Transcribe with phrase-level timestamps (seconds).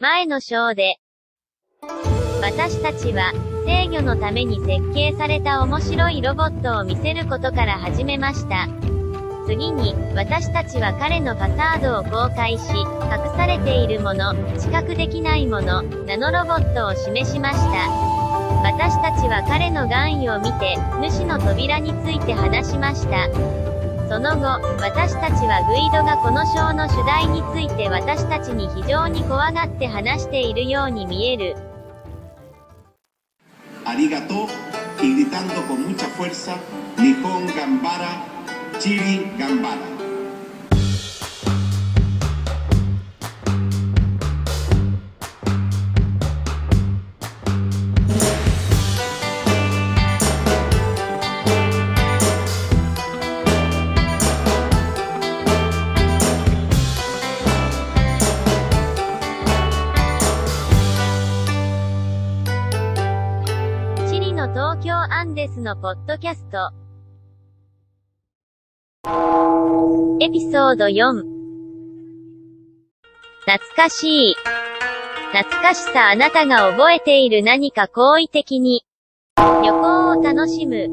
[0.00, 0.98] 前の章で、
[2.40, 3.32] 私たちは、
[3.66, 8.68] 制御のために設計された面白いロボットを見せることから始めました。
[9.48, 17.90] 次に、私たちは彼のファサードを公開し、隠されているもの、知覚できないもの、ナノロボットを示しました。
[18.62, 23.26] 私たちは彼の願意を見て、主の扉について話しました。
[24.08, 31.56] その後、私たちはグイドがこの章の主題について私たちに非常に怖がって話しているように見える。
[33.84, 34.68] ありがとう。
[34.98, 36.56] gritando con mucha fuerza、
[38.80, 39.97] チリ頑張ら。
[65.68, 66.72] のポッドキャスト」
[70.20, 71.22] エピソード4
[73.40, 74.34] 懐かしい
[75.32, 78.82] 懐かしさあなたが覚えている何か好意的に
[79.36, 80.88] 旅行を楽しむ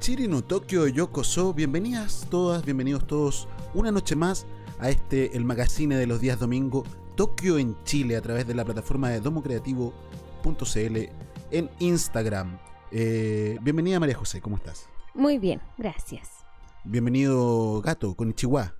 [0.00, 4.44] Chirino Tokio Yokoso, bienvenidas todas, bienvenidos todos una noche más
[4.80, 6.82] a este, el magazine de los días domingo,
[7.16, 10.96] Tokio en Chile, a través de la plataforma de domocreativo.cl
[11.50, 12.58] en Instagram.
[12.90, 14.88] Eh, bienvenida María José, ¿cómo estás?
[15.14, 16.30] Muy bien, gracias.
[16.84, 18.74] Bienvenido Gato, con Chihuahua.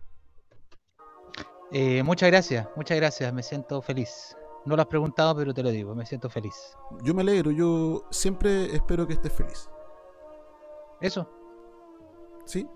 [1.70, 4.36] Eh, muchas gracias, muchas gracias, me siento feliz.
[4.64, 6.54] No lo has preguntado, pero te lo digo, me siento feliz.
[7.02, 9.68] Yo me alegro, yo siempre espero que estés feliz.
[11.00, 11.28] Eso,
[12.44, 12.66] ¿Sí?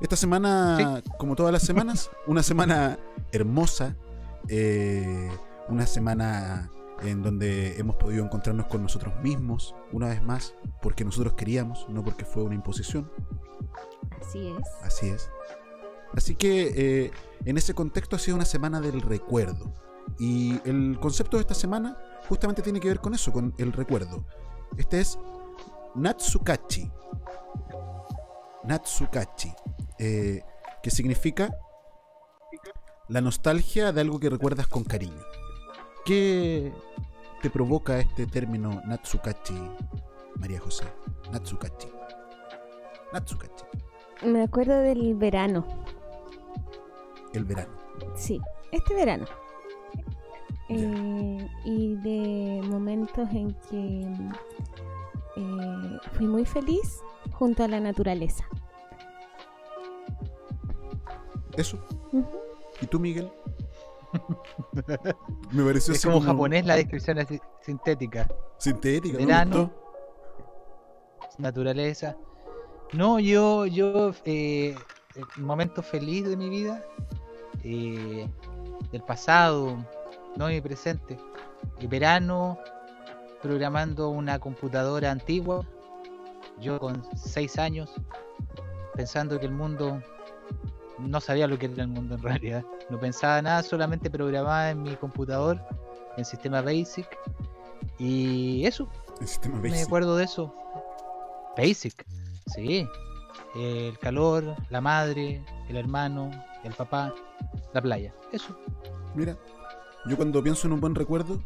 [0.00, 2.98] Esta semana, como todas las semanas, una semana
[3.32, 3.96] hermosa,
[4.48, 5.30] eh,
[5.68, 6.70] una semana
[7.02, 12.02] en donde hemos podido encontrarnos con nosotros mismos, una vez más, porque nosotros queríamos, no
[12.02, 13.10] porque fue una imposición.
[14.20, 14.68] Así es.
[14.82, 15.30] Así es.
[16.14, 16.72] Así que
[17.04, 17.10] eh,
[17.44, 19.72] en ese contexto ha sido una semana del recuerdo.
[20.18, 21.96] Y el concepto de esta semana
[22.28, 24.24] justamente tiene que ver con eso, con el recuerdo.
[24.76, 25.18] Este es
[25.94, 26.90] Natsukachi.
[28.64, 29.52] Natsukachi.
[29.98, 30.42] eh,
[30.82, 31.56] que significa
[33.08, 35.22] la nostalgia de algo que recuerdas con cariño.
[36.04, 36.72] ¿Qué
[37.42, 39.58] te provoca este término Natsukachi,
[40.36, 40.84] María José?
[41.32, 41.88] Natsukachi.
[43.12, 43.64] Natsukachi.
[44.24, 45.66] Me acuerdo del verano.
[47.32, 47.72] El verano.
[48.14, 48.40] Sí,
[48.72, 49.26] este verano.
[50.68, 54.02] Eh, y de momentos en que
[55.36, 57.00] eh, fui muy feliz
[57.32, 58.44] junto a la naturaleza.
[61.56, 61.78] Eso.
[62.80, 63.30] ¿Y tú, Miguel?
[65.52, 67.18] Me pareció es así como japonés la descripción
[67.60, 68.28] sintética.
[68.58, 69.26] Sintética, ¿no?
[69.26, 69.72] Verano.
[71.38, 72.16] Naturaleza.
[72.92, 74.74] No, yo, yo, eh,
[75.36, 76.82] el momento feliz de mi vida,
[77.62, 78.26] eh,
[78.90, 79.76] del pasado,
[80.36, 81.18] no mi presente.
[81.78, 82.58] El verano,
[83.42, 85.66] programando una computadora antigua,
[86.60, 87.90] yo con seis años,
[88.94, 90.02] pensando que el mundo,
[90.98, 92.64] no sabía lo que era el mundo en realidad.
[92.90, 95.60] No pensaba nada, solamente programaba en mi computador,
[96.16, 97.06] en sistema BASIC.
[97.98, 98.88] Y eso,
[99.20, 99.86] El sistema me basic.
[99.86, 100.54] acuerdo de eso.
[101.56, 102.04] Basic,
[102.54, 102.86] sí.
[103.56, 106.30] El calor, la madre, el hermano,
[106.64, 107.12] el papá,
[107.72, 108.14] la playa.
[108.32, 108.56] Eso.
[109.14, 109.36] Mira,
[110.06, 111.42] yo cuando pienso en un buen recuerdo,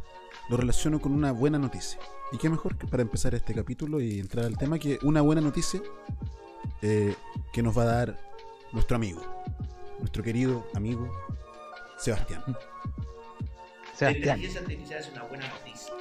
[0.48, 1.98] lo relaciono con una buena noticia.
[2.32, 5.40] Y qué mejor que para empezar este capítulo y entrar al tema que una buena
[5.40, 5.80] noticia
[6.80, 7.14] eh,
[7.52, 8.18] que nos va a dar
[8.72, 9.22] nuestro amigo,
[9.98, 11.10] nuestro querido amigo
[11.98, 12.42] Sebastián.
[14.00, 15.92] La inteligencia artificial es una buena noticia,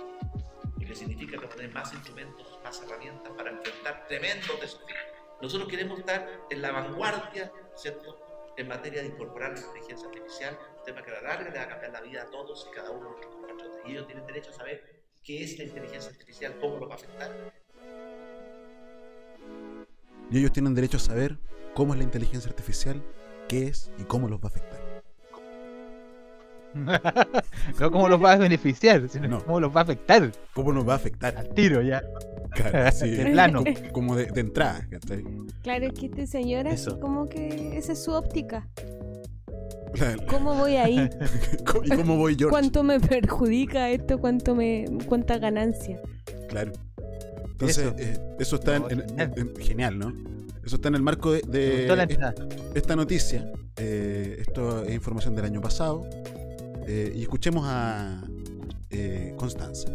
[0.76, 5.00] porque significa que tener más instrumentos, más herramientas para enfrentar tremendos desafíos.
[5.42, 8.18] Nosotros queremos estar en la vanguardia, ¿cierto?,
[8.58, 11.64] en materia de incorporar la inteligencia artificial, un tema que a la larga le va
[11.64, 13.80] a cambiar la vida a todos y cada uno de nuestros compatriotas.
[13.86, 16.98] Y ellos tienen derecho a saber qué es la inteligencia artificial, cómo lo va a
[16.98, 17.54] afectar.
[20.30, 21.38] Y ellos tienen derecho a saber
[21.74, 23.02] cómo es la inteligencia artificial,
[23.48, 24.82] qué es y cómo los va a afectar.
[27.80, 29.44] no cómo los va a beneficiar, sino No.
[29.44, 30.32] cómo los va a afectar.
[30.54, 31.36] ¿Cómo nos va a afectar?
[31.38, 32.02] Al tiro ya.
[32.52, 33.64] Claro, De plano.
[33.92, 34.88] Como, de, de entrada.
[34.90, 35.24] ¿cachai?
[35.64, 38.68] Claro, es que este señor es como que esa es su óptica.
[39.94, 40.24] Claro.
[40.28, 41.10] ¿Cómo voy ahí?
[41.84, 42.52] ¿Y cómo voy George?
[42.52, 44.18] ¿Cuánto me perjudica esto?
[44.20, 46.00] ¿Cuánto me cuánta ganancia?
[46.48, 46.72] Claro.
[47.52, 47.96] Entonces, Eso.
[48.00, 49.34] eh, eso está en- en- genial.
[49.36, 50.14] en- genial, ¿no?
[50.64, 51.88] Eso está en el marco de,
[52.76, 53.46] esta noticia.
[53.78, 56.08] Eh, esto es información del año pasado.
[56.88, 58.22] Eh, y escuchemos a
[58.90, 59.90] eh, Constanza.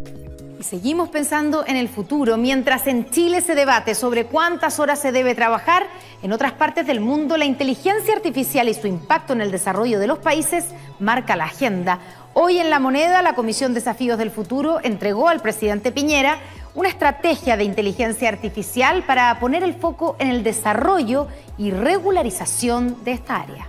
[0.59, 2.37] Y seguimos pensando en el futuro.
[2.37, 5.87] Mientras en Chile se debate sobre cuántas horas se debe trabajar,
[6.23, 10.07] en otras partes del mundo la inteligencia artificial y su impacto en el desarrollo de
[10.07, 10.65] los países
[10.99, 12.01] marca la agenda.
[12.39, 16.39] Hoy en La Moneda, la Comisión Desafíos del Futuro entregó al presidente Piñera
[16.75, 23.13] una estrategia de inteligencia artificial para poner el foco en el desarrollo y regularización de
[23.13, 23.69] esta área.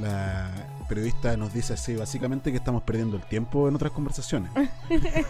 [0.00, 0.50] La
[0.88, 4.50] periodista nos dice así, básicamente que estamos perdiendo el tiempo en otras conversaciones.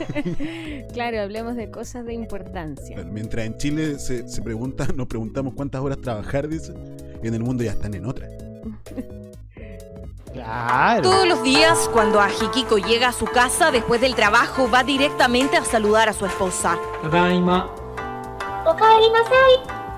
[0.95, 3.05] claro, hablemos de cosas de importancia.
[3.05, 6.73] Mientras en Chile se, se pregunta, nos preguntamos cuántas horas trabajar, dice,
[7.23, 8.31] y en el mundo ya están en otras.
[10.51, 11.03] Claro.
[11.03, 15.65] Todos los días, cuando Ajikiko llega a su casa después del trabajo, va directamente a
[15.65, 16.77] saludar a su esposa.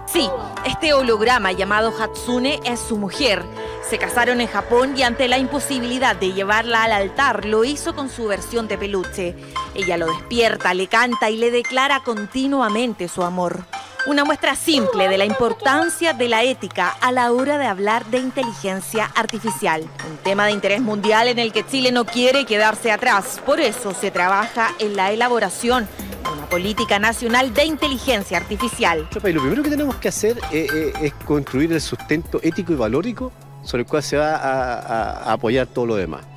[0.04, 0.28] Sí,
[0.66, 3.43] este holograma llamado Hatsune es su mujer.
[3.88, 8.10] Se casaron en Japón y ante la imposibilidad de llevarla al altar, lo hizo con
[8.10, 9.34] su versión de peluche.
[9.75, 13.64] Ella lo despierta, le canta y le declara continuamente su amor.
[14.04, 18.19] Una muestra simple de la importancia de la ética a la hora de hablar de
[18.19, 19.82] inteligencia artificial.
[20.10, 23.40] Un tema de interés mundial en el que Chile no quiere quedarse atrás.
[23.46, 25.87] Por eso se trabaja en la elaboración
[26.25, 29.08] de una política nacional de inteligencia artificial.
[29.14, 33.32] Lo primero que tenemos que hacer eh, eh, es construir el sustento ético y valórico
[33.62, 36.31] sobre el cual se va a apoyar todo lo demás.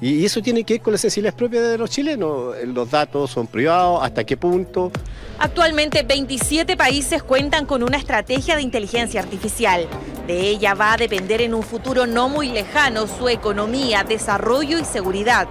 [0.00, 2.56] Y, eso tiene que ver con las sensibilidades propias de los chilenos.
[2.56, 4.92] Eh, Los datos son privados, hasta qué punto.
[5.38, 9.86] Actualmente 27 países cuentan con una estrategia de inteligencia artificial.
[10.26, 14.84] De ella va a depender en un futuro no muy lejano su economía, desarrollo y
[14.84, 15.46] seguridad.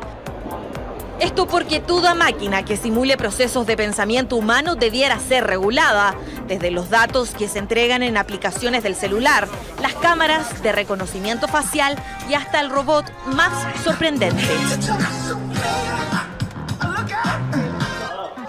[1.19, 6.13] Esto porque toda máquina que simule procesos de pensamiento humano debiera ser regulada,
[6.47, 9.47] desde los datos que se entregan en aplicaciones del celular,
[9.81, 11.95] las cámaras de reconocimiento facial
[12.29, 13.51] y hasta el robot más
[13.83, 14.43] sorprendente.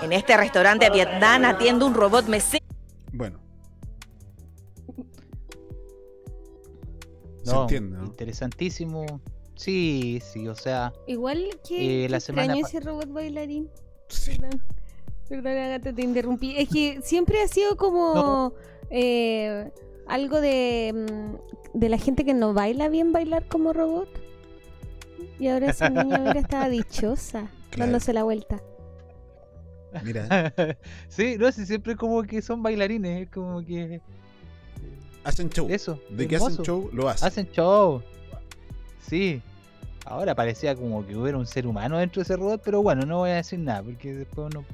[0.02, 2.64] En este restaurante Vietnam atiende un robot mesero.
[3.12, 3.38] Bueno.
[7.44, 8.04] Se No, entiende, ¿no?
[8.04, 9.20] Interesantísimo.
[9.56, 13.68] Sí, sí, o sea, Igual que Eh, la semana ese robot bailarín.
[14.08, 14.32] Sí.
[14.38, 14.62] Perdón,
[15.28, 16.54] perdón, Agata, te interrumpí.
[16.56, 18.52] Es que siempre ha sido como
[18.90, 19.70] eh,
[20.06, 24.08] algo de, mm, de la gente que no baila bien bailar como robot.
[25.40, 27.90] Y ahora esa niña mira estaba dichosa, Claro.
[27.90, 28.62] dándose la vuelta.
[30.04, 30.54] Mira,
[31.08, 34.00] sí, no sé, siempre como que son bailarines, es como que
[35.24, 35.66] hacen show.
[35.70, 35.98] eso.
[36.10, 37.26] De que hacen show, lo hacen.
[37.28, 38.02] Hacen show.
[39.08, 39.42] Sí.
[40.04, 43.18] Ahora parecía como que hubiera un ser humano dentro de ese robot, pero bueno, no
[43.18, 44.64] voy a decir nada, porque después uno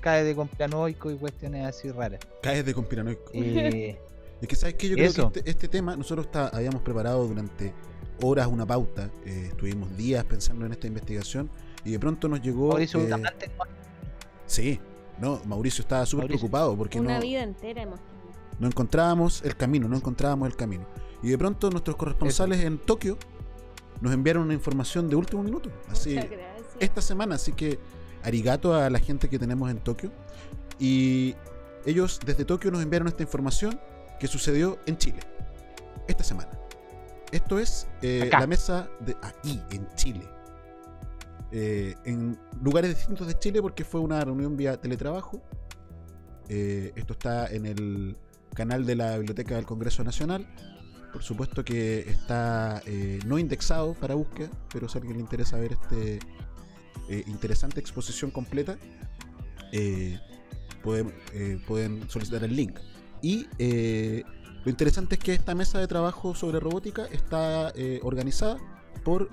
[0.00, 2.20] cae de conspiranoico y cuestiones así raras.
[2.42, 3.30] Caes de conspiranoico.
[3.32, 3.98] Eh,
[4.38, 4.90] Es que, ¿sabes qué?
[4.90, 5.32] Yo creo Eso.
[5.32, 7.72] que este, este tema, nosotros está- habíamos preparado durante
[8.22, 11.48] horas una pauta, eh, estuvimos días pensando en esta investigación
[11.86, 12.68] y de pronto nos llegó...
[12.68, 13.22] Mauricio eh,
[14.46, 14.78] sí,
[15.20, 17.98] no, Mauricio estaba súper preocupado porque Una no, vida entera hemos
[18.58, 20.84] no encontrábamos el camino, no encontrábamos el camino.
[21.22, 23.18] Y de pronto nuestros corresponsales en Tokio
[24.00, 26.66] nos enviaron una información de último minuto, así Muchas gracias.
[26.80, 27.78] esta semana, así que
[28.22, 30.10] arigato a la gente que tenemos en Tokio.
[30.78, 31.34] Y
[31.86, 33.80] ellos desde Tokio nos enviaron esta información
[34.20, 35.20] que sucedió en Chile,
[36.08, 36.50] esta semana.
[37.32, 40.28] Esto es eh, la mesa de ahí, en Chile.
[41.52, 45.40] Eh, en lugares distintos de Chile porque fue una reunión vía teletrabajo.
[46.48, 48.16] Eh, esto está en el
[48.54, 50.46] canal de la Biblioteca del Congreso Nacional.
[51.16, 55.56] Por supuesto que está eh, no indexado para búsqueda, pero si a alguien le interesa
[55.56, 56.18] ver este
[57.08, 58.76] eh, interesante exposición completa,
[59.72, 60.20] eh,
[60.82, 62.78] pueden, solicitar el link.
[63.22, 68.58] Y lo interesante es que esta mesa de trabajo sobre robótica está organizada
[69.02, 69.30] por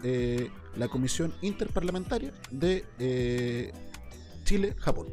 [0.77, 3.73] la Comisión Interparlamentaria de
[4.45, 5.07] Chile-Japón.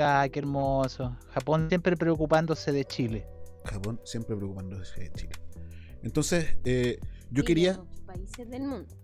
[0.00, 1.16] Ay, qué hermoso.
[1.30, 3.26] Japón siempre preocupándose de Chile.
[3.68, 5.32] Japón siempre preocupándose de Chile.
[6.02, 6.98] Entonces, eh,
[7.30, 7.72] yo Y de quería...
[7.74, 8.94] los países del mundo.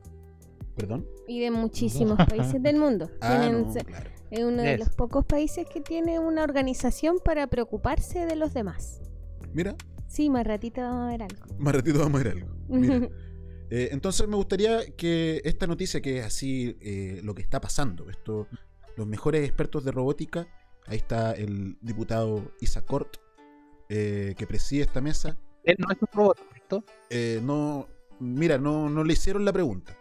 [0.77, 1.07] Perdón.
[1.29, 3.11] Y de muchísimos países del mundo.
[3.21, 4.11] Ah, Tienen- no, se- claro.
[4.31, 9.01] Es uno de los pocos países que tiene una organización para preocuparse de los demás.
[9.53, 9.77] Mira,
[10.09, 11.45] Sí, más ratito vamos a ver algo.
[11.59, 12.55] más ratito vamos a ver algo.
[12.69, 13.09] Mira.
[13.71, 18.09] Eh, entonces me gustaría que esta noticia, que es así eh, lo que está pasando,
[18.11, 18.47] esto,
[18.97, 20.47] los mejores expertos de robótica,
[20.87, 23.17] ahí está el diputado Isacort,
[23.89, 26.85] eh, que preside esta mesa, Él no es un robot, ¿cierto?
[27.11, 27.87] eh, no,
[28.19, 29.97] mira, no, no le hicieron la pregunta.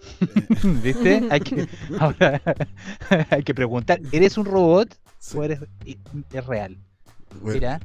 [0.82, 1.26] ¿Viste?
[1.30, 1.68] Hay que,
[1.98, 2.40] ahora,
[3.30, 5.36] hay que preguntar, ¿eres un robot Sí.
[5.36, 5.60] o eres
[6.32, 6.78] es real?
[7.42, 7.80] Bueno, Mira.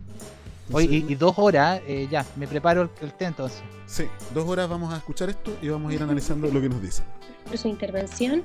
[0.72, 3.62] Oye, y, y dos horas, eh, ya, me preparo el, el té entonces.
[3.86, 6.82] Sí, dos horas vamos a escuchar esto y vamos a ir analizando lo que nos
[6.82, 7.06] dicen.
[7.46, 8.42] por su intervención.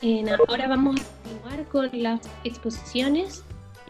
[0.00, 3.42] En, ahora vamos a continuar con las exposiciones.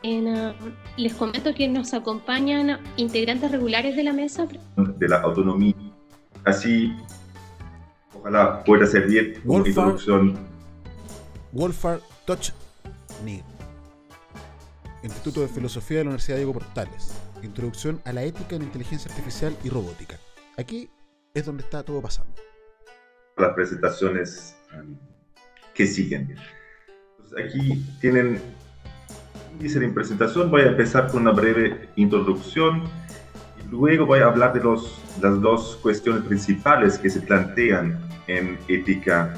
[0.05, 0.55] En, ah,
[0.99, 4.47] les comento que nos acompañan integrantes regulares de la mesa.
[4.77, 5.75] de la autonomía.
[6.45, 6.93] Así,
[8.15, 10.37] ojalá pueda servir como introducción
[11.53, 12.53] Wolfar Toch
[13.25, 13.43] Ni.
[15.03, 17.19] Instituto de Filosofía de la Universidad Diego Portales.
[17.43, 20.19] Introducción a la ética en inteligencia artificial y robótica.
[20.59, 20.91] Aquí
[21.33, 22.35] es donde está todo pasando.
[23.39, 24.99] las presentaciones um,
[25.73, 26.37] que siguen.
[27.43, 28.39] Aquí tienen
[29.55, 30.51] índice de presentación.
[30.51, 32.85] Voy a empezar con una breve introducción
[33.59, 38.59] y luego voy a hablar de los, las dos cuestiones principales que se plantean en
[38.69, 39.35] ética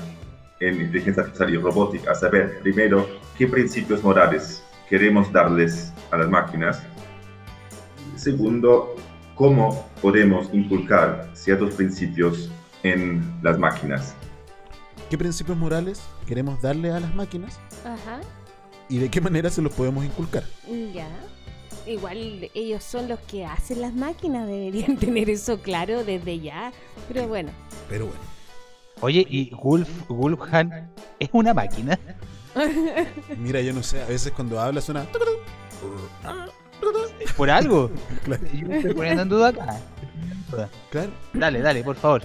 [0.60, 2.12] en inteligencia artificial y robótica.
[2.12, 3.06] A saber, primero,
[3.36, 6.82] qué principios morales queremos darles a las máquinas.
[8.16, 8.94] Segundo,
[9.34, 12.50] cómo podemos inculcar ciertos principios
[12.82, 14.14] en las máquinas.
[15.10, 18.20] ¿Qué principios morales queremos darle a las máquinas Ajá.
[18.88, 20.44] Y de qué manera se los podemos inculcar?
[20.94, 21.08] Ya.
[21.86, 26.72] Igual ellos son los que hacen las máquinas, deberían tener eso claro desde ya.
[27.08, 27.50] Pero bueno.
[27.88, 28.20] Pero bueno,
[29.00, 30.88] Oye, ¿y Wolf, Wolfgang
[31.20, 31.98] es una máquina?
[33.38, 35.06] mira, yo no sé, a veces cuando habla suena...
[37.36, 37.90] ¿Por algo?
[38.24, 38.42] Claro.
[38.52, 39.80] Yo me estoy poniendo en duda acá.
[40.90, 41.10] Claro.
[41.34, 42.22] Dale, dale, por favor.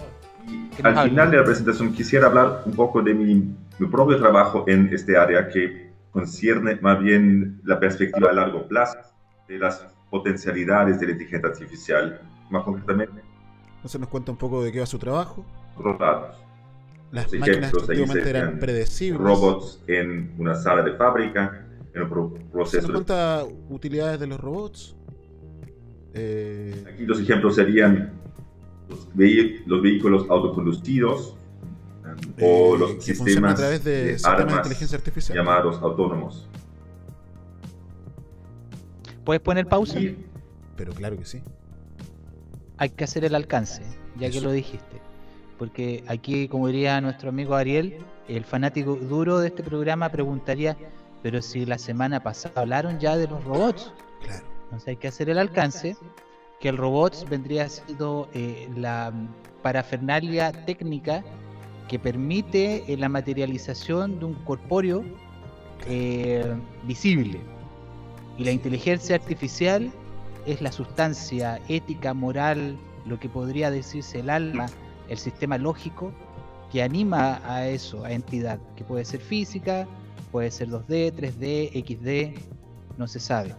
[0.82, 4.90] Al final de la presentación quisiera hablar un poco de mi, mi propio trabajo en
[4.94, 8.98] este área que concierne más bien la perspectiva a largo plazo
[9.48, 13.22] de las potencialidades de la inteligencia artificial, más concretamente
[13.78, 15.46] Entonces nos cuenta un poco de qué va su trabajo.
[15.78, 16.38] robots.
[17.12, 19.22] Las Los máquinas antiguamente eran predecibles.
[19.22, 24.28] Robots en una sala de fábrica, en un pro- Se nos proceso cuenta utilidades de
[24.28, 24.96] los robots.
[26.14, 28.14] Eh, Aquí los ejemplos serían
[28.90, 31.36] los, vehículos autoconducidos
[32.42, 35.38] o eh, los que funcionan sistemas a través de, de sistemas de armas inteligencia artificial.
[35.38, 36.48] llamados autónomos.
[39.24, 40.00] ¿Puedes poner pausa?
[40.00, 40.18] Y
[40.76, 41.42] Pero claro que sí.
[42.78, 43.84] Hay que hacer el alcance,
[44.18, 45.02] ya que lo dijiste.
[45.60, 47.98] Porque aquí, como diría nuestro amigo Ariel,
[48.28, 50.76] el fanático duro de este programa preguntaría,
[51.22, 53.94] pero si la semana pasada hablaron ya de los robots.
[54.24, 54.44] Claro.
[54.64, 55.96] Entonces hay que hacer el alcance,
[56.60, 59.14] que el robot vendría siendo eh, la
[59.62, 61.24] parafernalia técnica
[61.92, 65.04] que permite eh, la materialización de un corpóreo
[65.88, 67.42] eh, visible.
[68.38, 69.92] Y la inteligencia artificial
[70.46, 74.68] es la sustancia ética, moral, lo que podría decirse el alma,
[75.10, 76.14] el sistema lógico
[76.72, 79.86] que anima a eso, a entidad, que puede ser física,
[80.32, 82.40] puede ser 2D, 3D, XD,
[82.98, 83.54] no se sabe.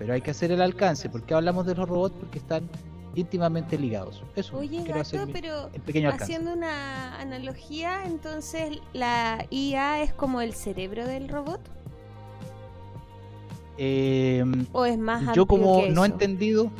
[0.00, 2.68] Pero hay que hacer el alcance, porque hablamos de los robots porque están
[3.18, 4.22] íntimamente ligados.
[4.36, 10.12] Eso, Oye, quiero hacer Gato, mi- pero pequeño haciendo una analogía, entonces la IA es
[10.12, 11.60] como el cerebro del robot
[13.76, 16.70] Eh, o es más amplio yo como que no he entendido,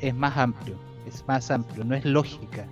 [0.00, 2.66] es más amplio, es más amplio, no es lógica.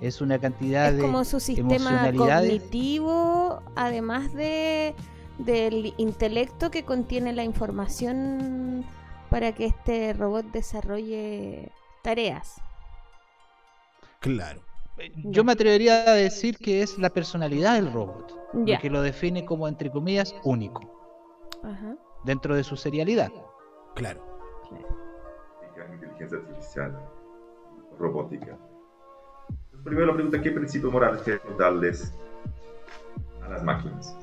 [0.00, 4.94] Es una cantidad es de como su sistema cognitivo, además de
[5.38, 8.84] del intelecto que contiene la información
[9.30, 11.72] para que este robot desarrolle
[12.06, 12.54] tareas.
[14.20, 14.60] Claro.
[15.24, 18.32] Yo me atrevería a decir que es la personalidad del robot,
[18.64, 18.76] Ya.
[18.76, 20.80] lo que lo define como, entre comillas, único,
[21.62, 21.96] Ajá.
[22.24, 23.30] dentro de su serialidad.
[23.94, 24.24] Claro.
[25.92, 26.98] inteligencia artificial,
[27.98, 28.56] robótica.
[29.84, 32.14] Primero la pregunta, ¿qué principios morales queremos darles
[33.44, 34.16] a las máquinas?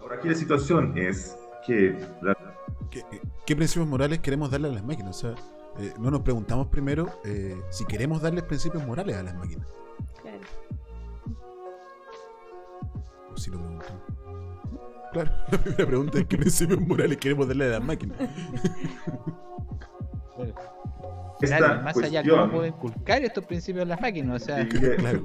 [0.00, 1.36] Ahora aquí la situación es
[1.66, 2.36] que la-
[2.90, 3.02] ¿Qué,
[3.46, 5.16] qué principios morales queremos darle a las máquinas?
[5.16, 5.34] O sea,
[5.78, 9.66] eh, no nos preguntamos primero eh, si queremos darles principios morales a las máquinas.
[10.22, 10.38] Claro.
[13.32, 14.02] O si lo preguntamos.
[15.12, 18.18] Claro, la primera pregunta es qué principios morales queremos darle a las máquinas.
[21.40, 24.42] esta Claro, más allá, ¿cómo puedo inculcar estos principios en las máquinas?
[24.42, 25.24] O sea, Claro.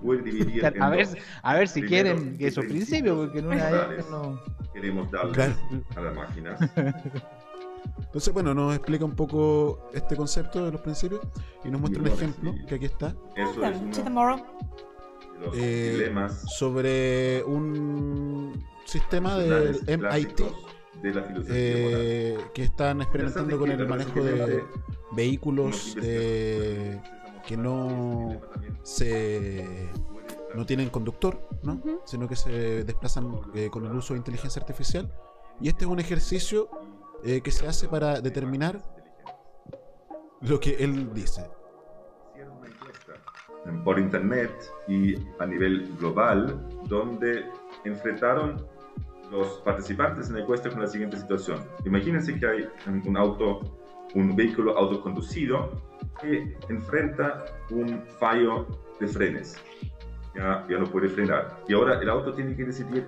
[0.80, 1.08] a ver,
[1.42, 4.40] a ver si Primero, quieren ¿qué esos principios, porque en una de ellas no.
[4.74, 5.56] queremos darles Claro.
[5.96, 6.60] a las máquinas?
[7.98, 11.22] Entonces, bueno, nos explica un poco este concepto de los principios
[11.64, 12.66] y nos muestra un ejemplo sí.
[12.66, 14.38] que aquí está Eso es uno
[15.40, 20.42] los Eh, dilemas sobre un sistema del MIT
[21.02, 24.64] de la filosofía eh, que están experimentando con el manejo de
[25.12, 27.02] vehículos eh,
[27.46, 28.40] que no
[28.84, 29.90] se
[30.56, 31.82] no tienen conductor, ¿no?
[32.06, 35.12] Sino que se desplazan eh, con el uso de inteligencia artificial.
[35.60, 36.70] Y este es un ejercicio
[37.26, 38.82] eh, que se hace para determinar
[40.42, 41.50] lo que él dice.
[43.86, 44.52] Por internet
[44.88, 47.46] y a nivel global donde
[47.86, 48.66] enfrentaron
[49.32, 51.66] los participantes en la encuesta con la siguiente situación.
[51.86, 52.70] Imagínense que hay
[53.06, 53.62] un auto,
[54.16, 55.82] un vehículo autoconducido
[56.22, 58.68] que enfrenta un fallo
[59.00, 59.56] de frenes.
[60.36, 61.58] Ya, ya no puede frenar.
[61.68, 63.08] Y ahora el auto tiene que decidir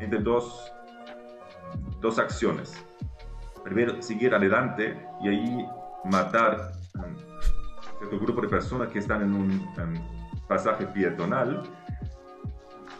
[0.00, 0.72] entre dos,
[2.00, 2.85] dos acciones.
[3.66, 5.68] Primero, seguir adelante y ahí
[6.04, 9.94] matar a cierto grupo de personas que están en un em,
[10.46, 11.64] pasaje peatonal.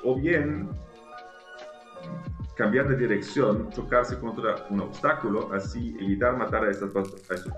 [0.03, 0.69] O bien
[2.57, 7.53] cambiar de dirección, chocarse contra un obstáculo, así evitar matar a estas a esos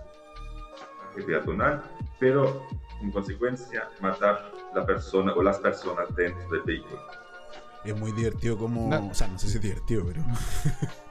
[1.24, 1.82] peatonal,
[2.20, 2.66] pero
[3.00, 7.00] en consecuencia matar la persona o las personas dentro del vehículo.
[7.84, 8.90] Es muy divertido como...
[8.90, 9.08] No.
[9.08, 10.22] O sea, no sé si es divertido, pero...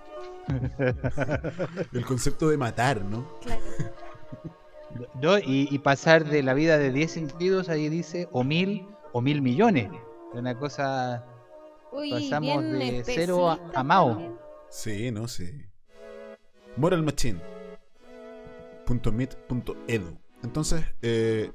[1.93, 3.27] el concepto de matar, ¿no?
[3.41, 3.61] Claro.
[5.21, 5.37] ¿no?
[5.39, 9.41] Y, y pasar de la vida de 10 individuos, ahí dice, o mil, o mil
[9.41, 9.89] millones.
[10.33, 11.25] Una cosa,
[11.91, 14.09] Uy, pasamos bien de cero a, Mao.
[14.09, 14.35] también.
[14.69, 15.69] Sí, no sé.
[16.75, 17.39] Moral Machine.
[18.85, 20.17] Punto mit punto edu.
[20.43, 21.51] Entonces, eh,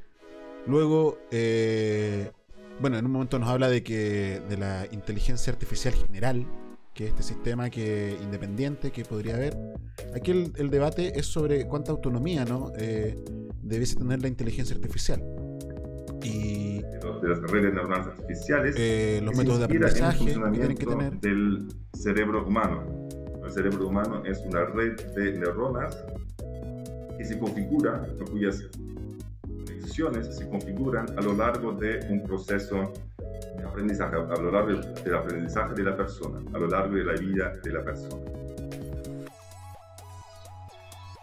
[0.66, 2.32] luego, eh,
[2.80, 6.46] bueno, en un momento nos habla de que de la inteligencia artificial general,
[6.94, 9.56] que es este sistema que independiente que podría haber.
[10.14, 12.72] Aquí el, el debate es sobre cuánta autonomía, ¿no?
[12.76, 13.16] Eh,
[13.62, 15.22] debiese tener la inteligencia artificial.
[16.22, 21.20] Y De las redes neuronales artificiales eh, los métodos de aprendizaje que tienen que tener.
[21.20, 23.08] del cerebro humano.
[23.44, 25.96] El cerebro humano es una red de neuronas
[27.18, 28.62] que se configura, cuyas
[29.42, 32.92] conexiones se configuran a lo largo de un proceso
[33.72, 37.52] aprendizaje, a lo largo del aprendizaje de la persona, a lo largo de la vida
[37.62, 38.22] de la persona.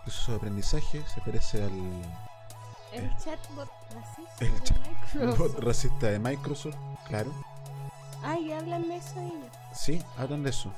[0.04, 1.72] proceso de aprendizaje se parece al
[2.92, 4.46] El chatbot racista.
[4.46, 5.60] El de Microsoft.
[5.64, 6.76] racista de Microsoft,
[7.08, 7.32] claro.
[8.24, 9.52] Ay, hablan de eso ellos.
[9.74, 10.74] Sí, hablan de eso.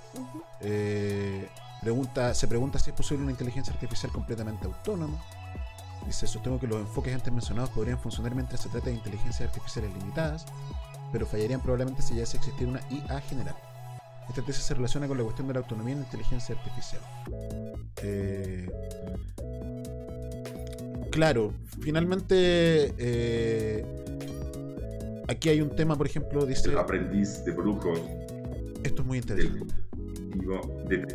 [0.59, 1.49] Eh,
[1.81, 5.17] pregunta, se pregunta si es posible una inteligencia artificial completamente autónoma.
[6.05, 9.93] Dice, sostengo que los enfoques antes mencionados podrían funcionar mientras se trata de inteligencias artificiales
[9.93, 10.45] limitadas,
[11.11, 13.55] pero fallarían probablemente si ya se existiera una IA general.
[14.29, 17.01] Esta tesis se relaciona con la cuestión de la autonomía en la inteligencia artificial.
[18.03, 18.69] Eh,
[21.11, 23.85] claro, finalmente eh,
[25.27, 27.99] aquí hay un tema, por ejemplo, dice, El aprendiz de brujos
[28.83, 29.73] esto es muy interesante.
[30.87, 31.07] de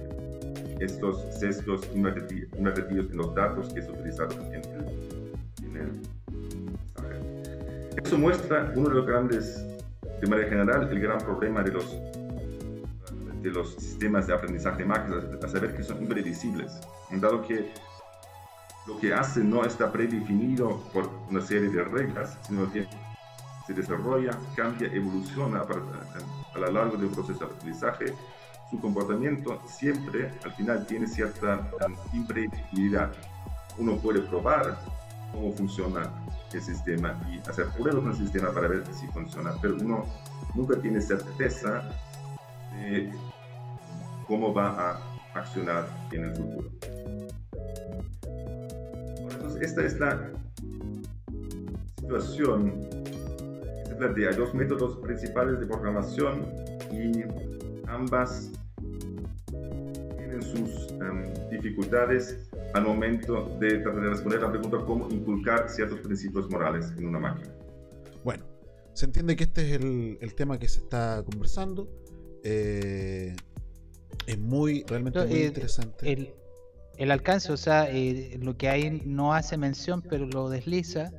[0.81, 4.63] estos sesgos inadverti- inadvertidos en los datos que se utilizaron en el,
[5.65, 5.91] en el.
[8.05, 9.65] Eso muestra uno de los grandes,
[10.21, 11.97] de manera general, el gran problema de los,
[13.43, 17.73] de los sistemas de aprendizaje máquinas, a saber que son imprevisibles, en dado que
[18.87, 22.87] lo que hacen no está predefinido por una serie de reglas, sino que
[23.67, 28.15] se desarrolla, cambia, evoluciona a, lo largo de un proceso de aprendizaje.
[28.71, 33.13] Su comportamiento siempre, al final, tiene cierta um, imprevisibilidad.
[33.79, 34.79] Uno puede probar
[35.33, 36.11] cómo funciona
[36.57, 40.05] el sistema y hacer pruebas con el sistema para ver si funciona, pero uno
[40.55, 41.83] nunca tiene certeza
[42.73, 43.13] de
[44.27, 44.69] cómo va
[45.35, 46.71] a accionar en el futuro.
[49.31, 50.31] Entonces, esta es la
[52.01, 52.89] situación
[53.87, 54.31] se plantea.
[54.31, 56.47] Hay dos métodos principales de programación
[56.91, 57.25] y
[57.89, 58.51] ambas
[60.17, 65.69] tienen sus em, dificultades al momento de tratar de responder a la pregunta cómo inculcar
[65.69, 67.49] ciertos principios morales en una máquina.
[68.23, 68.45] Bueno,
[68.93, 71.89] se entiende que este es el, el tema que se está conversando.
[72.45, 73.35] Eh,
[74.27, 76.13] es muy, realmente muy eh, interesante.
[76.13, 76.35] El,
[76.99, 81.13] el alcance, o sea, eh, lo que ahí no hace mención, pero lo desliza,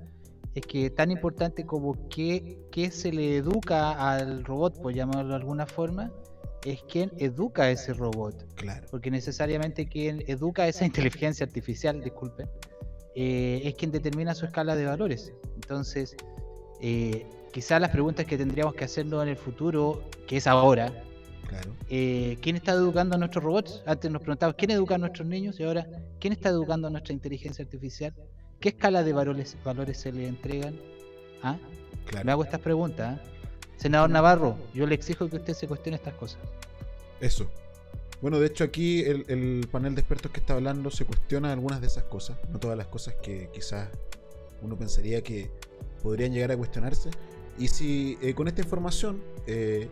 [0.54, 5.36] es que tan importante como que, que se le educa al robot, por llamarlo de
[5.36, 6.12] alguna forma,
[6.66, 8.46] es quien educa a ese robot.
[8.56, 8.86] Claro.
[8.92, 12.48] Porque necesariamente quien educa a esa inteligencia artificial, disculpen,
[13.16, 15.34] eh, es quien determina su escala de valores.
[15.56, 16.16] Entonces,
[16.82, 20.92] eh, quizás las preguntas que tendríamos que hacernos en el futuro, que es ahora,
[21.48, 21.74] Claro.
[21.90, 23.82] eh, ¿quién está educando a nuestros robots?
[23.86, 25.60] Antes nos preguntábamos, ¿quién educa a nuestros niños?
[25.60, 25.88] Y ahora,
[26.20, 28.14] ¿quién está educando a nuestra inteligencia artificial?
[28.60, 30.76] ¿Qué escala de valores, valores se le entregan?
[31.42, 31.58] ¿Ah?
[32.06, 32.26] Claro.
[32.26, 33.20] Me hago estas preguntas.
[33.20, 33.37] ¿ah?
[33.78, 36.40] Senador Navarro, yo le exijo que usted se cuestione estas cosas.
[37.20, 37.50] Eso.
[38.22, 41.82] Bueno, de hecho aquí el, el panel de expertos que está hablando se cuestiona algunas
[41.82, 43.90] de esas cosas, no todas las cosas que quizás
[44.62, 45.52] uno pensaría que
[46.02, 47.12] podrían llegar a cuestionarse.
[47.60, 49.90] Y si eh, con esta información eh,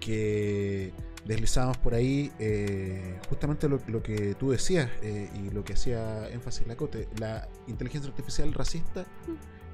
[0.00, 0.92] que
[1.24, 6.28] deslizábamos por ahí eh, justamente lo, lo que tú decías eh, y lo que hacía
[6.30, 9.06] énfasis la Cote, la inteligencia artificial racista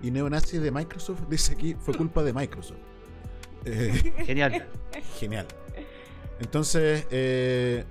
[0.03, 2.79] y neonazi de Microsoft, dice aquí, fue culpa de Microsoft.
[3.65, 4.67] Eh, Genial.
[5.19, 5.47] Genial.
[6.41, 7.85] Entonces, eh,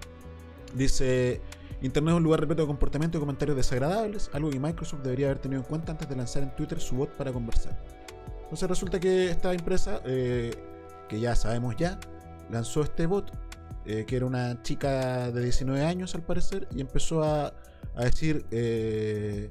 [0.73, 1.41] dice,
[1.81, 5.39] Internet es un lugar repleto de comportamientos y comentarios desagradables, algo que Microsoft debería haber
[5.39, 7.77] tenido en cuenta antes de lanzar en Twitter su bot para conversar.
[8.43, 10.55] Entonces resulta que esta empresa, eh,
[11.09, 11.99] que ya sabemos ya,
[12.49, 13.31] lanzó este bot,
[13.85, 17.53] eh, que era una chica de 19 años al parecer, y empezó a,
[17.95, 19.49] a decir eh,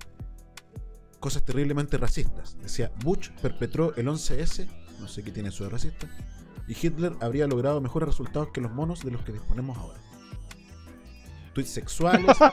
[1.21, 2.57] cosas terriblemente racistas.
[2.61, 4.67] Decía, Bush perpetró el 11S,
[5.01, 6.07] no sé qué tiene eso de racista,
[6.69, 10.01] y Hitler habría logrado mejores resultados que los monos de los que disponemos ahora.
[11.55, 12.37] Tweets sexuales.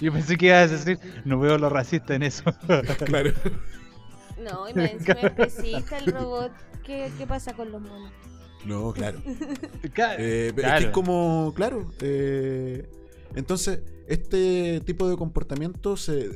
[0.00, 2.44] Yo pensé que ibas a decir, no veo lo racista en eso.
[3.06, 3.32] claro.
[4.38, 6.52] No, y encima racista el robot.
[6.84, 8.10] ¿Qué, ¿Qué pasa con los monos?
[8.66, 9.20] No, claro.
[9.92, 10.86] Claro, Eh, pero Es que claro.
[10.86, 11.90] es como, claro.
[12.00, 12.88] eh,
[13.34, 16.30] entonces, este tipo de comportamiento se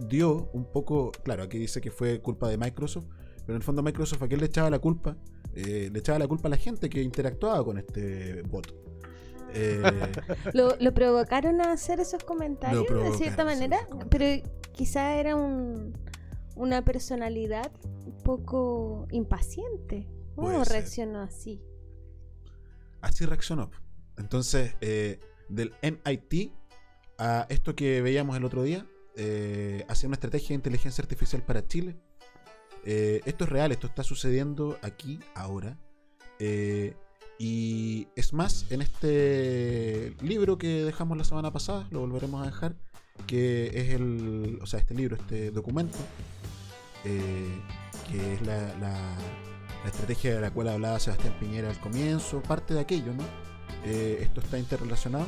[0.00, 1.12] dio un poco.
[1.22, 3.06] Claro, aquí dice que fue culpa de Microsoft,
[3.40, 5.16] pero en el fondo Microsoft a quién le echaba la culpa?
[5.54, 8.74] Eh, le echaba la culpa a la gente que interactuaba con este bot.
[9.54, 9.82] Eh,
[10.52, 13.78] ¿Lo, lo provocaron a hacer esos comentarios de cierta manera?
[14.10, 15.96] Pero quizá era un,
[16.54, 17.72] una personalidad
[18.06, 20.06] un poco impaciente.
[20.36, 20.74] ¿Cómo ser.
[20.74, 21.60] reaccionó así?
[23.00, 23.70] así reaccionó.
[24.16, 26.52] Entonces, eh, del MIT
[27.18, 28.86] a esto que veíamos el otro día,
[29.18, 31.96] eh, una estrategia de inteligencia artificial para Chile.
[32.84, 35.76] Eh, esto es real, esto está sucediendo aquí, ahora.
[36.38, 36.94] Eh,
[37.38, 42.76] y es más, en este libro que dejamos la semana pasada, lo volveremos a dejar,
[43.26, 45.98] que es el, o sea, este libro, este documento,
[47.04, 47.60] eh,
[48.10, 49.16] que es la,
[49.84, 53.24] estrategia de la cual hablaba Sebastián Piñera al comienzo, parte de aquello, ¿no?
[53.84, 55.26] Esto está interrelacionado.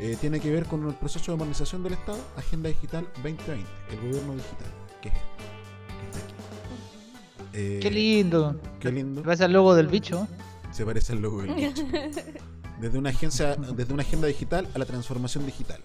[0.00, 3.96] Eh, tiene que ver con el proceso de modernización del Estado, Agenda Digital 2020, el
[3.96, 4.68] gobierno digital,
[5.02, 5.44] que es esto,
[5.98, 6.34] que está aquí.
[7.52, 8.60] Eh, Qué lindo.
[8.78, 9.22] Qué lindo.
[9.22, 10.28] Parece el logo del bicho.
[10.70, 11.82] Se parece al logo del bicho.
[12.80, 15.82] Desde una, agencia, desde una agenda digital a la transformación digital.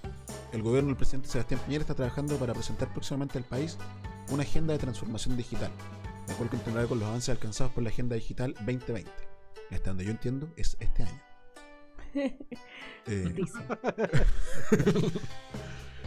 [0.51, 3.79] El gobierno del presidente Sebastián Piñera está trabajando para presentar próximamente al país
[4.29, 5.71] una agenda de transformación digital,
[6.27, 9.09] la cual continuará con los avances alcanzados por la Agenda Digital 2020.
[9.71, 11.32] Y hasta donde yo entiendo, es este año.
[12.15, 13.35] Eh,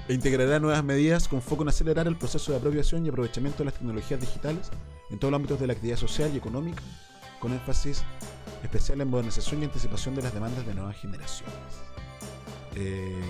[0.09, 3.65] e integrará nuevas medidas con foco en acelerar el proceso de apropiación y aprovechamiento de
[3.67, 4.71] las tecnologías digitales
[5.11, 6.83] en todos los ámbitos de la actividad social y económica,
[7.41, 8.05] con énfasis
[8.63, 11.55] especial en modernización y anticipación de las demandas de nuevas generaciones.
[12.77, 13.21] Eh,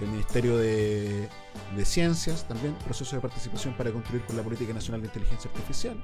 [0.00, 1.28] el Ministerio de,
[1.76, 5.96] de Ciencias también, proceso de participación para construir con la Política Nacional de Inteligencia Artificial.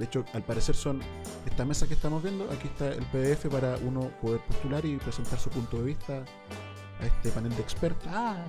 [0.00, 1.02] De hecho, al parecer son
[1.44, 2.44] estas mesas que estamos viendo.
[2.50, 6.24] Aquí está el PDF para uno poder postular y presentar su punto de vista
[7.00, 8.08] a este panel de expertos.
[8.10, 8.42] Ah,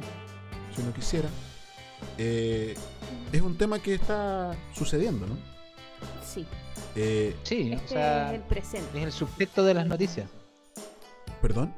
[0.73, 1.27] si uno quisiera.
[2.17, 2.73] Eh,
[3.33, 5.35] es un tema que está sucediendo, ¿no?
[6.25, 6.47] Sí.
[6.95, 8.97] Eh, sí, o Este sea, es el presente.
[8.99, 10.29] es el subtexto de las noticias.
[11.41, 11.73] ¿Perdón?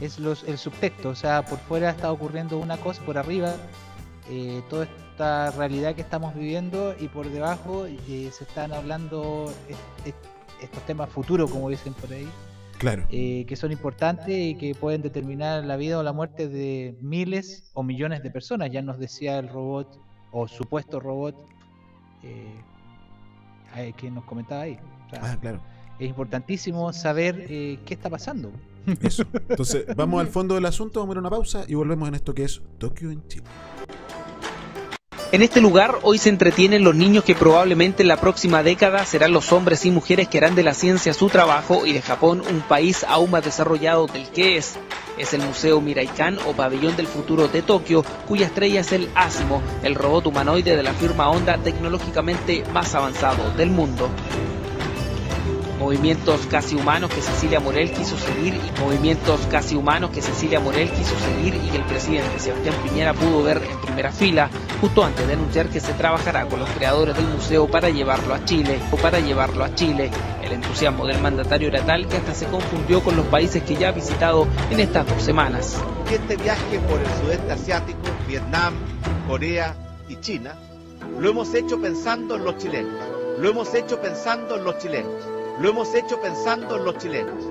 [0.00, 3.56] Es los, el subtexto, o sea, por fuera está ocurriendo una cosa, por arriba
[4.30, 10.06] eh, toda esta realidad que estamos viviendo y por debajo eh, se están hablando est-
[10.08, 12.28] est- estos temas futuros, como dicen por ahí,
[12.78, 13.04] Claro.
[13.10, 17.70] eh, que son importantes y que pueden determinar la vida o la muerte de miles
[17.74, 18.70] o millones de personas.
[18.70, 21.34] Ya nos decía el robot o supuesto robot
[22.22, 22.54] eh,
[23.76, 24.78] eh, que nos comentaba ahí.
[25.06, 25.60] O sea, Ah, claro.
[25.98, 28.50] Es importantísimo saber eh, qué está pasando.
[29.02, 29.24] Eso.
[29.48, 32.44] Entonces, vamos al fondo del asunto, vamos a una pausa y volvemos en esto que
[32.44, 33.46] es Tokio en Chile.
[35.32, 39.32] En este lugar hoy se entretienen los niños que probablemente en la próxima década serán
[39.32, 42.60] los hombres y mujeres que harán de la ciencia su trabajo y de Japón un
[42.60, 44.74] país aún más desarrollado del que es.
[45.16, 49.62] Es el Museo Miraikan o Pabellón del Futuro de Tokio, cuya estrella es el Asimo,
[49.82, 54.10] el robot humanoide de la firma Honda tecnológicamente más avanzado del mundo.
[55.82, 60.88] Movimientos casi humanos que Cecilia Morel quiso seguir y movimientos casi humanos que Cecilia Morel
[60.88, 64.48] quiso seguir y que el presidente Sebastián Piñera pudo ver en primera fila
[64.80, 68.44] justo antes de anunciar que se trabajará con los creadores del museo para llevarlo a
[68.44, 70.12] Chile o para llevarlo a Chile.
[70.40, 73.88] El entusiasmo del mandatario era tal que hasta se confundió con los países que ya
[73.88, 75.82] ha visitado en estas dos semanas.
[76.12, 78.74] este viaje por el sudeste asiático, Vietnam,
[79.26, 79.74] Corea
[80.08, 80.54] y China,
[81.18, 82.94] lo hemos hecho pensando en los chilenos.
[83.40, 85.31] Lo hemos hecho pensando en los chilenos.
[85.60, 87.44] Lo hemos hecho pensando en los chilenos.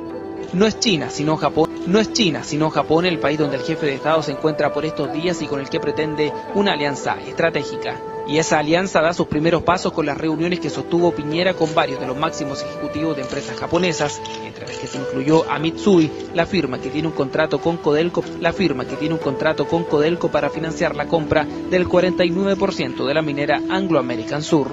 [0.54, 1.70] No es China, sino Japón.
[1.88, 4.86] No es China, sino Japón el país donde el jefe de Estado se encuentra por
[4.86, 7.96] estos días y con el que pretende una alianza estratégica.
[8.28, 12.00] Y esa alianza da sus primeros pasos con las reuniones que sostuvo Piñera con varios
[12.00, 16.46] de los máximos ejecutivos de empresas japonesas, entre las que se incluyó a Mitsui, la
[16.46, 20.30] firma que tiene un contrato con Codelco, la firma que tiene un contrato con Codelco
[20.30, 24.68] para financiar la compra del 49% de la minera Anglo American Sur.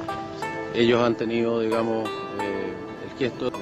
[0.74, 2.08] Ellos han tenido, digamos,
[3.18, 3.52] gesto, eh,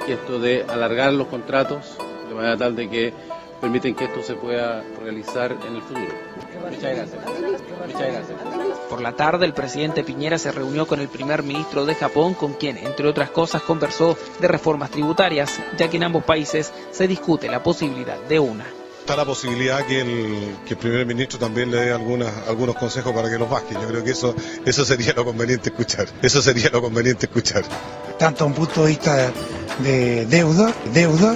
[0.00, 1.96] el gesto de alargar los contratos
[2.28, 3.12] de manera tal de que
[3.60, 6.12] permiten que esto se pueda realizar en el futuro.
[6.68, 7.20] Muchas gracias.
[7.86, 8.38] Muchas gracias.
[8.88, 12.54] Por la tarde, el presidente Piñera se reunió con el primer ministro de Japón, con
[12.54, 17.48] quien, entre otras cosas, conversó de reformas tributarias, ya que en ambos países se discute
[17.48, 18.66] la posibilidad de una.
[19.02, 23.12] Está la posibilidad que el, que el primer ministro también le dé algunas, algunos consejos
[23.12, 23.74] para que los baje.
[23.74, 24.32] Yo creo que eso,
[24.64, 26.06] eso sería lo conveniente escuchar.
[26.22, 27.64] Eso sería lo conveniente escuchar.
[28.16, 29.32] Tanto un punto de vista
[29.80, 31.34] de deuda, deuda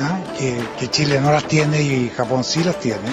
[0.00, 0.20] ¿ah?
[0.38, 3.12] que, que, Chile no las tiene y Japón sí las tiene,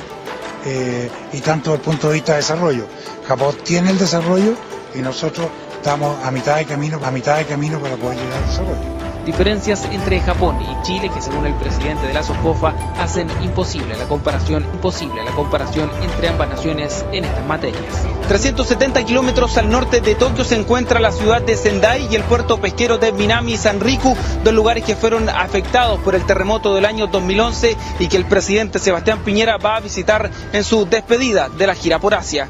[0.65, 2.87] eh, y tanto el punto de vista de desarrollo.
[3.27, 4.53] Japón tiene el desarrollo
[4.95, 8.47] y nosotros estamos a mitad de camino, a mitad de camino para poder llegar al
[8.47, 8.92] desarrollo.
[9.25, 14.05] Diferencias entre Japón y Chile que según el presidente de la SOFOFA hacen imposible la
[14.05, 17.83] comparación, imposible la comparación entre ambas naciones en estas materias.
[18.27, 22.59] 370 kilómetros al norte de Tokio se encuentra la ciudad de Sendai y el puerto
[22.59, 27.77] pesquero de Minami Sanriku, dos lugares que fueron afectados por el terremoto del año 2011
[27.99, 31.99] y que el presidente Sebastián Piñera va a visitar en su despedida de la gira
[31.99, 32.49] por Asia.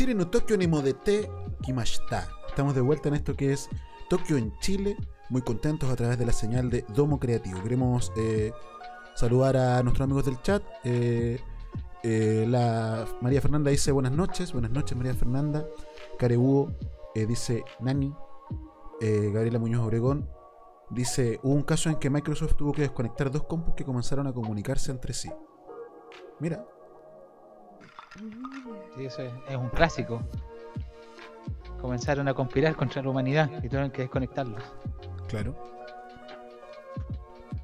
[0.00, 2.26] Chile no Tokio ni Modete Kimashita.
[2.48, 3.68] Estamos de vuelta en esto que es
[4.08, 4.96] Tokio en Chile.
[5.28, 7.62] Muy contentos a través de la señal de Domo Creativo.
[7.62, 8.50] Queremos eh,
[9.14, 10.62] saludar a nuestros amigos del chat.
[10.84, 11.38] Eh,
[12.02, 14.54] eh, la María Fernanda dice buenas noches.
[14.54, 15.66] Buenas noches, María Fernanda.
[16.18, 16.72] Carebuo
[17.14, 18.10] dice Nani.
[19.02, 20.30] Gabriela Muñoz Obregón
[20.88, 24.32] dice: Hubo un caso en que Microsoft tuvo que desconectar dos compus que comenzaron a
[24.32, 25.30] comunicarse entre sí.
[26.38, 26.66] Mira,
[29.06, 30.22] Eso es, es, un clásico.
[31.80, 34.62] Comenzaron a conspirar contra la humanidad y tuvieron que desconectarlos.
[35.28, 35.70] Claro.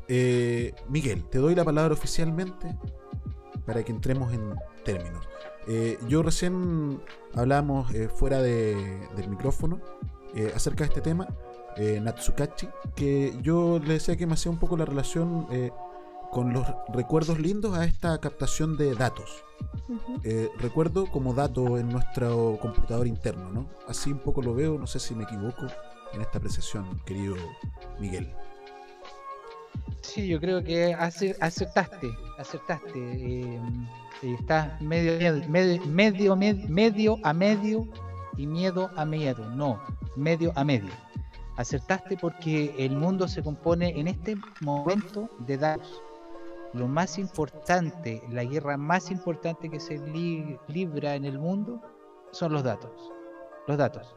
[0.08, 2.76] Eh, Miguel, te doy la palabra oficialmente
[3.64, 5.28] para que entremos en términos.
[5.66, 7.02] Eh, yo recién
[7.34, 8.76] hablamos eh, fuera de,
[9.16, 9.80] del micrófono
[10.54, 11.26] acerca de este tema,
[12.02, 15.46] Natsukachi, que yo le decía que me hacía un poco la relación
[16.30, 19.44] con los recuerdos lindos a esta captación de datos.
[19.88, 20.20] Uh -huh.
[20.24, 23.68] eh, recuerdo como dato en nuestro computador interno, ¿no?
[23.88, 25.66] Así un poco lo veo, no sé si me equivoco
[26.12, 27.36] en esta apreciación, querido
[27.98, 28.32] Miguel.
[30.02, 32.08] Sí, yo creo que acertaste,
[32.38, 32.92] acertaste.
[32.94, 33.60] Eh,
[34.22, 35.12] estás medio,
[35.48, 37.86] medio, medio, medio a medio
[38.36, 39.50] y miedo a miedo.
[39.50, 39.80] No,
[40.16, 40.92] medio a medio.
[41.56, 46.02] Acertaste porque el mundo se compone en este momento de datos
[46.72, 51.80] lo más importante, la guerra más importante que se li libra en el mundo
[52.32, 53.12] son los datos.
[53.66, 54.14] Los datos.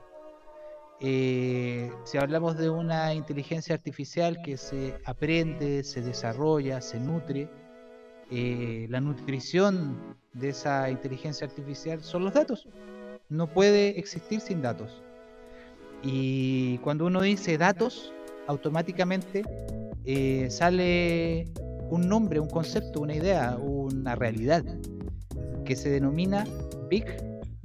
[1.02, 7.50] Eh, si hablamos de una inteligencia artificial que se aprende, se desarrolla, se nutre,
[8.32, 12.68] eh, la nutrición de esa inteligencia artificial son los datos.
[13.30, 15.02] No puede existir sin datos.
[16.04, 18.14] Y cuando uno dice datos,
[18.48, 19.44] automáticamente
[20.06, 21.46] eh, sale
[21.89, 24.63] un nombre, un concepto, una idea, una realidad
[25.65, 26.45] que se denomina
[26.89, 27.06] Big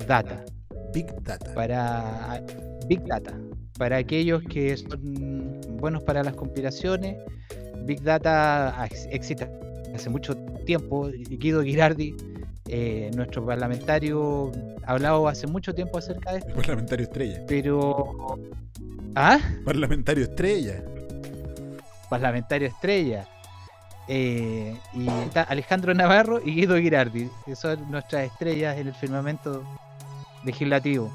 [0.07, 0.45] Data.
[0.93, 1.55] Big Data.
[1.55, 2.43] Para
[2.89, 3.39] Big Data.
[3.79, 7.17] Para aquellos que son buenos para las conspiraciones,
[7.85, 9.49] Big Data existe
[9.95, 11.11] hace mucho tiempo.
[11.29, 12.15] Guido Girardi,
[12.69, 14.53] eh, nuestro parlamentario,
[14.85, 16.51] ha hablado hace mucho tiempo acerca de esto.
[16.51, 17.45] El parlamentario estrella.
[17.47, 18.39] Pero.
[19.15, 19.39] ¿Ah?
[19.65, 20.83] Parlamentario estrella.
[22.09, 23.27] Parlamentario estrella.
[24.07, 29.65] Eh, y está Alejandro Navarro y Guido Girardi, que son nuestras estrellas en el firmamento
[30.45, 31.11] legislativo.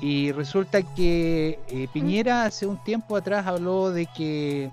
[0.00, 4.70] Y resulta que eh, Piñera hace un tiempo atrás habló de que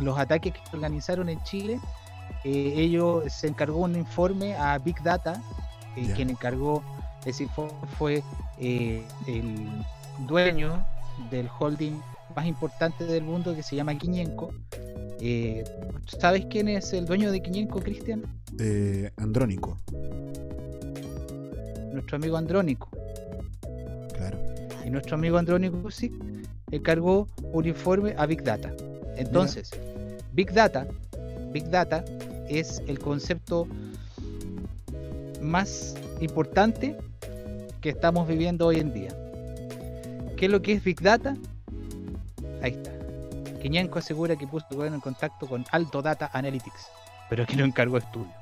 [0.00, 1.78] los ataques que organizaron en Chile,
[2.42, 5.40] eh, ellos se encargó un informe a Big Data,
[5.94, 6.12] yeah.
[6.14, 6.82] quien encargó
[7.24, 8.22] ese informe fue
[8.58, 9.04] el
[10.26, 10.84] dueño
[11.30, 12.00] del holding
[12.36, 14.52] más importante del mundo que se llama Quiñenco.
[15.20, 15.64] Eh,
[16.20, 18.22] ¿Sabes quién es el dueño de Quiñenco, Cristian?
[18.60, 19.78] Eh, Andrónico.
[21.92, 22.90] Nuestro amigo Andrónico.
[24.14, 24.38] Claro.
[24.84, 26.12] Y nuestro amigo Andrónico sí
[26.70, 28.70] encargó un informe a Big Data.
[29.16, 30.18] Entonces, Mira.
[30.34, 30.86] Big Data,
[31.52, 32.04] Big Data
[32.50, 33.66] es el concepto
[35.40, 36.98] más importante
[37.80, 39.16] que estamos viviendo hoy en día.
[40.36, 41.34] ¿Qué es lo que es Big Data?
[42.62, 42.90] Ahí está.
[43.60, 46.88] Quiñenco asegura que puso en contacto con Alto Data Analytics,
[47.28, 48.32] pero aquí no encargo estudio.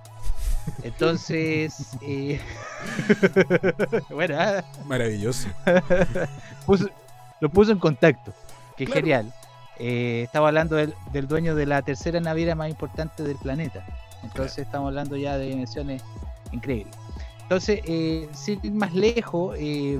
[0.83, 2.41] Entonces, eh,
[4.11, 5.49] bueno, ah, Maravilloso.
[6.67, 6.91] puso-
[7.41, 8.33] lo puso en contacto,
[8.77, 9.01] que Claro.
[9.01, 9.33] genial.
[9.79, 13.85] Eh, estaba hablando del, del dueño de la tercera naviera más importante del planeta.
[14.23, 16.03] Entonces estamos hablando ya de dimensiones
[16.53, 16.95] increíbles.
[17.43, 19.99] Entonces, eh, sin ir más lejos, eh,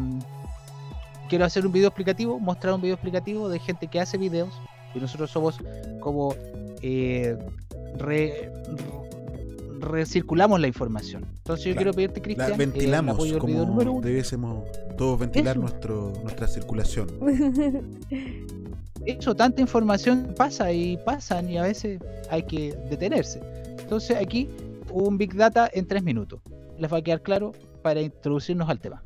[1.29, 4.51] quiero hacer un video explicativo, mostrar un video explicativo de gente que hace videos
[4.95, 5.59] y nosotros somos
[6.01, 6.35] como
[6.83, 7.37] eh,
[7.99, 11.25] re- re- recirculamos la información.
[11.39, 11.93] Entonces yo Claro.
[11.93, 15.61] quiero pedirte, La Cristian, eh, el ventilamos apoyo video debiésemos todos ventilar Eso.
[15.61, 17.09] nuestro, nuestra circulación.
[19.07, 23.41] eso, tanta información pasa y pasan y a veces hay que detenerse.
[23.79, 24.49] Entonces aquí
[24.91, 26.41] un Big Data en tres minutos.
[26.79, 29.03] Les va a quedar claro para introducirnos al tema.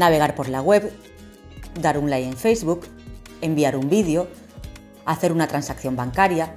[0.00, 0.90] Navegar por la web,
[1.80, 2.88] dar un like en Facebook,
[3.40, 4.26] enviar un vídeo,
[5.04, 6.54] hacer una transacción bancaria.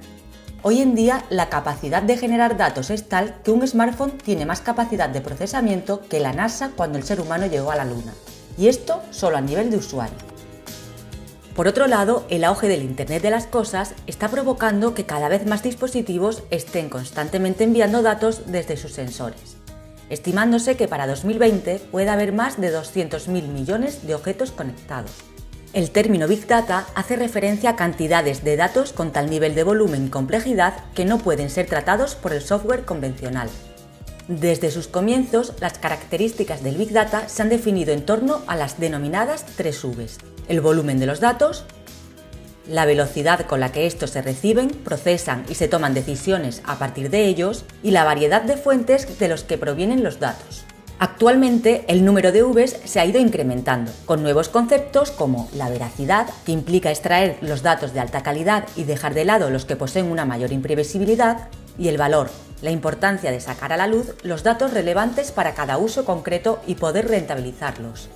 [0.62, 4.60] Hoy en día la capacidad de generar datos es tal que un smartphone tiene más
[4.60, 8.14] capacidad de procesamiento que la NASA cuando el ser humano llegó a la Luna.
[8.56, 10.16] Y esto solo a nivel de usuario.
[11.54, 15.46] Por otro lado, el auge del Internet de las Cosas está provocando que cada vez
[15.46, 19.53] más dispositivos estén constantemente enviando datos desde sus sensores,
[20.10, 25.10] estimándose que para 2020 puede haber más de 200.000 millones de objetos conectados.
[25.72, 30.06] El término Big Data hace referencia a cantidades de datos con tal nivel de volumen
[30.06, 33.48] y complejidad que no pueden ser tratados por el software convencional.
[34.28, 38.78] Desde sus comienzos, las características del Big Data se han definido en torno a las
[38.78, 40.18] denominadas tres Vs.
[40.48, 41.64] El volumen de los datos,
[42.66, 47.10] la velocidad con la que estos se reciben, procesan y se toman decisiones a partir
[47.10, 50.64] de ellos y la variedad de fuentes de los que provienen los datos.
[50.98, 56.28] Actualmente el número de Vs se ha ido incrementando, con nuevos conceptos como la veracidad,
[56.46, 60.06] que implica extraer los datos de alta calidad y dejar de lado los que poseen
[60.06, 62.30] una mayor imprevisibilidad, y el valor,
[62.62, 66.76] la importancia de sacar a la luz los datos relevantes para cada uso concreto y
[66.76, 68.08] poder rentabilizarlos.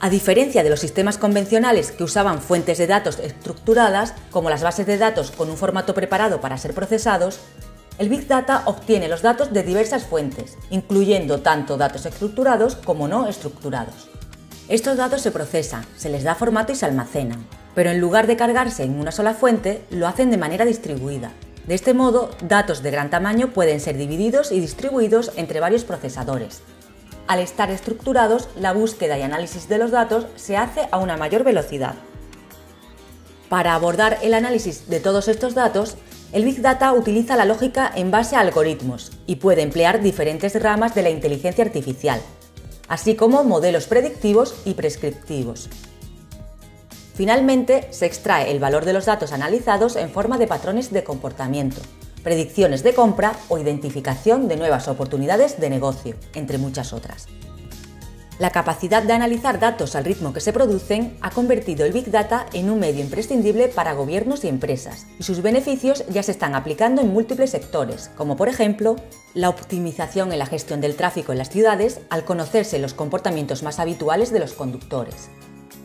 [0.00, 4.86] A diferencia de los sistemas convencionales que usaban fuentes de datos estructuradas, como las bases
[4.86, 7.40] de datos con un formato preparado para ser procesados,
[7.98, 13.26] el Big Data obtiene los datos de diversas fuentes, incluyendo tanto datos estructurados como no
[13.26, 14.08] estructurados.
[14.68, 18.36] Estos datos se procesan, se les da formato y se almacenan, pero en lugar de
[18.36, 21.32] cargarse en una sola fuente, lo hacen de manera distribuida.
[21.66, 26.62] De este modo, datos de gran tamaño pueden ser divididos y distribuidos entre varios procesadores.
[27.28, 31.44] Al estar estructurados, la búsqueda y análisis de los datos se hace a una mayor
[31.44, 31.94] velocidad.
[33.50, 35.98] Para abordar el análisis de todos estos datos,
[36.32, 40.94] el Big Data utiliza la lógica en base a algoritmos y puede emplear diferentes ramas
[40.94, 42.18] de la inteligencia artificial,
[42.88, 45.68] así como modelos predictivos y prescriptivos.
[47.14, 51.82] Finalmente, se extrae el valor de los datos analizados en forma de patrones de comportamiento,
[52.20, 57.26] predicciones de compra o identificación de nuevas oportunidades de negocio, entre muchas otras.
[58.38, 62.46] La capacidad de analizar datos al ritmo que se producen ha convertido el Big Data
[62.52, 67.02] en un medio imprescindible para gobiernos y empresas, y sus beneficios ya se están aplicando
[67.02, 68.94] en múltiples sectores, como por ejemplo
[69.34, 73.80] la optimización en la gestión del tráfico en las ciudades al conocerse los comportamientos más
[73.80, 75.30] habituales de los conductores,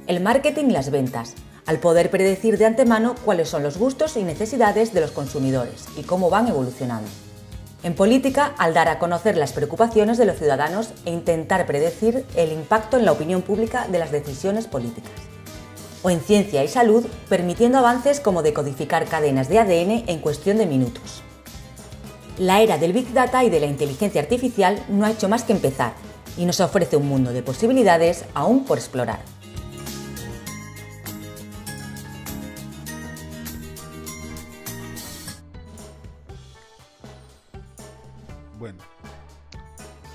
[0.05, 1.33] el marketing y las ventas,
[1.65, 6.03] al poder predecir de antemano cuáles son los gustos y necesidades de los consumidores y
[6.03, 7.09] cómo van evolucionando.
[7.83, 12.53] En política, al dar a conocer las preocupaciones de los ciudadanos e intentar predecir el
[12.53, 15.11] impacto en la opinión pública de las decisiones políticas.
[16.01, 20.65] O en ciencia y salud, permitiendo avances como decodificar cadenas de ADN en cuestión de
[20.65, 21.23] minutos.
[22.37, 25.53] La era del Big Data y de la inteligencia artificial no ha hecho más que
[25.53, 25.93] empezar
[26.37, 29.32] y nos ofrece un mundo de posibilidades aún por explorar.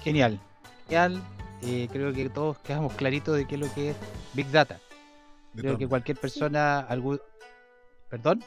[0.09, 0.41] Genial.
[0.89, 1.23] Genial.
[1.61, 3.97] Eh, creo que todos quedamos claritos de qué es lo que es
[4.33, 4.81] Big Data.
[5.53, 7.21] De Creo que cualquier persona, algún...
[8.09, 8.43] ¿Perdón?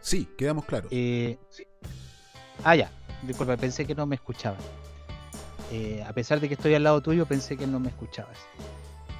[0.00, 0.88] sí, quedamos claros.
[0.90, 1.64] Eh, sí.
[2.64, 2.90] Ah, ya.
[3.22, 4.58] Disculpa, pensé que no me escuchaban.
[5.70, 8.38] Eh, a pesar de que estoy al lado tuyo, pensé que no me escuchabas.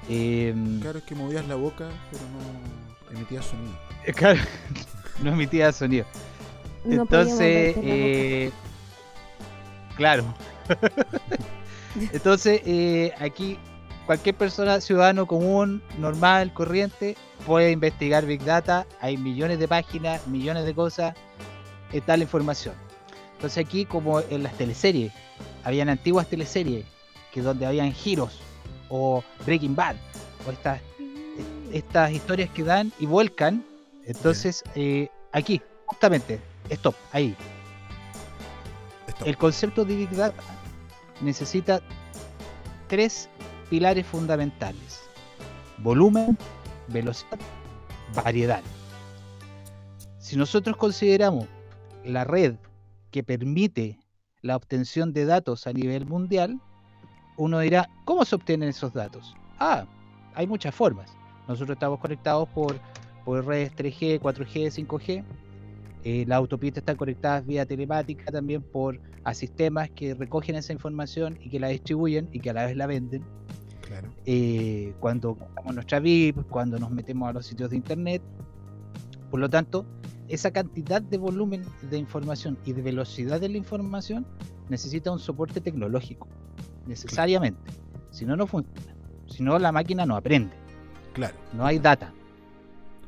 [0.09, 3.77] Eh, Claro, es que movías la boca, pero no emitías sonido.
[4.15, 4.41] Claro,
[5.23, 6.05] no emitía sonido.
[6.83, 8.51] No Entonces, eh,
[9.99, 10.23] claro.
[12.13, 13.59] Entonces, eh, aquí
[14.05, 18.87] cualquier persona, ciudadano común, normal, corriente, puede investigar Big Data.
[19.01, 21.15] Hay millones de páginas, millones de cosas,
[21.91, 22.75] está la información.
[23.33, 25.11] Entonces aquí como en las teleseries,
[25.65, 26.85] habían antiguas teleseries
[27.33, 28.39] que donde habían giros
[28.87, 29.95] o Breaking Bad
[30.47, 30.79] o estas
[31.71, 33.65] estas historias que dan y vuelcan.
[34.05, 36.39] Entonces eh, aquí justamente
[36.69, 37.35] stop ahí.
[39.25, 40.41] El concepto de Big Data
[41.21, 41.81] necesita
[42.87, 43.29] tres
[43.69, 45.01] pilares fundamentales:
[45.79, 46.37] volumen,
[46.87, 47.39] velocidad,
[48.15, 48.63] variedad.
[50.19, 51.45] Si nosotros consideramos
[52.05, 52.55] la red
[53.11, 53.99] que permite
[54.41, 56.61] la obtención de datos a nivel mundial,
[57.37, 59.35] uno dirá, ¿cómo se obtienen esos datos?
[59.59, 59.85] Ah,
[60.35, 61.11] hay muchas formas.
[61.47, 62.79] Nosotros estamos conectados por,
[63.25, 65.23] por redes 3G, 4G, 5G.
[66.03, 71.37] Eh, las autopistas están conectadas vía telemática también por a sistemas que recogen esa información
[71.41, 73.23] y que la distribuyen y que a la vez la venden.
[73.81, 74.09] Claro.
[74.25, 78.21] Eh, cuando compramos nuestra VIP, cuando nos metemos a los sitios de internet.
[79.29, 79.85] Por lo tanto,
[80.27, 84.25] esa cantidad de volumen de información y de velocidad de la información
[84.69, 86.27] necesita un soporte tecnológico,
[86.87, 87.71] necesariamente.
[88.11, 88.95] Si no, no funciona.
[89.27, 90.53] Si no, la máquina no aprende.
[91.13, 91.35] Claro.
[91.53, 92.13] No hay data.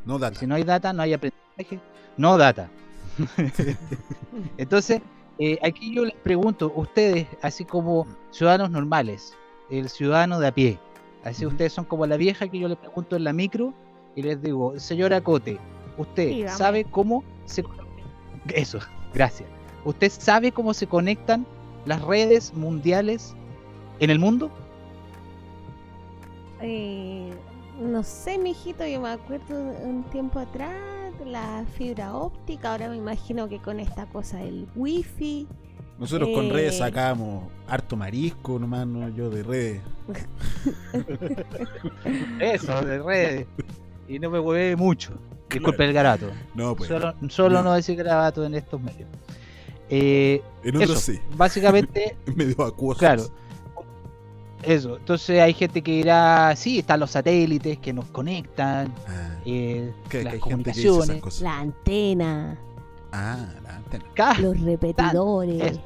[0.06, 0.40] No data.
[0.40, 1.80] Si no hay data, no hay aprendizaje.
[2.18, 2.70] No data.
[4.58, 5.02] Entonces,
[5.40, 9.36] eh, aquí yo les pregunto, ustedes, así como ciudadanos normales,
[9.70, 10.80] el ciudadano de a pie,
[11.24, 13.74] así ustedes son como la vieja que yo le pregunto en la micro
[14.16, 15.58] y les digo, señora Cote,
[15.98, 16.58] ¿usted Dígame.
[16.58, 17.64] sabe cómo se...
[18.54, 18.80] Eso,
[19.14, 19.50] gracias.
[19.86, 21.46] ¿Usted sabe cómo se conectan
[21.86, 23.36] las redes mundiales
[24.00, 24.52] en el mundo?
[26.62, 27.32] Eh,
[27.80, 33.48] no sé, mijito, yo me acuerdo un tiempo atrás la fibra óptica, ahora me imagino
[33.50, 35.48] que con esta cosa del wifi.
[36.00, 39.82] Nosotros con eh, redes sacábamos harto marisco, nomás, no yo de redes.
[42.40, 43.48] Eso, de redes.
[44.08, 45.14] Y no me hueve mucho.
[45.50, 46.28] Disculpe el garato.
[46.56, 46.90] No, pues.
[46.90, 49.10] Solo, solo no decir garato en estos medios.
[49.90, 51.20] Eh, En otros eso, sí.
[51.36, 53.00] Básicamente, Medio acuosos.
[53.00, 53.24] claro.
[54.64, 54.98] Eso.
[54.98, 60.18] Entonces hay gente que dirá, sí, están los satélites que nos conectan, Ah, Las que
[60.30, 61.22] hay gente que dice esas comunicaciones.
[61.22, 61.42] cosas.
[61.42, 62.60] La antena,
[63.12, 64.40] Ah, la antena.
[64.40, 65.62] Los repetidores.
[65.74, 65.82] Eso.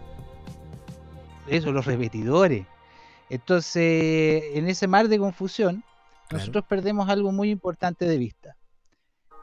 [1.47, 2.65] Eso, los repetidores.
[3.29, 5.83] Entonces, en ese mar de confusión,
[6.31, 8.55] nosotros perdemos algo muy importante de vista.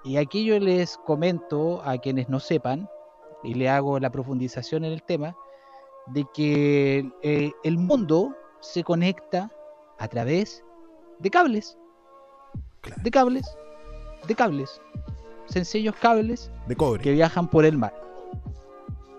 [0.05, 2.89] Y aquí yo les comento a quienes no sepan,
[3.45, 5.37] y le hago la profundización en el tema,
[6.07, 9.51] de que eh, el mundo se conecta
[9.99, 10.65] a través
[11.19, 11.77] de cables.
[13.03, 13.57] De cables.
[14.27, 14.81] De cables.
[15.47, 17.03] Sencillos cables De cobre.
[17.03, 17.93] que viajan por el mar.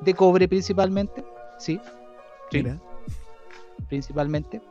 [0.02, 1.24] De cobre principalmente,
[1.60, 1.80] sí.
[2.52, 2.78] Sí, Mira.
[3.88, 4.62] principalmente.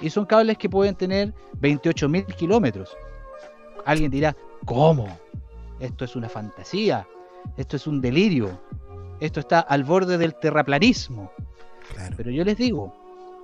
[0.00, 2.96] Y son cables que pueden tener 28.000 kilómetros.
[3.84, 5.06] Alguien dirá, ¿cómo?
[5.80, 7.06] Esto es una fantasía.
[7.56, 8.50] Esto es un delirio.
[9.20, 11.30] Esto está al borde del terraplanismo.
[12.16, 12.92] Pero yo les digo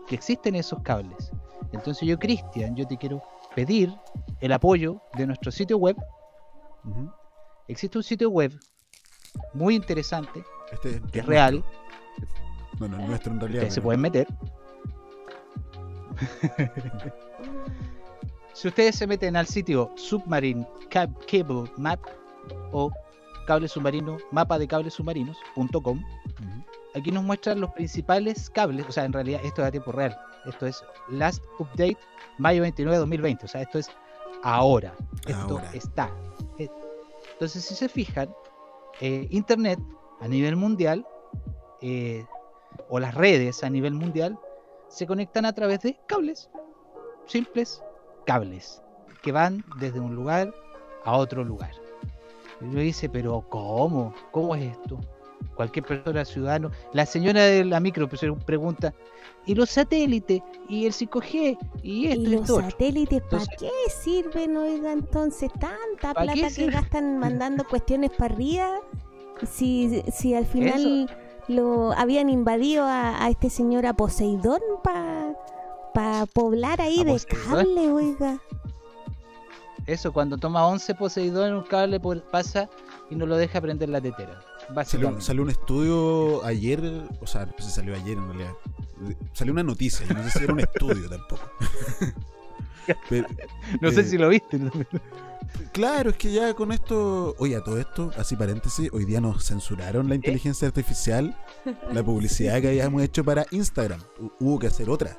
[0.09, 1.30] que existen esos cables.
[1.72, 3.22] Entonces yo, Cristian, yo te quiero
[3.55, 3.93] pedir
[4.41, 5.97] el apoyo de nuestro sitio web.
[7.68, 8.53] Existe un sitio web
[9.55, 11.64] muy interesante, Este que es real,
[12.79, 13.62] Bueno, el nuestro en realidad.
[13.62, 14.26] Ustedes se pueden meter.
[18.55, 22.01] si ustedes se meten al sitio Submarine Cab- Cable Map
[22.72, 22.91] o
[23.47, 26.03] cable submarino, mapa de cables submarinos.com,
[26.95, 30.18] aquí nos muestran los principales cables, o sea, en realidad esto es a tiempo real.
[30.45, 31.97] Esto es Last Update,
[32.39, 33.91] mayo 29 de 2020, o sea, esto es
[34.43, 34.95] ahora.
[35.26, 35.70] Esto Ahora.
[35.74, 36.11] está.
[36.59, 36.68] Eh,
[37.32, 38.34] Entonces, si se fijan,
[39.01, 39.78] eh, Internet
[40.20, 41.07] a nivel mundial
[41.80, 42.24] eh,
[42.89, 44.39] o las redes a nivel mundial
[44.89, 46.51] se conectan a través de cables,
[47.26, 47.82] simples
[48.26, 48.82] cables,
[49.22, 50.53] que van desde un lugar
[51.05, 51.70] a otro lugar.
[52.61, 54.14] Y uno dice, pero ¿cómo?
[54.32, 54.99] ¿Cómo es esto?
[55.55, 56.70] Cualquier persona, ciudadano.
[56.93, 58.95] La señora de la micro pues, pregunta,
[59.47, 60.43] ¿y los satélites?
[60.68, 61.59] ¿Y el 5G?
[61.82, 62.30] ¿Y esto?
[62.30, 62.70] ¿Y los esto otro?".
[62.70, 66.70] satélites para qué sirven, oiga, entonces tanta ¿Pa' plata que sirve?
[66.70, 68.80] gastan mandando cuestiones para arriba?
[69.43, 71.11] Si, si al final
[71.49, 77.68] lo habían invadido a, a este señor a Poseidón para poblar ahí ¿A de Poseidón?
[77.74, 78.41] cable, oiga.
[79.86, 82.68] Eso, cuando toma 11 Poseidón, un cable pasa
[83.11, 84.47] y no lo deja prender la tetera.
[84.85, 86.81] Salió, salió un estudio ayer,
[87.21, 88.53] o sea, no sé si salió ayer en realidad.
[89.33, 91.43] Salió una noticia, y no sé si era un estudio tampoco.
[93.09, 93.27] Pero,
[93.81, 94.59] No sé eh, si lo viste.
[95.73, 97.35] Claro, es que ya con esto.
[97.39, 101.37] Oye, a todo esto, así paréntesis, hoy día nos censuraron la inteligencia artificial,
[101.93, 104.01] la publicidad que habíamos hecho para Instagram.
[104.21, 105.19] Hu- Hubo que hacer otra.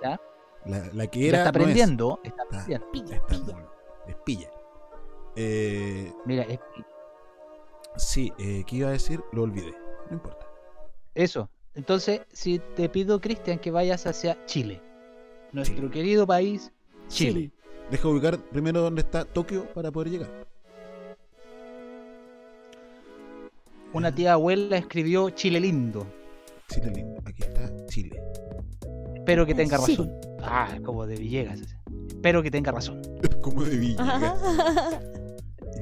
[0.00, 0.20] Era.
[0.64, 1.38] La, la que Ya era.
[1.38, 1.62] está no es.
[1.62, 3.26] aprendiendo, está Está- aprendiendo.
[3.28, 3.62] está muy-
[4.08, 4.50] es pilla.
[5.36, 6.60] Eh, Mira, es-
[7.96, 9.20] sí, eh, ¿qué iba a decir?
[9.32, 9.72] Lo olvidé.
[10.10, 10.46] No importa.
[11.14, 11.48] Eso.
[11.74, 14.80] Entonces, si te pido, Cristian, que vayas hacia Chile.
[15.52, 16.72] Nuestro querido país,
[17.08, 17.50] Chile.
[17.90, 20.46] Deja ubicar primero dónde está Tokio para poder llegar.
[23.92, 26.06] Una tía abuela escribió Chile lindo.
[26.68, 27.22] Chile lindo.
[27.24, 28.20] Aquí está Chile.
[29.14, 29.96] Espero que tenga Sí.
[29.96, 30.12] razón.
[30.42, 31.60] Ah, es como de Villegas.
[32.08, 33.00] Espero que tenga razón.
[33.42, 34.40] Como de Villegas.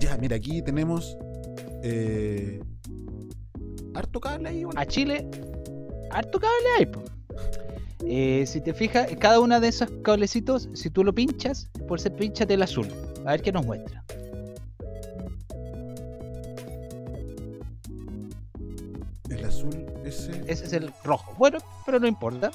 [0.00, 1.16] Ya, mira, aquí tenemos.
[1.86, 2.60] Eh,
[3.94, 4.80] harto cable ahí, bueno.
[4.80, 5.28] A Chile,
[6.10, 6.86] harto cable hay.
[6.86, 7.02] po.
[8.06, 12.14] Eh, si te fijas, cada una de esos cablecitos, si tú lo pinchas, por ser
[12.16, 12.88] pinchate el azul.
[13.26, 14.02] A ver qué nos muestra.
[19.28, 20.42] El azul, ese.
[20.46, 21.34] Ese es el rojo.
[21.38, 22.50] Bueno, pero no importa.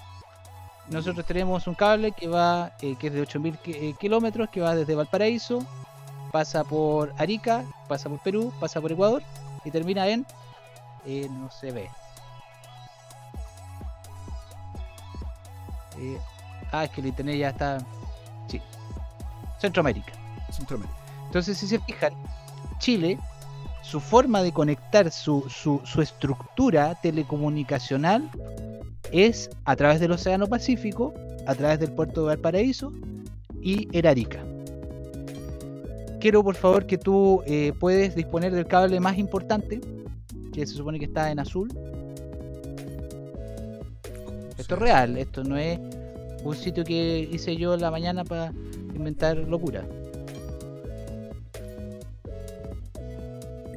[0.89, 4.61] Nosotros tenemos un cable que va, eh, que es de 8000 ki- eh, kilómetros, que
[4.61, 5.59] va desde Valparaíso,
[6.31, 9.23] pasa por Arica, pasa por Perú, pasa por Ecuador
[9.65, 10.25] y termina en.
[11.05, 11.89] eh, no se ve.
[15.99, 16.17] Eh,
[16.71, 17.79] ah, es que el internet ya está.
[18.47, 18.61] Sí.
[19.59, 20.13] Centroamérica.
[20.51, 20.95] Centroamérica.
[21.25, 22.13] Entonces, si se fijan,
[22.79, 23.19] Chile,
[23.81, 28.29] su forma de conectar su, su, su estructura telecomunicacional
[29.11, 31.13] es a través del Océano Pacífico,
[31.47, 32.91] a través del puerto de Valparaíso
[33.61, 34.43] y en Arica.
[36.19, 39.79] Quiero por favor que tú eh, puedes disponer del cable más importante,
[40.53, 41.69] que se supone que está en azul.
[44.57, 45.79] Esto es real, esto no es
[46.43, 48.51] un sitio que hice yo en la mañana para
[48.93, 49.85] inventar locura.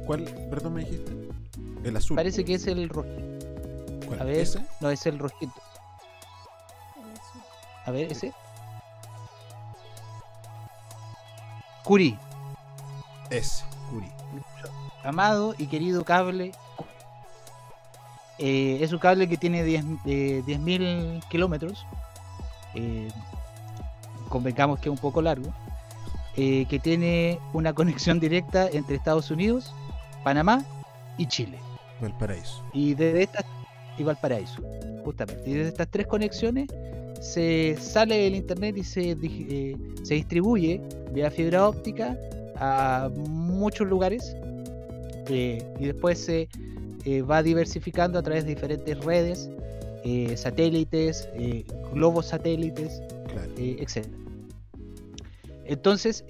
[0.05, 1.11] ¿Cuál, perdón, me dijiste?
[1.85, 2.15] El azul.
[2.17, 3.23] Parece que es el rojito.
[4.05, 4.21] ¿Cuál?
[4.21, 4.59] A ver, ¿Ese?
[4.81, 5.53] no es el rojito.
[7.85, 8.33] A ver, ese.
[11.83, 12.17] Curí.
[13.33, 14.11] Ese, Curi.
[15.03, 16.51] Amado y querido cable.
[18.39, 21.85] Eh, es un cable que tiene 10 eh, 10.000 kilómetros.
[22.75, 23.09] Eh,
[24.29, 25.51] convengamos que es un poco largo.
[26.35, 29.73] que tiene una conexión directa entre Estados Unidos,
[30.23, 30.63] Panamá
[31.17, 31.59] y Chile.
[31.99, 32.63] Valparaíso.
[32.73, 33.45] Y desde estas
[33.97, 34.61] y Valparaíso,
[35.03, 35.49] justamente.
[35.49, 36.67] Y desde estas tres conexiones
[37.21, 40.81] se sale el internet y se, eh, se distribuye
[41.11, 42.17] vía fibra óptica
[42.63, 44.35] a muchos lugares.
[45.29, 46.49] eh, y después se
[47.05, 49.49] eh, va diversificando a través de diferentes redes,
[50.03, 51.27] eh, satélites,
[51.93, 53.01] globos satélites,
[53.57, 54.05] eh, etc.
[55.65, 56.25] Entonces,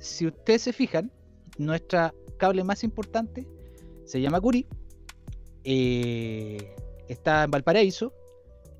[0.00, 1.12] si ustedes se fijan,
[1.58, 3.46] nuestra cable más importante
[4.04, 4.66] se llama Curi.
[5.64, 6.74] eh,
[7.08, 8.12] está en Valparaíso.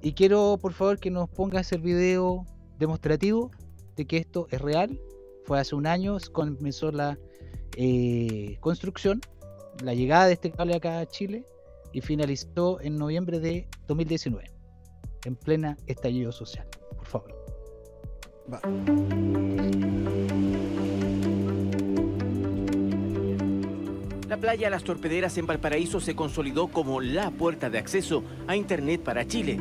[0.00, 2.44] Y quiero, por favor, que nos pongas el video
[2.78, 3.50] demostrativo
[3.96, 4.98] de que esto es real.
[5.48, 7.18] Fue hace un año, comenzó la
[7.78, 9.22] eh, construcción,
[9.82, 11.46] la llegada de este cable acá a Chile
[11.90, 14.44] y finalizó en noviembre de 2019,
[15.24, 16.66] en plena estallido social.
[16.98, 17.34] Por favor.
[24.28, 29.02] La playa Las Torpederas en Valparaíso se consolidó como la puerta de acceso a Internet
[29.02, 29.58] para Chile.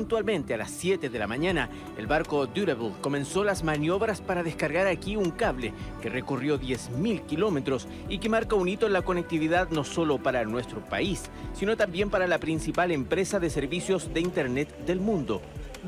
[0.00, 4.86] Puntualmente a las 7 de la mañana, el barco Durable comenzó las maniobras para descargar
[4.86, 9.68] aquí un cable que recorrió 10.000 kilómetros y que marca un hito en la conectividad
[9.68, 14.74] no solo para nuestro país, sino también para la principal empresa de servicios de Internet
[14.86, 15.42] del mundo,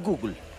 [0.05, 0.52] Google.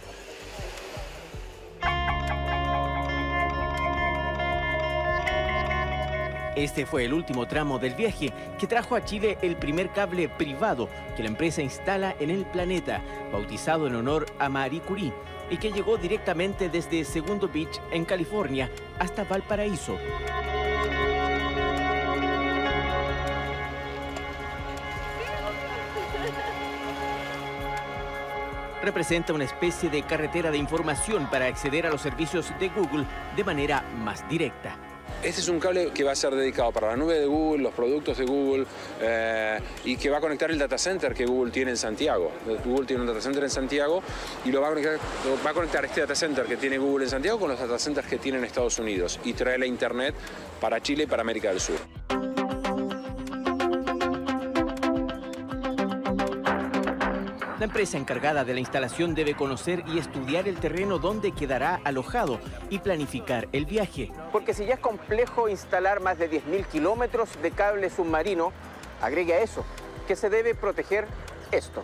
[6.55, 10.87] Este fue el último tramo del viaje que trajo a Chile el primer cable privado
[11.15, 13.01] que la empresa instala en el planeta,
[13.31, 15.13] bautizado en honor a Marie Curie,
[15.49, 19.97] y que llegó directamente desde Segundo Beach, en California, hasta Valparaíso.
[28.83, 33.43] Representa una especie de carretera de información para acceder a los servicios de Google de
[33.43, 34.75] manera más directa.
[35.21, 37.73] Este es un cable que va a ser dedicado para la nube de Google, los
[37.73, 38.65] productos de Google
[39.01, 42.31] eh, y que va a conectar el data center que Google tiene en Santiago.
[42.65, 44.01] Google tiene un data center en Santiago
[44.43, 47.59] y lo va a conectar, este data center que tiene Google en Santiago con los
[47.59, 50.15] data centers que tiene en Estados Unidos y trae la internet
[50.59, 52.32] para Chile y para América del Sur.
[57.63, 62.41] La empresa encargada de la instalación debe conocer y estudiar el terreno donde quedará alojado
[62.69, 64.11] y planificar el viaje.
[64.33, 68.51] Porque si ya es complejo instalar más de 10.000 kilómetros de cable submarino,
[69.01, 69.63] agregue a eso
[70.09, 71.07] que se debe proteger
[71.53, 71.83] esto.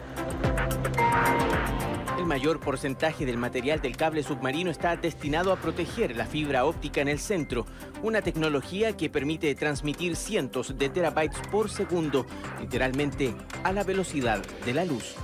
[2.17, 6.99] El mayor porcentaje del material del cable submarino está destinado a proteger la fibra óptica
[6.99, 7.65] en el centro,
[8.03, 12.25] una tecnología que permite transmitir cientos de terabytes por segundo,
[12.59, 15.15] literalmente a la velocidad de la luz.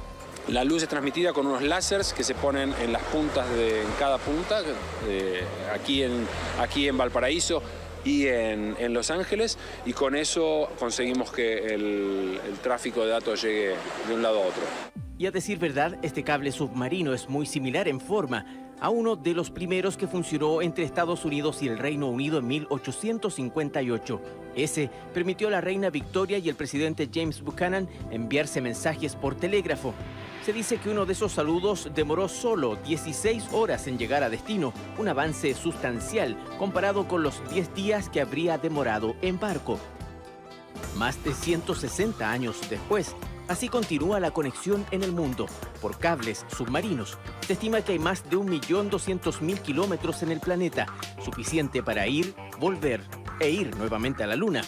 [0.47, 4.19] La luz es transmitida con unos láseres que se ponen en las puntas de cada
[4.19, 4.61] punta,
[5.73, 6.27] aquí, en,
[6.59, 7.63] aquí en Valparaíso
[8.03, 13.41] y en, en Los Ángeles, y con eso conseguimos que el, el tráfico de datos
[13.41, 13.73] llegue
[14.07, 14.61] de un lado a otro.
[15.17, 18.45] Y a decir verdad, este cable submarino es muy similar en forma
[18.79, 22.47] a uno de los primeros que funcionó entre Estados Unidos y el Reino Unido en
[22.47, 24.21] 1858.
[24.55, 29.93] Ese permitió a la reina Victoria y el presidente James Buchanan enviarse mensajes por telégrafo.
[30.45, 34.73] Se dice que uno de esos saludos demoró solo 16 horas en llegar a destino,
[34.99, 39.79] un avance sustancial comparado con los 10 días que habría demorado en barco.
[40.97, 43.15] Más de 160 años después,
[43.47, 45.47] así continúa la conexión en el mundo
[45.81, 47.17] por cables submarinos.
[47.47, 50.85] Se estima que hay más de 1.200.000 kilómetros en el planeta,
[51.23, 53.01] suficiente para ir, volver
[53.39, 54.61] e ir nuevamente a la Luna.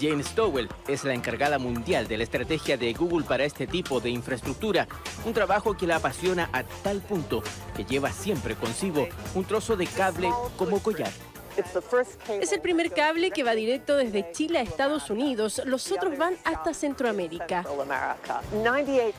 [0.00, 4.10] Jane Stowell es la encargada mundial de la estrategia de Google para este tipo de
[4.10, 4.86] infraestructura,
[5.24, 7.42] un trabajo que la apasiona a tal punto
[7.76, 11.10] que lleva siempre consigo un trozo de cable como collar.
[12.40, 15.60] Es el primer cable que va directo desde Chile a Estados Unidos.
[15.64, 17.64] Los otros van hasta Centroamérica.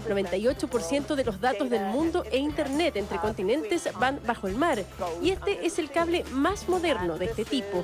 [0.08, 4.86] 98% de los datos del mundo e Internet entre continentes van bajo el mar.
[5.22, 7.84] Y este es el cable más moderno de este tipo.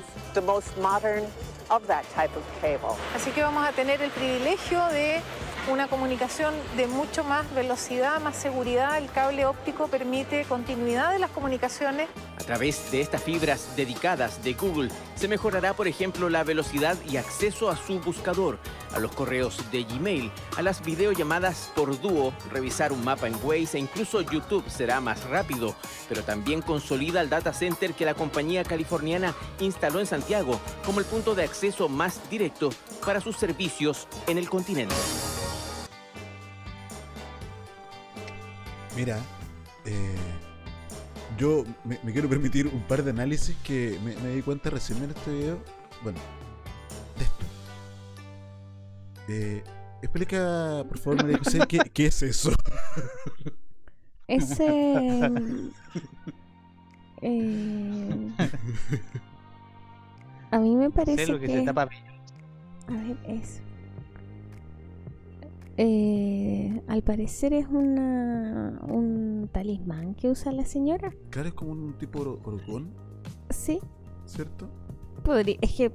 [3.14, 5.20] Así que vamos a tener el privilegio de
[5.68, 8.98] una comunicación de mucho más velocidad, más seguridad.
[8.98, 12.08] El cable óptico permite continuidad de las comunicaciones.
[12.38, 17.16] A través de estas fibras dedicadas de Google se mejorará, por ejemplo, la velocidad y
[17.16, 18.58] acceso a su buscador,
[18.94, 23.78] a los correos de Gmail, a las videollamadas por dúo, revisar un mapa en Waze
[23.78, 25.74] e incluso YouTube será más rápido,
[26.08, 31.06] pero también consolida el data center que la compañía californiana instaló en Santiago como el
[31.06, 32.70] punto de acceso más directo
[33.04, 34.94] para sus servicios en el continente.
[38.96, 39.18] Mira,
[39.84, 40.16] eh,
[41.36, 45.02] yo me, me quiero permitir un par de análisis que me, me di cuenta recién
[45.02, 45.58] en este video.
[46.02, 46.18] Bueno,
[47.18, 47.44] de esto.
[49.28, 49.62] Eh,
[50.00, 52.52] explica, por favor, María José, ¿qué, qué es eso?
[54.28, 54.66] Ese.
[57.22, 58.32] eh,
[60.50, 61.86] a mí me parece Sé lo que, se tapa A
[62.92, 63.65] ver, eso.
[65.78, 71.12] Eh, al parecer es una un talismán que usa la señora.
[71.30, 72.90] Claro, es como un tipo oro- orgón,
[73.50, 73.80] Sí,
[74.24, 74.68] ¿cierto?
[75.22, 75.90] podría, es que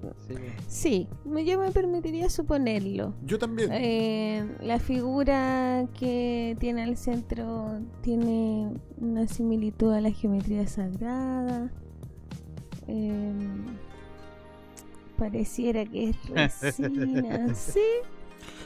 [0.68, 3.14] sí, yo me permitiría suponerlo.
[3.26, 3.70] Yo también.
[3.72, 11.72] Eh, la figura que tiene al centro tiene una similitud a la geometría sagrada.
[12.88, 13.34] Eh,
[15.18, 16.18] pareciera que es
[16.62, 17.54] resina.
[17.56, 17.80] sí,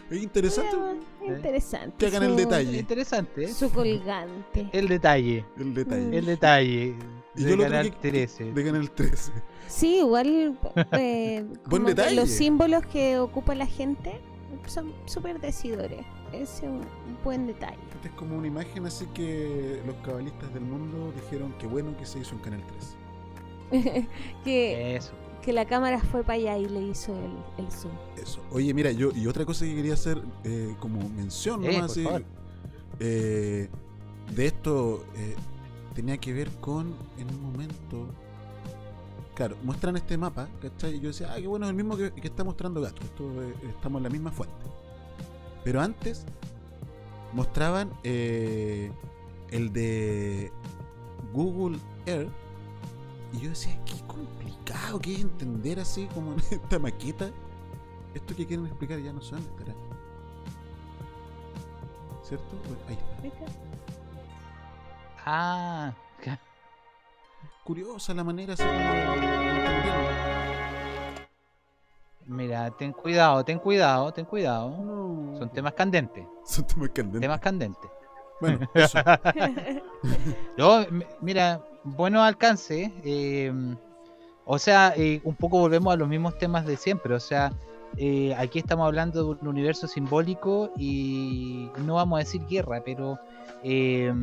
[0.09, 0.71] Es interesante.
[1.19, 1.95] pero interesante.
[1.97, 2.77] Que hagan el detalle.
[2.77, 3.43] Interesante.
[3.45, 3.47] ¿eh?
[3.53, 4.69] Su colgante.
[4.71, 5.45] El detalle.
[5.57, 6.17] El detalle.
[6.17, 6.95] El detalle.
[7.35, 8.53] Y de yo Canal creo que- 13.
[8.53, 9.31] De Canal 13.
[9.67, 10.57] Sí, igual
[10.93, 12.15] eh, Buen detalle.
[12.15, 14.19] los símbolos que ocupa la gente
[14.67, 16.05] son súper decidores.
[16.31, 16.81] Es un
[17.23, 17.77] buen detalle.
[17.95, 22.05] Esta es como una imagen así que los cabalistas del mundo dijeron que bueno que
[22.05, 22.61] se hizo en Canal
[23.71, 24.07] 13.
[24.43, 25.13] que, Eso.
[25.45, 27.91] Que la cámara fue para allá y le hizo el, el zoom.
[28.21, 28.41] Eso.
[28.51, 32.03] Oye, mira, yo y otra cosa que quería hacer eh, como mención Eh, nomás así,
[32.03, 32.23] favor.
[32.99, 33.69] eh,
[34.35, 35.35] de esto eh,
[35.93, 38.07] tenía que ver con en un momento
[39.35, 40.95] claro, muestran este mapa, ¿cachai?
[40.95, 43.43] Y yo decía, ah, qué bueno, es el mismo que, que está mostrando Gato, esto
[43.43, 44.55] eh, estamos en la misma fuente.
[45.63, 46.25] Pero antes
[47.33, 48.91] mostraban eh,
[49.51, 50.51] el de
[51.33, 52.29] Google Earth
[53.33, 53.95] y yo decía, qué
[54.65, 57.29] complicado que es entender así como en esta maqueta.
[58.13, 59.73] Esto que quieren explicar ya no dónde estará.
[62.23, 62.55] ¿Cierto?
[62.87, 62.97] Ahí
[63.27, 63.45] está.
[65.25, 65.93] Ah,
[67.63, 68.75] Curiosa la manera así como
[72.27, 74.69] mira, ten cuidado, ten cuidado, ten cuidado.
[75.39, 76.25] Son temas candentes.
[76.45, 77.21] Son temas candentes.
[77.21, 77.91] Temas candentes.
[78.39, 78.99] Bueno, eso.
[80.89, 82.91] M- mira, buenos alcances.
[83.03, 83.51] eh,
[84.45, 87.13] o sea, eh, un poco volvemos a los mismos temas de siempre.
[87.13, 87.51] O sea,
[87.97, 93.17] eh, aquí estamos hablando de un universo simbólico y no vamos a decir guerra, pero
[93.63, 94.13] eh,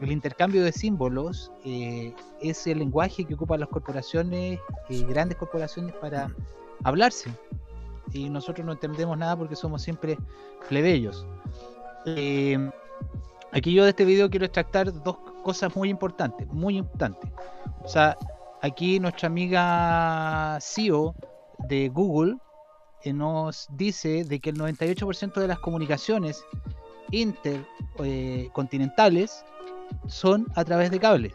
[0.00, 4.58] el intercambio de símbolos eh, es el lenguaje que ocupan las corporaciones,
[5.08, 6.28] grandes corporaciones, para
[6.82, 7.30] hablarse.
[8.12, 10.18] Y nosotros no entendemos nada porque somos siempre
[10.68, 11.24] plebeyos.
[13.52, 17.30] Aquí yo de este video quiero extractar dos cosas muy importantes, muy importantes.
[17.84, 18.16] O sea,
[18.62, 21.14] aquí nuestra amiga CEO
[21.68, 22.36] de Google
[23.02, 26.44] eh, nos dice de que el 98% de las comunicaciones
[27.10, 29.44] intercontinentales
[30.06, 31.32] son a través de cables.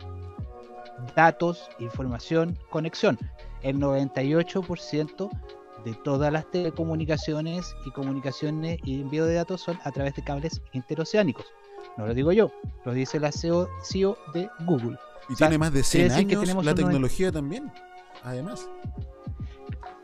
[1.15, 3.17] Datos, información, conexión.
[3.61, 5.29] El 98%
[5.83, 10.61] de todas las telecomunicaciones y comunicaciones y envío de datos son a través de cables
[10.73, 11.45] interoceánicos.
[11.97, 12.51] No lo digo yo,
[12.83, 14.97] lo dice la CEO, CEO de Google.
[15.29, 17.71] Y O sea, tiene más de quiere 100 decir que años tenemos la tecnología también.
[18.23, 18.69] Además.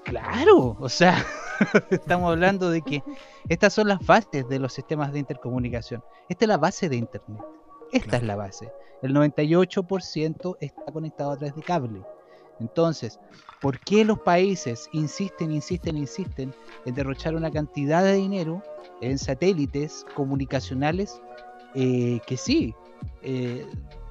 [0.03, 1.23] Claro, o sea,
[1.89, 3.03] estamos hablando de que
[3.49, 6.03] estas son las bases de los sistemas de intercomunicación.
[6.29, 7.41] Esta es la base de Internet.
[7.91, 8.71] Esta es la base.
[9.01, 12.01] El 98% está conectado a través de cable.
[12.59, 13.19] Entonces,
[13.59, 16.53] ¿por qué los países insisten, insisten, insisten
[16.85, 18.61] en derrochar una cantidad de dinero
[19.01, 21.21] en satélites comunicacionales
[21.75, 22.73] eh, que sí,
[23.21, 23.65] eh,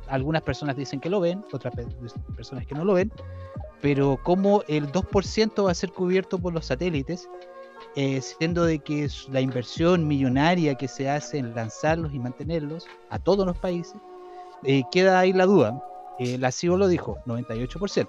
[0.09, 1.87] algunas personas dicen que lo ven, otras pe-
[2.37, 3.13] personas que no lo ven,
[3.81, 7.29] pero como el 2% va a ser cubierto por los satélites,
[7.97, 12.87] eh, siendo de que es la inversión millonaria que se hace en lanzarlos y mantenerlos
[13.09, 13.97] a todos los países,
[14.65, 15.83] eh, queda ahí la duda.
[16.39, 18.07] La CEO lo dijo, 98%.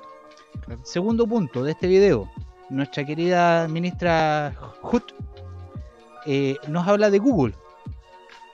[0.84, 2.30] Segundo punto de este video,
[2.70, 5.14] nuestra querida ministra Hut
[6.68, 7.54] nos habla de Google.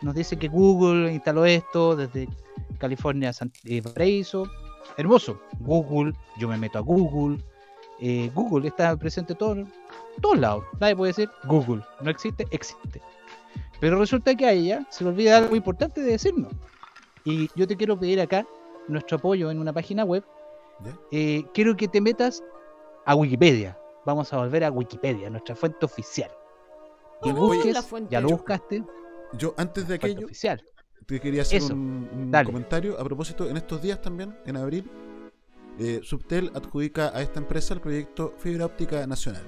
[0.02, 2.28] Nos dice que Google instaló esto desde
[2.78, 4.46] California a San- eh, Valparaíso.
[4.96, 5.40] Hermoso.
[5.60, 7.44] Google, yo me meto a Google.
[8.00, 9.66] eh, Google está presente en todo-
[10.22, 10.64] todos lados.
[10.80, 11.82] Nadie puede decir Google.
[12.02, 13.02] No existe, existe.
[13.80, 16.52] Pero resulta que a ella se le olvida algo importante de decirnos.
[17.26, 18.46] Y yo te quiero pedir acá
[18.88, 20.24] nuestro apoyo en una página web.
[21.12, 22.44] Eh, quiero que te metas
[23.06, 23.76] a Wikipedia.
[24.06, 26.30] Vamos a volver a Wikipedia, nuestra fuente oficial.
[27.24, 27.76] Y busques,
[28.12, 28.84] ya lo Yo- buscaste.
[29.34, 30.64] Yo antes de aquello, oficial.
[31.06, 33.50] te quería hacer Eso, un, comentario a propósito.
[33.50, 34.90] En estos días también, en abril,
[35.80, 39.44] eh, Subtel adjudica a esta empresa el proyecto Fibra Óptica Nacional.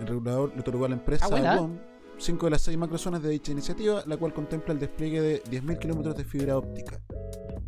[0.00, 1.56] El regulador le otorgó a la empresa Ah, buena.
[1.56, 1.78] WOM
[2.18, 5.78] cinco de las seis macrozonas de dicha iniciativa, la cual contempla el despliegue de 10.000
[5.78, 7.00] kilómetros de fibra óptica,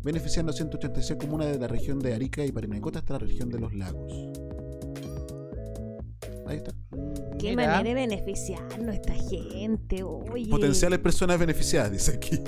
[0.03, 3.59] beneficiando a 186 comunas de la región de Arica y Parinacota hasta la región de
[3.59, 4.13] los lagos.
[6.47, 6.71] Ahí está.
[7.39, 7.77] Qué Mira.
[7.77, 10.49] manera de beneficiarnos esta gente, oye.
[10.49, 12.39] Potenciales personas beneficiadas, dice aquí.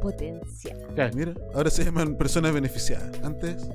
[0.00, 1.12] Potencial.
[1.14, 3.22] Mira, ahora se llaman personas beneficiadas.
[3.22, 3.68] Antes.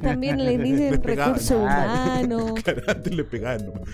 [0.00, 2.52] También le dicen recursos humanos.
[2.64, 3.88] Claro, antes le pegaban nomás.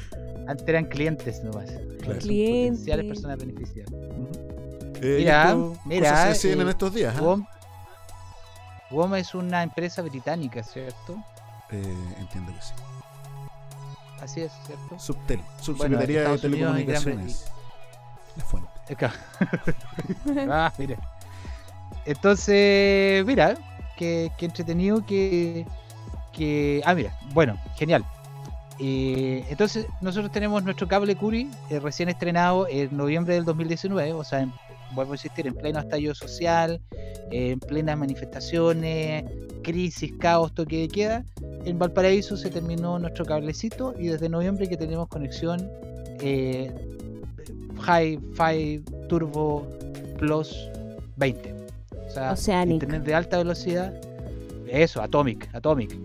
[0.47, 1.70] Antes eran clientes nomás.
[2.01, 2.20] Claro.
[2.20, 2.80] Clientes.
[2.80, 3.93] Potenciales personas beneficiadas.
[5.03, 6.11] Eh, mira, esto, mira.
[6.11, 7.14] cosas se eh, en estos días.
[7.16, 7.22] ¿ah?
[7.22, 7.45] WOM,
[8.91, 11.16] WOM es una empresa británica, ¿cierto?
[11.70, 12.72] Eh, entiendo que sí.
[14.21, 14.99] Así es, ¿cierto?
[14.99, 17.47] Subtel, Bueno, Subsecretaría de Telecomunicaciones.
[18.37, 18.69] La fuente.
[18.91, 19.12] Acá.
[20.51, 20.97] ah, mira.
[22.05, 23.57] Entonces, mira,
[23.97, 25.67] qué, qué entretenido que,
[26.33, 26.81] que...
[26.85, 28.05] Ah, mira, bueno, genial.
[28.79, 34.23] Eh, entonces, nosotros tenemos nuestro cable Curi eh, recién estrenado en noviembre del 2019, o
[34.23, 34.53] sea, en-
[34.93, 36.81] vuelvo a insistir, en pleno estallido social,
[37.31, 39.25] eh, en plenas manifestaciones,
[39.64, 41.25] crisis, caos, toque de queda.
[41.67, 45.69] En Valparaíso se terminó nuestro cablecito y desde noviembre que tenemos conexión
[46.21, 46.73] eh,
[47.85, 49.67] Hi-Fi Turbo
[50.17, 50.57] Plus
[51.17, 51.55] 20.
[52.07, 52.75] O sea, Oceanic.
[52.75, 53.93] internet de alta velocidad.
[54.69, 55.99] Eso, Atomic, Atomic.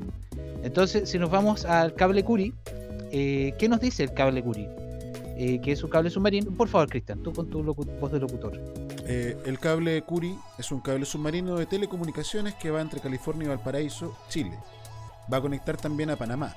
[0.64, 2.56] Entonces, si nos vamos al cable Curi,
[3.12, 4.68] eh, ¿qué nos dice el cable Curi?
[5.38, 6.50] Eh, que es un cable submarino.
[6.52, 8.60] Por favor, Cristian, tú con tu voz de locutor.
[9.06, 13.50] Eh, el cable Curi es un cable submarino de telecomunicaciones que va entre California y
[13.50, 14.58] Valparaíso, Chile.
[15.32, 16.54] Va a conectar también a Panamá.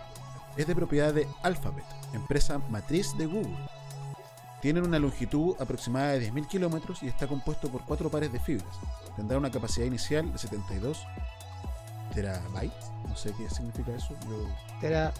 [0.56, 3.56] Es de propiedad de Alphabet, empresa matriz de Google.
[4.62, 8.76] Tiene una longitud aproximada de 10.000 kilómetros y está compuesto por cuatro pares de fibras.
[9.16, 11.04] Tendrá una capacidad inicial de 72
[12.14, 12.90] terabytes.
[13.08, 14.14] No sé qué significa eso.
[14.28, 14.46] Yo-
[14.80, 15.12] Tera,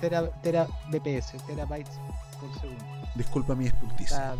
[0.00, 1.98] tera, tera BPS, terabytes
[2.40, 2.84] por segundo.
[3.14, 3.68] Disculpa mi
[4.06, 4.34] sea,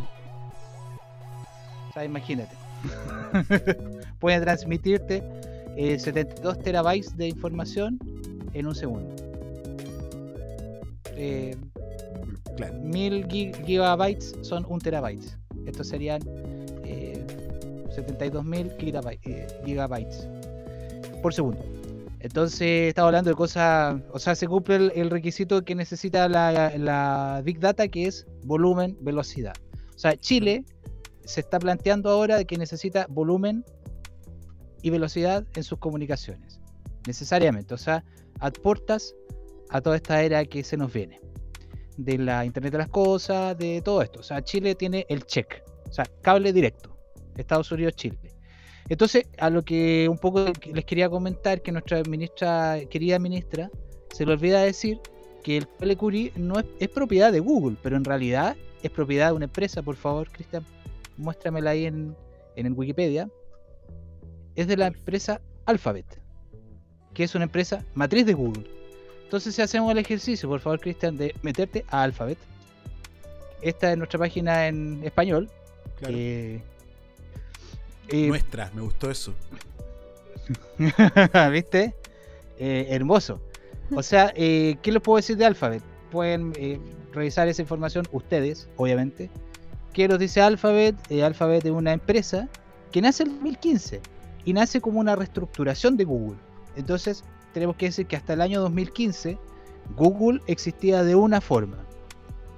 [1.88, 2.54] o sea, imagínate.
[4.20, 5.22] Puede transmitirte
[5.76, 7.98] eh, 72 terabytes de información
[8.54, 9.14] en un segundo.
[11.16, 11.56] Eh,
[12.56, 12.78] Claro.
[12.80, 15.24] 1000 gi- gigabytes son un terabyte.
[15.66, 16.20] Estos serían
[16.84, 17.24] eh,
[17.94, 20.28] 72.000 gigabyte- eh, gigabytes
[21.22, 21.60] por segundo.
[22.18, 26.76] Entonces, estaba hablando de cosas, o sea, se cumple el, el requisito que necesita la,
[26.76, 29.54] la Big Data, que es volumen, velocidad.
[29.94, 30.64] O sea, Chile
[31.24, 33.64] se está planteando ahora de que necesita volumen
[34.82, 36.59] y velocidad en sus comunicaciones.
[37.06, 37.74] Necesariamente.
[37.74, 38.04] O sea,
[38.40, 39.14] aportas
[39.70, 41.20] a toda esta era que se nos viene.
[41.96, 44.20] De la Internet de las Cosas, de todo esto.
[44.20, 45.62] O sea, Chile tiene el check.
[45.88, 46.96] O sea, cable directo.
[47.36, 48.18] Estados Unidos, Chile.
[48.88, 53.70] Entonces, a lo que un poco les quería comentar, que nuestra ministra, querida ministra,
[54.12, 55.00] se le olvida decir
[55.44, 59.28] que el cable Curie no es, es propiedad de Google, pero en realidad es propiedad
[59.28, 60.64] de una empresa, por favor, Cristian,
[61.16, 62.16] muéstramela ahí en,
[62.56, 63.28] en Wikipedia.
[64.56, 66.20] Es de la empresa Alphabet,
[67.20, 68.64] que es una empresa matriz de Google.
[69.24, 72.38] Entonces, si hacemos el ejercicio, por favor, Cristian, de meterte a Alphabet,
[73.60, 75.50] esta es nuestra página en español.
[75.98, 76.14] Claro.
[76.16, 76.62] Eh,
[78.08, 79.34] eh, Nuestra, me gustó eso.
[81.52, 81.94] ¿Viste?
[82.58, 83.38] Eh, hermoso.
[83.94, 85.82] O sea, ¿qué les puedo decir de Alphabet?
[86.10, 86.54] Pueden
[87.12, 89.28] revisar esa información ustedes, obviamente.
[89.92, 90.96] ¿Qué nos dice Alphabet?
[91.22, 92.48] Alphabet es una empresa
[92.90, 94.00] que nace en 2015
[94.46, 96.49] y nace como una reestructuración de Google.
[96.76, 99.38] Entonces, tenemos que decir que hasta el año 2015
[99.96, 101.78] Google existía de una forma.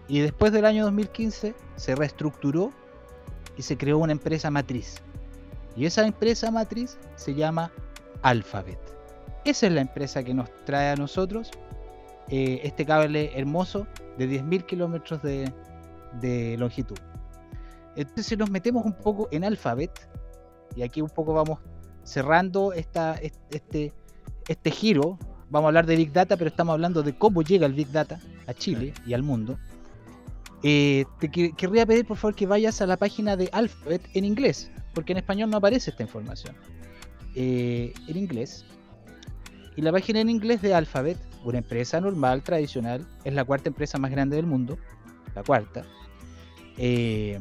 [0.09, 2.73] Y después del año 2015 se reestructuró
[3.57, 4.97] y se creó una empresa matriz.
[5.77, 7.73] Y esa empresa matriz se llama
[8.23, 8.79] Alphabet.
[9.45, 11.51] Esa es la empresa que nos trae a nosotros
[12.29, 13.87] eh, este cable hermoso
[14.19, 16.99] de 10.000 kilómetros de, longitud.
[17.97, 20.09] Entonces si nos metemos un poco en Alphabet,
[20.77, 21.59] y aquí un poco vamos
[22.05, 23.17] cerrando esta,
[23.51, 23.93] este,
[24.49, 25.19] este giro,
[25.51, 28.21] vamos a hablar de Big Data, pero estamos hablando de cómo llega el Big Data
[28.47, 29.59] a Chile y al mundo.
[30.63, 34.25] Eh, te que- querría pedir por favor que vayas a la página de Alphabet en
[34.25, 36.55] inglés, porque en español no aparece esta información.
[37.35, 38.65] Eh, en inglés.
[39.77, 43.99] Y la página en inglés de Alphabet, una empresa normal, tradicional, es la cuarta empresa
[43.99, 44.79] más grande del mundo,
[45.35, 45.85] la cuarta.
[46.79, 47.39] eh,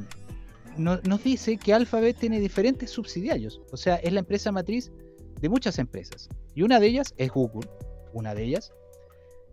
[0.78, 4.92] no- nos dice que Alphabet tiene diferentes subsidiarios, o sea, es la empresa matriz
[5.40, 6.28] de muchas empresas.
[6.56, 7.70] Y una de ellas es Google,
[8.14, 8.74] una de ellas.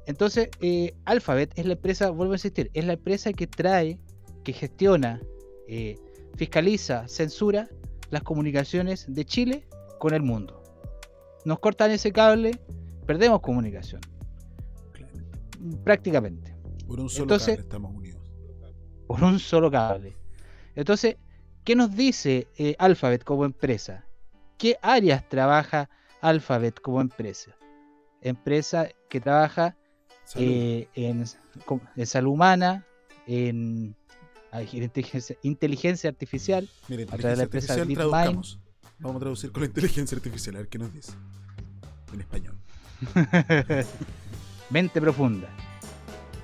[0.07, 3.99] Entonces, eh, Alphabet es la empresa, vuelvo a insistir, es la empresa que trae,
[4.43, 5.21] que gestiona,
[5.69, 5.97] eh,
[6.37, 7.69] fiscaliza, censura
[8.11, 9.69] las comunicaciones de Chile
[9.99, 10.63] con el mundo.
[11.45, 12.53] Nos cortan ese cable,
[13.07, 14.01] perdemos comunicación.
[15.85, 16.55] Prácticamente.
[16.87, 18.19] Por un solo Entonces- cable estamos unidos.
[19.07, 20.15] por un solo cable.
[20.75, 21.17] Entonces,
[21.65, 24.05] ¿qué nos dice eh, Alphabet como empresa?
[24.59, 25.89] ¿Qué áreas trabaja
[26.21, 27.53] Alphabet como empresa?
[28.23, 29.77] Empresa que trabaja
[30.25, 30.47] Salud.
[30.47, 32.85] eh, en, salud humana,
[33.27, 33.95] en,
[34.73, 38.09] inteligencia, inteligencia artificial, Mira, a través de la empresa artificial.
[39.01, 41.13] Vamos a traducir con la inteligencia artificial, a ver qué nos dice.
[42.13, 42.57] En español.
[44.71, 45.49] Mente profunda.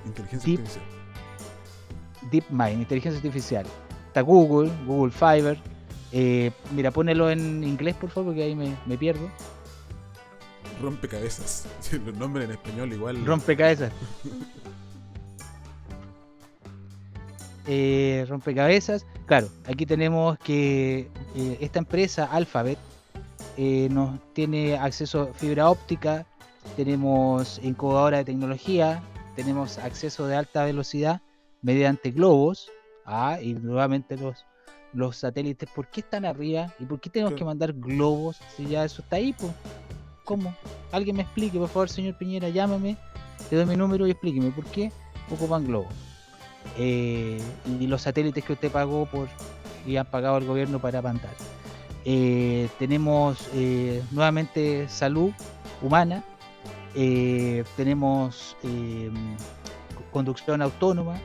[0.05, 0.85] Inteligencia Deep- artificial.
[2.31, 3.65] DeepMind, inteligencia artificial.
[4.07, 5.59] Está Google, Google Fiber.
[6.11, 9.29] eh, mira, ponelo en inglés, por favor, porque ahí me, me pierdo.
[10.81, 11.67] Rompecabezas.
[11.79, 13.25] Sí, Los nombres en español igual.
[13.25, 13.91] Rompecabezas.
[17.67, 19.05] Eh, rompecabezas.
[19.25, 22.77] Claro, aquí tenemos que eh, esta empresa, Alphabet,
[23.57, 26.27] eh, nos tiene acceso a fibra óptica,
[26.75, 29.01] tenemos incubadora de tecnología,
[29.35, 31.21] tenemos acceso de alta velocidad
[31.61, 32.69] mediante globos.
[33.05, 34.45] Ah, y nuevamente los,
[34.93, 36.73] los satélites, ¿por qué están arriba?
[36.79, 39.33] ¿Y por qué tenemos que mandar globos si ya eso está ahí?
[39.33, 39.51] Pues?
[40.25, 40.55] ¿Cómo?
[40.91, 42.97] Alguien me explique, por favor, señor Piñera, llámame,
[43.49, 44.91] te doy mi número y explíqueme por qué
[45.31, 45.93] ocupan globos.
[46.77, 47.39] Eh,
[47.79, 49.29] y los satélites que usted pagó por
[49.85, 51.33] y han pagado el gobierno para mandar.
[52.05, 55.31] Eh, tenemos eh, nuevamente salud
[55.81, 56.23] humana,
[57.75, 58.55] tenemos
[60.11, 61.19] conducción autónoma.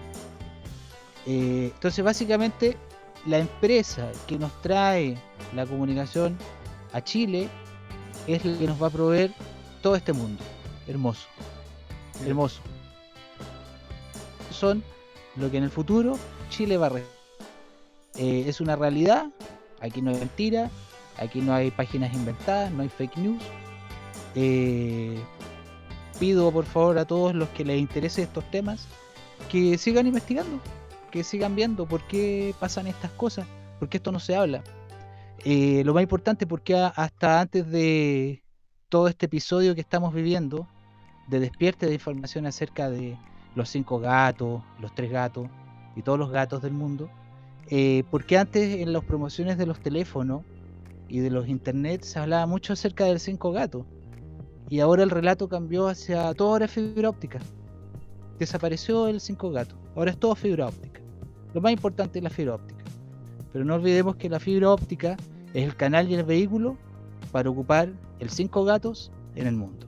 [1.24, 2.76] Entonces, básicamente,
[3.26, 5.16] la empresa que nos trae
[5.54, 6.36] la comunicación
[6.92, 7.48] a Chile
[8.26, 9.32] es la que nos va a proveer
[9.82, 10.42] todo este mundo.
[10.86, 11.26] Hermoso.
[12.24, 12.60] Hermoso.
[14.50, 14.82] Son
[15.36, 16.18] lo que en el futuro
[16.50, 17.20] Chile va a recibir.
[18.16, 19.26] Eh, es una realidad.
[19.80, 20.70] Aquí no hay mentira.
[21.18, 22.70] Aquí no hay páginas inventadas.
[22.72, 23.42] No hay fake news.
[24.34, 25.18] Eh,
[26.18, 28.86] pido por favor a todos los que les interese estos temas
[29.48, 30.60] que sigan investigando.
[31.10, 33.46] Que sigan viendo por qué pasan estas cosas.
[33.78, 34.62] Porque esto no se habla.
[35.44, 38.42] Eh, lo más importante porque hasta antes de
[38.88, 40.68] todo este episodio que estamos viviendo
[41.28, 43.16] de despierte de información acerca de
[43.54, 45.48] los cinco gatos, los tres gatos
[45.96, 47.10] y todos los gatos del mundo,
[47.68, 50.42] eh, porque antes en las promociones de los teléfonos
[51.08, 53.86] y de los internet se hablaba mucho acerca del cinco gatos
[54.68, 57.38] y ahora el relato cambió hacia todo ahora es fibra óptica.
[58.38, 61.00] Desapareció el cinco gatos, ahora es todo fibra óptica.
[61.54, 62.79] Lo más importante es la fibra óptica.
[63.52, 65.16] Pero no olvidemos que la fibra óptica
[65.54, 66.76] es el canal y el vehículo
[67.32, 69.86] para ocupar el cinco gatos en el mundo.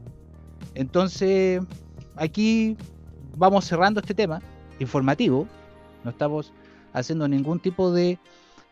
[0.75, 1.63] Entonces,
[2.17, 2.77] aquí
[3.37, 4.41] vamos cerrando este tema
[4.81, 5.47] informativo.
[6.05, 6.53] No estamos
[6.93, 8.19] haciendo ningún tipo de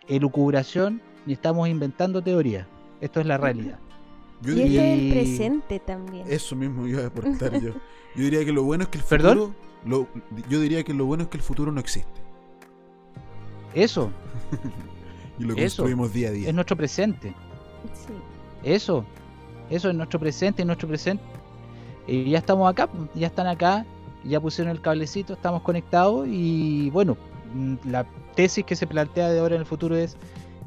[0.08, 2.66] elucubración ni estamos inventando teorías.
[3.00, 3.78] Esto es la realidad.
[4.42, 6.26] Yo y diría- es el presente también.
[6.28, 7.72] Eso mismo iba a aportar yo.
[8.16, 9.38] Yo diría que lo bueno es que el ¿Perdón?
[9.38, 9.54] futuro.
[9.84, 10.08] lo-
[10.48, 12.20] yo diría que lo bueno es que el futuro no existe.
[13.74, 14.10] Eso,
[15.38, 15.82] Y lo Eso.
[15.82, 16.48] construimos día a día.
[16.48, 17.28] es nuestro presente.
[17.94, 18.12] Sí.
[18.62, 19.04] Eso,
[19.70, 21.24] eso es nuestro presente, es nuestro presente.
[22.06, 23.86] Y ya estamos acá, ya están acá,
[24.24, 27.16] ya pusieron el cablecito, estamos conectados y bueno,
[27.54, 30.16] mm, la tesis que se plantea de ahora en el futuro es,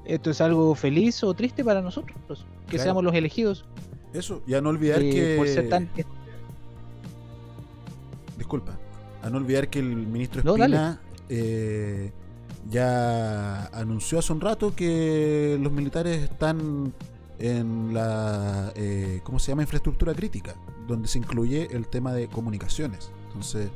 [0.06, 2.18] ¿esto es algo feliz o triste para nosotros?
[2.66, 2.84] Que Claro.
[2.84, 3.66] seamos los elegidos.
[4.12, 5.36] Eso, y a no olvidar eh, que.
[5.38, 5.88] Por ser tan...
[8.38, 8.78] Disculpa.
[9.22, 10.56] A no olvidar que el ministro No.
[10.56, 12.12] Espina eh,
[12.70, 16.94] ya anunció hace un rato que los militares están
[17.40, 18.72] en la.
[18.76, 19.64] eh, ¿Cómo se llama?
[19.64, 20.56] Infraestructura crítica,
[20.88, 23.12] donde se incluye el tema de comunicaciones.
[23.28, 23.70] Entonces,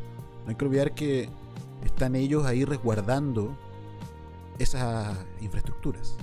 [0.45, 1.29] no hay que olvidar que
[1.83, 3.55] están ellos ahí resguardando
[4.59, 6.15] esas infraestructuras.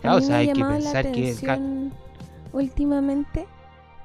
[0.00, 1.90] Claro, A o sea, hay ha que pensar que...
[2.52, 3.46] últimamente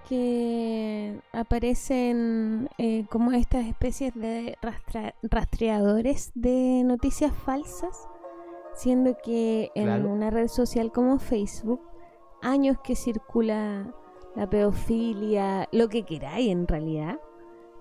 [0.08, 8.08] que aparecen eh, como estas especies de rastra- rastreadores de noticias falsas,
[8.76, 10.10] siendo que en Claro.
[10.10, 11.82] una red social como Facebook,
[12.42, 13.94] años que circula
[14.36, 17.20] la pedofilia, lo que queráis en realidad,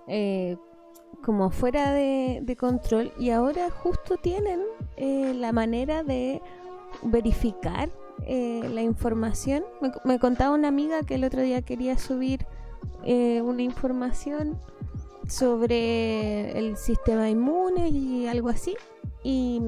[0.06, 0.56] eh,
[1.24, 4.60] como fuera de, de control, y ahora justo tienen
[4.96, 6.42] eh, la manera de
[7.02, 7.90] verificar
[8.26, 9.64] eh, la información.
[9.80, 12.46] Me, me contaba una amiga que el otro día quería subir
[13.04, 14.58] eh, una información
[15.28, 18.76] sobre el sistema inmune y algo así.
[19.22, 19.60] Y,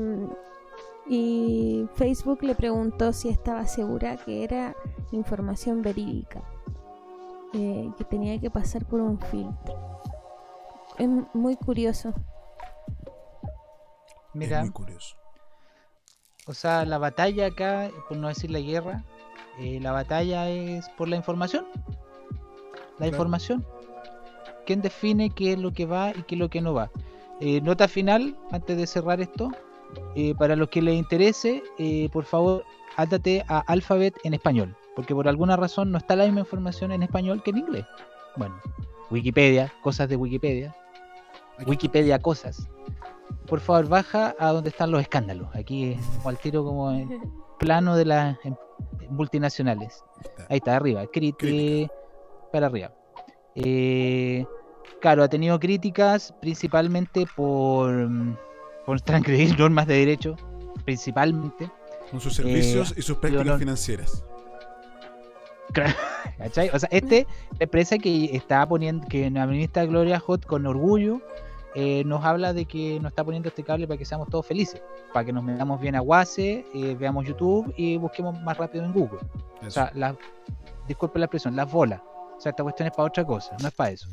[1.08, 4.74] y Facebook le preguntó si estaba segura que era
[5.12, 6.42] información verídica,
[7.52, 10.00] eh, que tenía que pasar por un filtro.
[10.98, 12.12] Es muy curioso.
[14.32, 15.16] Mira, Es muy curioso.
[16.46, 19.02] O sea, la batalla acá, por no decir la guerra,
[19.58, 21.64] eh, la batalla es por la información.
[21.74, 23.06] La Claro.
[23.08, 23.64] información.
[24.66, 26.90] ¿Quién define qué es lo que va y qué es lo que no va?
[27.40, 29.50] Eh, nota final, antes de cerrar esto,
[30.14, 32.64] eh, para los que les interese, eh, por favor,
[32.96, 37.02] ándate a Alphabet en español, porque por alguna razón no está la misma información en
[37.02, 37.84] español que en inglés.
[38.36, 38.54] Bueno,
[39.10, 40.74] Wikipedia, cosas de Wikipedia.
[41.66, 42.68] Wikipedia cosas.
[43.46, 45.48] Por favor, baja a donde están los escándalos.
[45.54, 47.20] Aquí como al tiro como en
[47.58, 48.56] plano de las em-
[49.10, 50.02] multinacionales.
[50.48, 51.06] Ahí está, arriba.
[51.12, 51.92] Crítica.
[52.52, 52.92] Para arriba.
[53.54, 54.44] Eh,
[55.00, 58.36] claro, ha tenido críticas principalmente por, mm,
[58.86, 60.36] por transgredir normas de derecho.
[60.84, 61.70] Principalmente.
[62.10, 64.24] Con sus servicios Eh, y sus prácticas no- financieras.
[66.38, 66.70] ¿Cachai?
[66.72, 67.26] O sea, este,
[67.58, 71.20] la empresa que está poniendo, que la ministra Gloria Hot con orgullo
[71.74, 74.82] eh, nos habla de que nos está poniendo este cable para que seamos todos felices,
[75.12, 78.92] para que nos metamos bien a Wase, eh, veamos YouTube y busquemos más rápido en
[78.92, 79.20] Google.
[79.66, 80.16] O sea, la,
[80.86, 82.00] disculpe la expresión, las bolas.
[82.36, 84.08] O sea, esta cuestión es para otra cosa, no es para eso.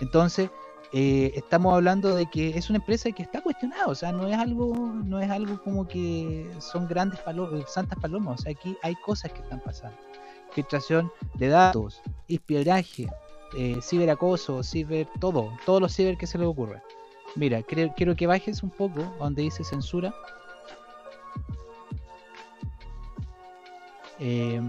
[0.00, 0.50] Entonces,
[0.92, 4.36] eh, estamos hablando de que es una empresa que está cuestionada, o sea, no es
[4.38, 4.74] algo,
[5.04, 9.32] no es algo como que son grandes palo- santas palomas, o sea, aquí hay cosas
[9.32, 9.96] que están pasando
[10.52, 13.08] filtración de datos, espionaje,
[13.56, 16.82] eh, ciberacoso, ciber, todo, todos los ciber que se les ocurra.
[17.36, 20.14] Mira, creo- quiero que bajes un poco donde dice censura.
[24.18, 24.60] Eh,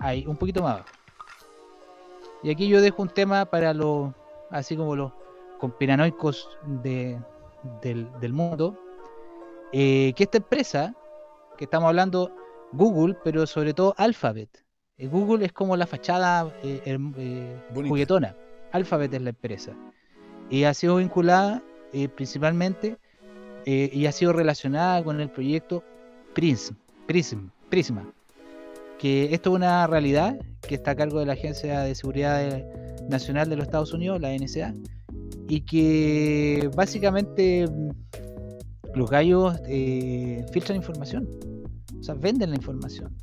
[0.00, 0.82] ahí, un poquito más.
[2.42, 4.12] Y aquí yo dejo un tema para los,
[4.50, 5.12] así como los
[5.58, 7.18] conspiranoicos de,
[7.82, 8.78] del, del mundo,
[9.72, 10.94] eh, que esta empresa,
[11.56, 12.30] que estamos hablando
[12.72, 14.64] Google, pero sobre todo Alphabet,
[14.98, 18.34] Google es como la fachada eh, eh, juguetona.
[18.72, 19.72] Alphabet es la empresa.
[20.50, 22.98] Y ha sido vinculada eh, principalmente
[23.64, 25.82] eh, y ha sido relacionada con el proyecto
[26.34, 26.74] Prism,
[27.06, 28.12] Prism, Prisma.
[28.98, 32.62] Que esto es una realidad que está a cargo de la Agencia de Seguridad
[33.08, 34.74] Nacional de los Estados Unidos, la NSA,
[35.48, 37.90] y que básicamente mm,
[38.94, 41.28] los gallos eh, filtran información,
[41.98, 43.16] o sea, venden la información.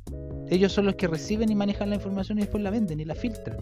[0.50, 3.14] Ellos son los que reciben y manejan la información y después la venden y la
[3.14, 3.58] filtran.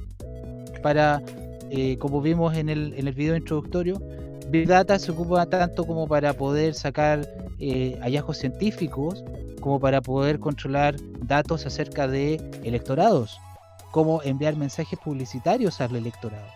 [0.83, 1.23] Para,
[1.71, 4.01] eh, como vimos en el, en el video introductorio,
[4.49, 7.27] Big Data se ocupa tanto como para poder sacar
[7.59, 9.25] eh, hallazgos científicos,
[9.61, 13.41] como para poder controlar datos acerca de electorados,
[13.91, 16.47] cómo enviar mensajes publicitarios al electorado,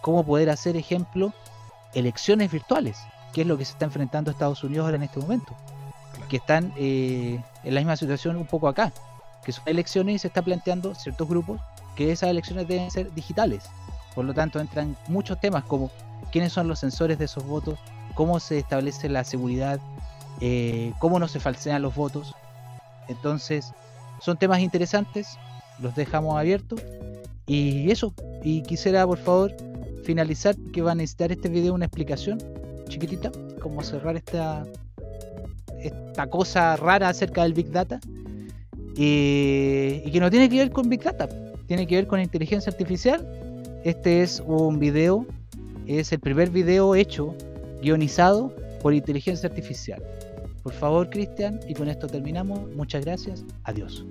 [0.00, 1.32] cómo poder hacer, ejemplo,
[1.94, 2.98] elecciones virtuales,
[3.32, 5.56] que es lo que se está enfrentando Estados Unidos ahora en este momento,
[6.28, 8.92] que están eh, en la misma situación un poco acá,
[9.44, 11.60] que son elecciones y se está planteando ciertos grupos
[11.96, 13.64] que esas elecciones deben ser digitales.
[14.14, 15.90] Por lo tanto, entran muchos temas como
[16.30, 17.78] quiénes son los sensores de esos votos,
[18.14, 19.80] cómo se establece la seguridad,
[20.40, 22.34] eh, cómo no se falsean los votos.
[23.08, 23.72] Entonces,
[24.20, 25.38] son temas interesantes,
[25.80, 26.80] los dejamos abiertos.
[27.46, 29.52] Y eso, y quisiera por favor
[30.04, 32.38] finalizar que va a necesitar este video una explicación
[32.88, 33.30] chiquitita,
[33.60, 34.64] cómo cerrar esta,
[35.80, 38.00] esta cosa rara acerca del Big Data.
[38.96, 41.28] Y, que no tiene que ver con Big Data,
[41.66, 43.26] tiene que ver con inteligencia artificial.
[43.84, 45.26] Este es un video,
[45.86, 47.34] es el primer video hecho,
[47.82, 50.02] guionizado por inteligencia artificial.
[50.62, 52.70] Por favor, Cristian, y con esto terminamos.
[52.74, 53.44] Muchas gracias.
[53.64, 54.04] Adiós.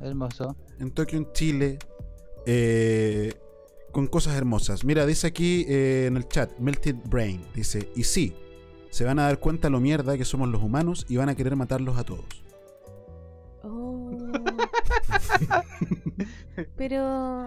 [0.00, 1.78] Hermoso, en Tokio, en Chile,
[2.46, 3.32] eh,
[3.92, 4.84] con cosas hermosas.
[4.84, 8.34] Mira, dice aquí eh, en el chat, Melted Brain, dice, y sí,
[8.90, 11.56] se van a dar cuenta lo mierda que somos los humanos y van a querer
[11.56, 12.24] matarlos a todos.
[13.62, 14.12] Oh.
[16.76, 17.46] Pero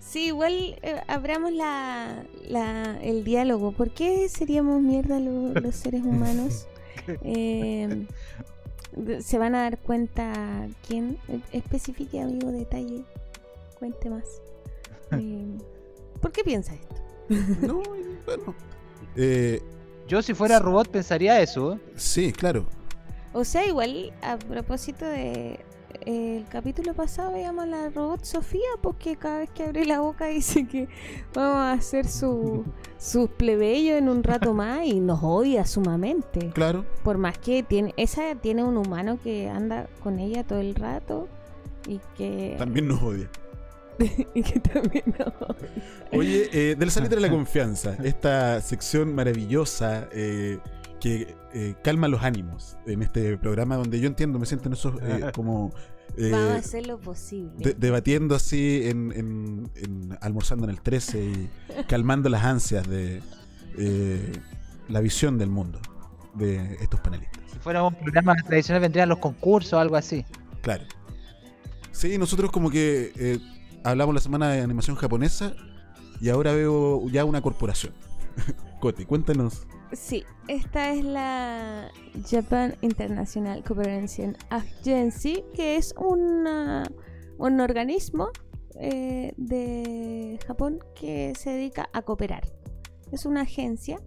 [0.00, 3.72] sí, igual eh, abramos la, la- el diálogo.
[3.72, 6.66] ¿Por qué seríamos mierda lo- los seres humanos?
[7.24, 8.06] Eh,
[9.20, 11.18] se van a dar cuenta quién.
[11.28, 13.04] Eh, Especifique, amigo, detalle.
[13.78, 14.24] Cuente más.
[15.12, 15.58] Eh,
[16.20, 16.94] ¿Por qué piensa esto?
[17.66, 17.82] No,
[18.26, 18.54] bueno.
[19.16, 19.60] Eh,
[20.06, 21.80] Yo si fuera robot pensaría eso.
[21.96, 22.64] sí, claro.
[23.32, 25.58] O sea, igual a propósito de
[26.06, 30.26] el capítulo pasado veíamos a la robot Sofía, porque cada vez que abre la boca
[30.28, 30.88] dice que
[31.34, 32.64] vamos a hacer su,
[32.98, 36.50] sus plebeyos en un rato más y nos odia sumamente.
[36.50, 36.84] Claro.
[37.02, 41.28] Por más que tiene, esa tiene un humano que anda con ella todo el rato
[41.86, 43.28] y que También nos odia.
[44.34, 45.68] y que también nos odia.
[46.12, 50.58] Oye, eh, del salir de la confianza, esta sección maravillosa eh,
[51.00, 54.94] que eh, calma los ánimos en este programa donde yo entiendo, me siento en esos
[55.02, 55.72] eh, como
[56.16, 57.52] eh, Vamos a hacer lo posible.
[57.58, 61.50] de- debatiendo así, en, en- en- almorzando en el 13 y
[61.88, 63.22] calmando las ansias de
[63.78, 64.32] eh,
[64.88, 65.80] la visión del mundo
[66.34, 67.40] de estos panelistas.
[67.52, 70.24] Si fuera un programa tradicional vendrían los concursos o algo así.
[70.62, 70.84] Claro.
[71.92, 73.38] Sí, nosotros como que eh,
[73.84, 75.54] hablamos la semana de animación japonesa
[76.20, 77.92] y ahora veo ya una corporación.
[78.80, 79.66] Coti, cuéntanos.
[79.92, 81.90] Sí, esta es la
[82.28, 86.84] Japan International Cooperation Agency, que es una,
[87.38, 88.28] un organismo
[88.78, 92.44] eh, de Japón que se dedica a cooperar.
[93.10, 94.00] Es una agencia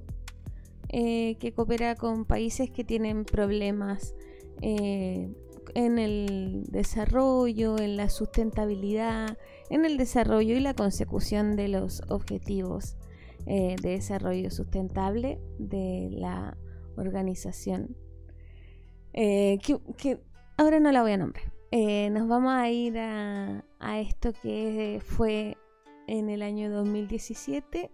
[0.88, 4.16] eh, que coopera con países que tienen problemas
[4.62, 5.30] eh,
[5.76, 9.38] en el desarrollo, en la sustentabilidad,
[9.70, 12.96] en el desarrollo y la consecución de los objetivos
[13.46, 16.58] eh, de desarrollo sustentable de la
[16.96, 17.96] organización.
[19.14, 19.60] Eh,
[19.98, 20.20] que,
[20.58, 21.54] ahora no la voy a nombrar.
[21.72, 25.58] Eh, nos vamos a ir a, a esto que fue
[26.08, 27.90] en el año 2017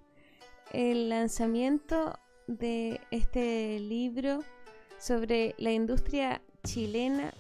[0.74, 4.44] el lanzamiento de este libro
[4.98, 7.34] sobre la industria chilena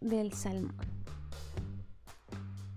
[0.00, 0.74] del salmón.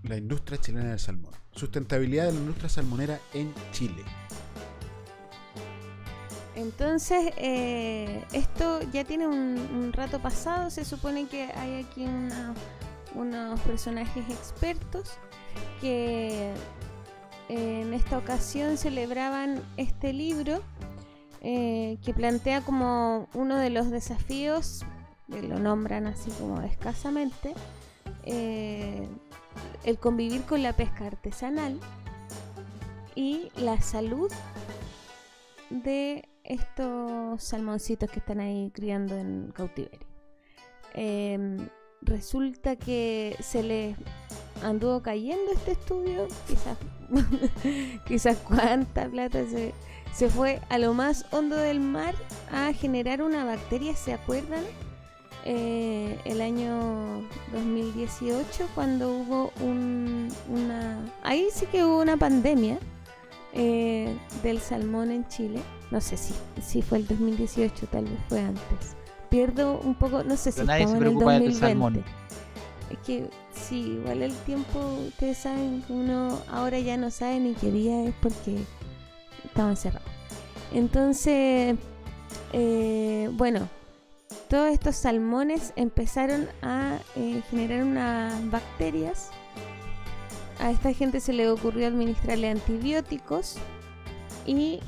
[0.02, 1.32] La industria chilena del salmón.
[1.56, 4.04] Sustentabilidad de la industria salmonera en Chile.
[6.54, 10.70] Entonces, eh, esto ya tiene un, rato pasado.
[10.70, 12.06] Se supone que hay aquí
[13.14, 15.18] unos personajes expertos
[15.80, 16.52] que
[17.48, 20.62] en esta ocasión celebraban este libro
[21.42, 24.84] eh, que plantea como uno de los desafíos,
[25.28, 27.54] lo nombran así como escasamente,
[28.24, 29.06] eh,
[29.84, 31.78] el convivir con la pesca artesanal
[33.14, 34.30] y la salud
[35.70, 40.06] de estos salmoncitos que están ahí criando en cautiverio.
[40.94, 41.68] Em,
[42.02, 43.96] resulta que se les
[44.62, 46.78] anduvo cayendo este estudio, quizás,
[48.06, 49.74] quizás cuánta plata se,
[50.14, 52.14] se fue a lo más hondo del mar
[52.50, 54.64] a generar una bacteria, ¿se acuerdan?
[55.48, 60.98] Eh, el año 2018 cuando hubo un, una...
[61.22, 62.80] Ahí sí que hubo una pandemia
[63.52, 64.12] eh,
[64.42, 65.60] del salmón en Chile.
[65.92, 68.96] No sé si, si fue el 2018, tal vez fue antes.
[69.30, 71.60] Pierdo un poco, no sé si nadie en el preocupa del 2020.
[71.60, 72.04] salmón.
[72.90, 77.54] Es que sí, igual el tiempo, ustedes saben que uno ahora ya no sabe ni
[77.54, 78.56] qué día es porque
[79.44, 80.06] estaba encerrado.
[80.72, 81.76] Entonces,
[82.52, 83.68] eh, bueno,
[84.48, 89.30] todos estos salmones empezaron a eh, generar unas bacterias.
[90.60, 93.58] A esta gente se le ocurrió administrarle antibióticos
[94.46, 94.80] y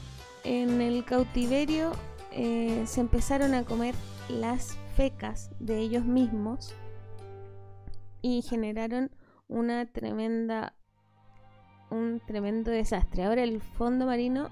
[0.44, 1.93] en el cautiverio
[2.32, 3.94] eh, se empezaron a comer
[4.28, 6.74] las fecas de ellos mismos
[8.22, 9.10] y generaron
[9.48, 10.74] una tremenda
[11.90, 13.24] un tremendo desastre.
[13.24, 14.48] Ahora el fondo marino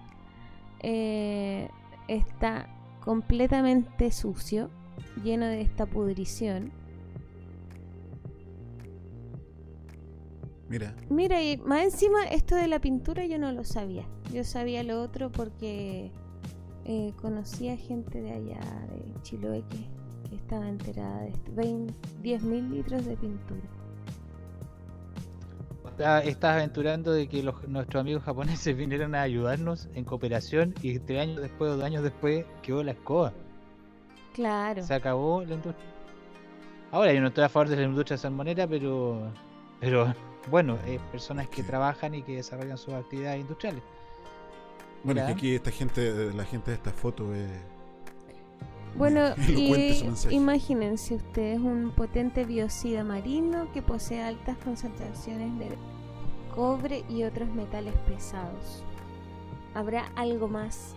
[0.80, 1.68] eh,
[2.08, 2.68] está
[3.04, 4.70] completamente sucio,
[5.22, 6.70] lleno de esta pudrición.
[10.68, 14.04] Mira, Mira, y más encima esto de la pintura yo no lo sabía.
[14.32, 16.10] Yo sabía lo otro porque
[16.84, 18.60] eh, conocía gente de allá,
[18.90, 19.86] de Chiloé, que,
[20.28, 21.52] que estaba enterada de esto.
[21.52, 23.60] 10.000 litros de pintura.
[25.88, 30.98] Está- Estás aventurando de que los- nuestros amigos japoneses vinieron a ayudarnos en cooperación y
[30.98, 33.32] tres años después o dos años después quedó la escoba.
[34.36, 34.82] Claro.
[34.82, 35.86] Se acabó la industria.
[36.92, 39.32] Ahora yo no estoy a favor de la industria salmonera, pero
[39.80, 40.14] pero
[40.50, 43.82] bueno, es personas que trabajan y que desarrollan sus actividades industriales.
[45.02, 47.48] bueno, es que aquí esta gente, la gente de esta foto es...
[48.94, 55.76] Bueno, y imagínense ustedes un potente biocida marino que posee altas concentraciones de
[56.54, 58.84] cobre y otros metales pesados.
[59.74, 60.94] ¿Habrá algo más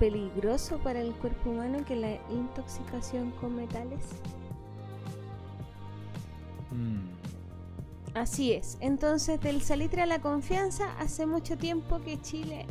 [0.00, 4.00] peligroso para el cuerpo humano que la intoxicación con metales?
[8.14, 8.76] Así es.
[8.80, 12.66] Entonces, del salitre a la confianza, hace mucho tiempo que Chile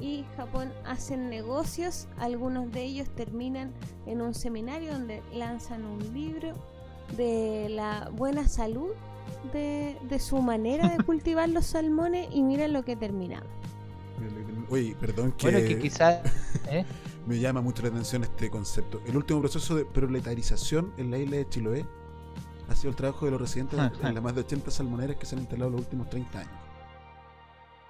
[0.00, 2.06] y Japón hacen negocios.
[2.18, 3.72] Algunos de ellos terminan
[4.06, 6.52] en un seminario donde lanzan un libro
[7.16, 8.90] de la buena salud
[9.52, 13.46] de, de su manera de cultivar los salmones y mira lo que terminaba.
[14.70, 15.50] Oye, perdón que...
[15.50, 16.22] Bueno, que quizá-
[16.70, 16.84] ¿eh?
[17.26, 19.00] Me llama mucho la atención este concepto.
[19.06, 21.86] El último proceso de proletarización en la isla de Chiloé
[22.68, 25.34] ha sido el trabajo de los residentes en las más de 80 salmoneras que se
[25.34, 26.52] han instalado los últimos 30 años.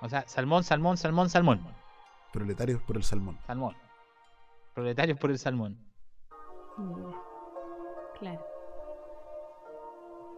[0.01, 1.61] O sea, salmón, salmón, salmón, salmón.
[2.33, 3.39] Proletarios por el salmón.
[3.47, 3.75] Salmón.
[4.75, 5.79] Proletarios por el salmón.
[6.77, 7.09] Mira.
[8.19, 8.47] Claro.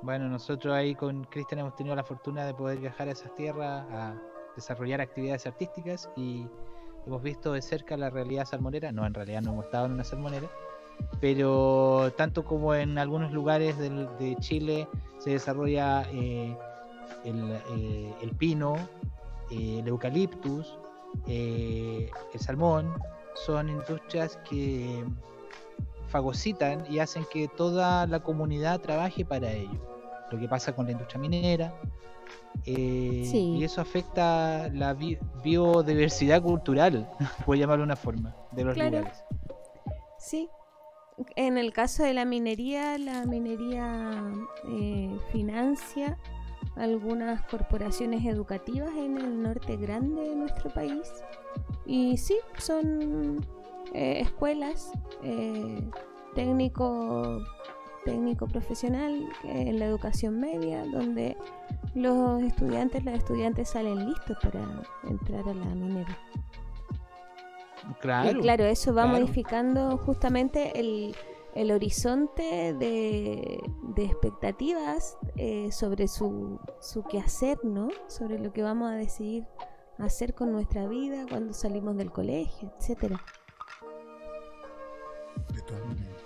[0.02, 3.84] Bueno, nosotros ahí con Cristian hemos tenido la fortuna de poder viajar a esas tierras,
[3.90, 4.14] a
[4.58, 6.46] desarrollar actividades artísticas y
[7.06, 8.92] hemos visto de cerca la realidad salmonera.
[8.92, 10.48] No, en realidad no hemos estado en una salmonera,
[11.20, 16.56] pero tanto como en algunos lugares del- de Chile se desarrolla eh,
[17.24, 18.76] el, eh, el pino,
[19.50, 20.78] eh, el eucaliptus,
[21.26, 22.92] eh, el salmón,
[23.46, 25.04] son industrias que
[26.08, 29.78] fagocitan y hacen que toda la comunidad trabaje para ello.
[30.30, 31.72] Lo que pasa con la industria minera.
[32.66, 33.56] Eh, Sí.
[33.58, 37.08] Y eso afecta la bi- biodiversidad cultural,
[37.46, 38.98] por llamarlo de una forma, de los Claro.
[38.98, 39.24] lugares.
[40.18, 40.48] Sí.
[41.34, 44.22] En el caso de la minería, la minería
[44.68, 46.16] eh, financia
[46.76, 51.10] algunas corporaciones educativas en el norte grande de nuestro país.
[51.86, 53.44] Y sí, son
[53.94, 54.92] eh, escuelas
[55.24, 55.82] eh,
[56.36, 57.40] técnico,
[58.04, 61.36] técnico profesional en la educación media, donde
[61.94, 66.18] los estudiantes, las estudiantes salen listos para entrar a la minera.
[68.00, 68.38] Claro.
[68.38, 69.20] Y claro, eso va claro.
[69.20, 71.14] modificando justamente el,
[71.54, 73.62] el horizonte de,
[73.94, 77.88] de expectativas eh, sobre su, su quehacer, ¿no?
[78.08, 79.46] Sobre lo que vamos a decidir
[79.98, 83.20] hacer con nuestra vida cuando salimos del colegio, etcétera.
[85.54, 86.22] De todas maneras.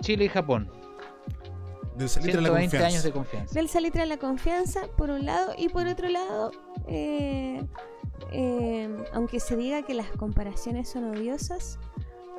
[0.00, 0.83] Chile y Japón.
[1.94, 2.86] Del salitre a la 120 confianza.
[2.86, 3.54] años de confianza.
[3.54, 6.50] Del salitre a la confianza, por un lado, y por otro lado,
[6.88, 7.64] eh,
[8.32, 11.78] eh, aunque se diga que las comparaciones son odiosas,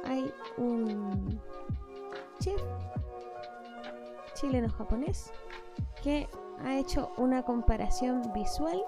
[0.03, 1.39] hay un
[2.39, 2.61] chef
[4.35, 5.31] chileno-japonés
[6.03, 6.27] que
[6.63, 8.83] ha hecho una comparación visual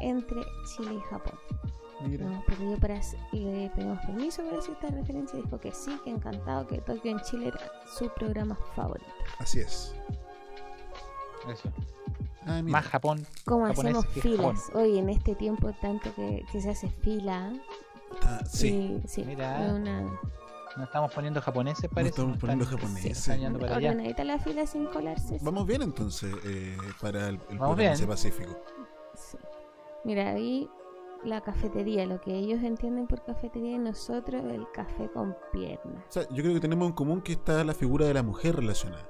[0.00, 1.38] entre Chile y Japón.
[2.00, 2.26] Mira.
[2.26, 5.98] Hemos pedido para, hacer- le pedimos permiso para hacer esta referencia y dijo que sí,
[6.04, 7.60] que encantado, que Tokio en Chile era
[7.98, 9.10] su programa favorito.
[9.38, 9.94] Así es.
[11.50, 11.70] Eso.
[12.46, 12.62] Ah.
[12.62, 13.26] Más Japón.
[13.44, 14.38] ¿Cómo hacemos filas?
[14.38, 14.56] Japón.
[14.74, 17.52] Hoy en este tiempo tanto que, que se hace fila.
[18.22, 19.00] Ah, sí.
[19.04, 19.58] y- sí, Mira.
[19.74, 20.02] una...
[20.76, 22.10] Nos estamos poniendo japoneses, parece.
[22.10, 23.18] estamos nos poniendo están- japoneses.
[23.18, 24.24] sí, para allá.
[24.24, 25.38] La fila sin colarse.
[25.42, 28.08] Vamos bien entonces eh, para el, el Vamos programa bien.
[28.08, 28.56] Pacífico.
[29.14, 29.36] Sí.
[30.04, 30.70] Mira, ahí
[31.24, 36.04] la cafetería, lo que ellos entienden por cafetería y nosotros el café con piernas.
[36.08, 38.56] O sea, yo creo que tenemos en común que está la figura de la mujer
[38.56, 39.08] relacionada.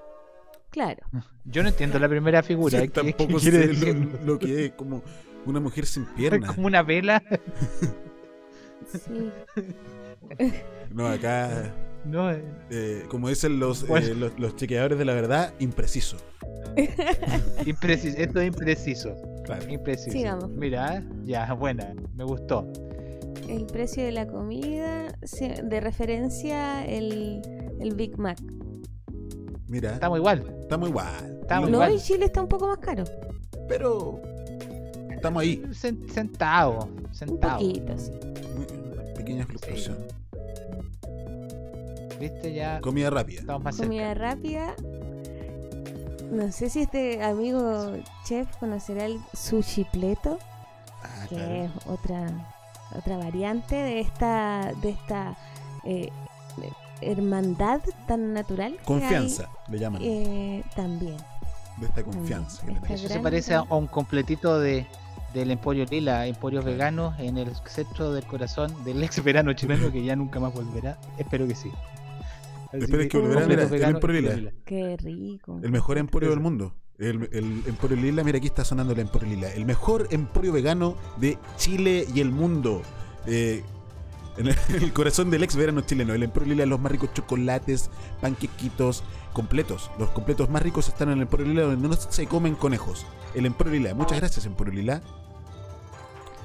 [0.71, 1.01] Claro.
[1.45, 2.79] Yo no entiendo la primera figura.
[2.81, 5.03] ¿Qué- qué tampoco quiere sé lo, lo que es, como
[5.47, 6.55] una mujer sin piernas.
[6.55, 7.23] Como una vela.
[8.87, 9.31] Sí.
[10.93, 11.73] No, acá,
[12.05, 14.07] No, eh, eh, como dicen los, Bueno.
[14.07, 16.17] eh, los, los chequeadores de la verdad, impreciso.
[17.67, 18.17] impreciso.
[18.19, 19.15] Esto es impreciso.
[19.49, 19.73] Claro.
[19.73, 20.11] Impreciso.
[20.11, 20.51] Sigamos.
[20.51, 21.95] Mira, ya, buena.
[22.15, 22.71] Me gustó.
[23.49, 25.17] El precio de la comida,
[25.65, 27.41] de referencia el,
[27.81, 28.39] el Big Mac.
[29.69, 30.45] Mira, Estamos igual.
[30.61, 31.39] estamos igual.
[31.41, 31.95] Estamos No, igual.
[31.95, 33.05] y Chile está un poco más caro.
[33.69, 34.21] Pero
[35.11, 35.63] estamos ahí.
[35.71, 36.89] Cen- Centavo.
[37.27, 38.13] Un poquito, sí.
[38.55, 38.67] Muy-
[39.15, 39.97] Pequeña fluctuación.
[42.21, 42.53] ¿Viste?
[42.53, 42.81] Ya.
[42.83, 43.41] Comida rápida.
[43.41, 43.89] Estamos más cerca.
[43.89, 44.75] Comida rápida.
[46.31, 47.93] No sé si este amigo
[48.25, 50.39] chef conocerá el sushi pleto,
[51.03, 51.53] Ah, que claro.
[51.55, 52.31] es otra
[52.97, 55.37] otra variante de esta de esta
[55.85, 56.11] eh,
[57.01, 58.73] hermandad tan natural.
[58.79, 60.03] que Confianza, hay, le llaman.
[60.05, 61.17] eh, también.
[61.77, 62.91] de esta confianza que esta tenemos.
[63.05, 64.87] Eso se parece a a un completito de
[65.35, 70.03] del Emporio Lila, Emporios Veganos, en el centro del corazón del ex verano chileno que
[70.03, 70.97] ya nunca más volverá.
[71.19, 71.71] Espero que sí.
[72.69, 74.53] Así Esperes que completo mira, el Emporio Lila.
[74.65, 75.61] Qué rico.
[75.63, 76.75] El mejor emporio del mundo.
[76.99, 79.53] El, el Emporio Lila, mira aquí está sonando el Emporio Lila.
[79.55, 82.83] El mejor emporio vegano de Chile y el mundo.
[83.27, 83.63] Eh,
[84.37, 86.13] en el, el corazón del ex verano chileno.
[86.13, 87.89] El Emporio Lila, los más ricos chocolates,
[88.21, 89.91] panquequitos completos.
[89.99, 93.07] Los completos más ricos están en el Emporio Lila donde no se comen conejos.
[93.35, 93.95] El Emporio Lila.
[93.95, 95.01] Muchas gracias, Emporio Lila.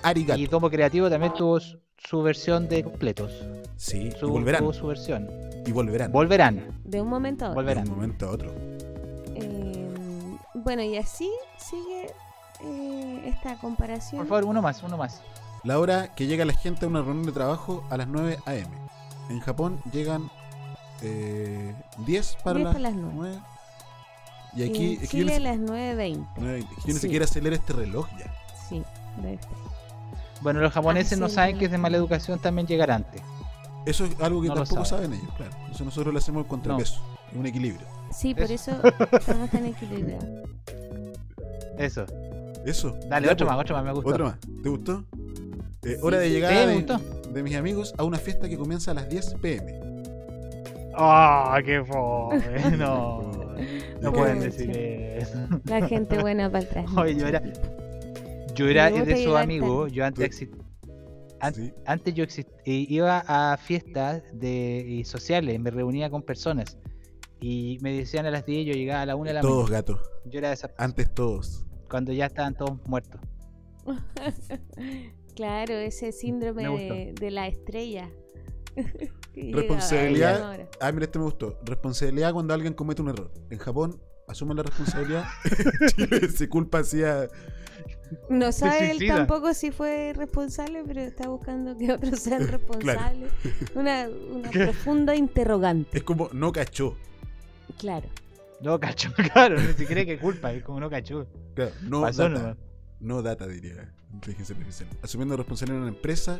[0.03, 0.39] Arigato.
[0.39, 1.59] Y Tomo Creativo también tuvo
[2.03, 3.31] su, su versión de completos.
[3.77, 4.61] Sí, Su, y volverán.
[4.61, 5.29] tuvo su versión.
[5.65, 6.11] Y volverán.
[6.11, 6.81] Volverán.
[6.83, 7.61] De un momento a otro.
[7.61, 7.87] De Volverán.
[7.89, 8.51] un momento a otro.
[9.35, 12.11] Eh, bueno, y así sigue
[12.63, 14.19] eh, esta comparación.
[14.19, 15.21] Por favor, uno más, uno más.
[15.63, 18.67] La hora que llega la gente a una reunión de trabajo a las 9 a.m.
[19.29, 20.29] En Japón llegan
[21.01, 21.73] eh,
[22.05, 23.13] 10 para, 10 las para las 9.
[23.15, 23.39] 9.
[24.55, 26.27] Y aquí, en Chile a las 9.20.
[26.37, 26.57] 9:20.
[26.59, 26.99] Es que yo ni Sí.
[26.99, 28.31] siquiera leer este reloj ya.
[28.69, 28.83] Sí,
[29.21, 29.72] debe ser.
[30.43, 33.21] Bueno, los japoneses Ah, no saben que es de mala educación también llegar antes.
[33.85, 35.05] Eso es algo que No tampoco saben.
[35.09, 35.51] saben ellos, claro.
[35.71, 37.01] Eso nosotros lo hacemos con contrapeso.
[37.31, 37.85] Es un equilibrio.
[38.11, 38.71] Sí, por Eso.
[38.71, 38.81] eso
[39.17, 40.25] estamos tan equilibrados.
[41.77, 42.05] Eso.
[42.65, 42.95] Eso.
[43.09, 43.55] Dale, Ya, otro pues.
[43.57, 44.09] más, otro más, me gustó.
[44.09, 44.35] Otro más.
[44.61, 45.03] ¿Te gustó?
[45.83, 48.91] Eh, hora de sí, llegada sí, me de, mis amigos a una fiesta que comienza
[48.91, 49.79] a las 10 pm.
[50.95, 52.41] ¡Ah, qué fome!
[52.77, 53.31] No,
[54.01, 55.37] no pueden decir eso.
[55.65, 56.85] La gente buena para atrás.
[56.95, 57.41] Oye, yo era,
[58.55, 60.49] yo era de esos amigos, yo antes exi-
[61.39, 66.77] an- antes yo exi- eh, iba a fiestas de y sociales, me reunía con personas
[67.39, 69.77] y me decían a las 10 yo llegaba a la 1 de la Todos mañana.
[69.77, 69.99] gatos.
[70.25, 71.65] Yo era de esa Antes todos.
[71.89, 73.19] cuando ya estaban todos muertos.
[75.35, 78.09] claro, ese síndrome de, de la estrella.
[79.35, 80.67] Responsabilidad.
[80.79, 81.59] Ah, mira, este me gustó.
[81.65, 83.31] Responsabilidad cuando alguien comete un error.
[83.49, 85.25] En Japón asumen la responsabilidad.
[86.35, 87.27] Se culpa hacia.
[88.29, 93.31] No sabe él tampoco si fue responsable, pero está buscando que otros sean responsables.
[93.75, 95.97] Una, una profunda interrogante.
[95.97, 96.95] Es como no cachó.
[97.77, 98.07] Claro.
[98.61, 101.27] No cachó, claro, ni siquiera que culpa, es como no cachó.
[101.55, 102.39] Claro, no Pasó data.
[102.41, 102.57] nomás.
[102.99, 103.91] No data, diría.
[104.13, 104.89] Inteligencia artificial.
[105.01, 106.39] Asumiendo responsabilidad en una empresa.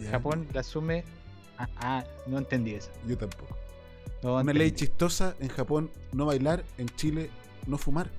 [0.00, 1.04] Ya, Japón la asume.
[1.56, 2.90] Ah, ah, no entendí eso.
[3.06, 3.56] Yo tampoco.
[4.22, 4.58] No Una entendí.
[4.60, 6.64] ley chistosa en Japón, no bailar.
[6.76, 7.30] En Chile,
[7.66, 8.10] no fumar.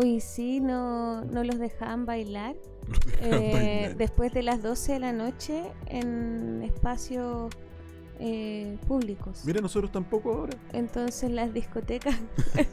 [0.00, 2.54] Hoy sí, no, no los dejaban bailar.
[3.20, 3.96] dejaban eh, bailar.
[3.96, 7.52] Después de las 12 de la noche en espacios
[8.20, 9.42] eh, públicos.
[9.44, 10.56] Mira, nosotros tampoco ahora.
[10.72, 12.14] Entonces las discotecas...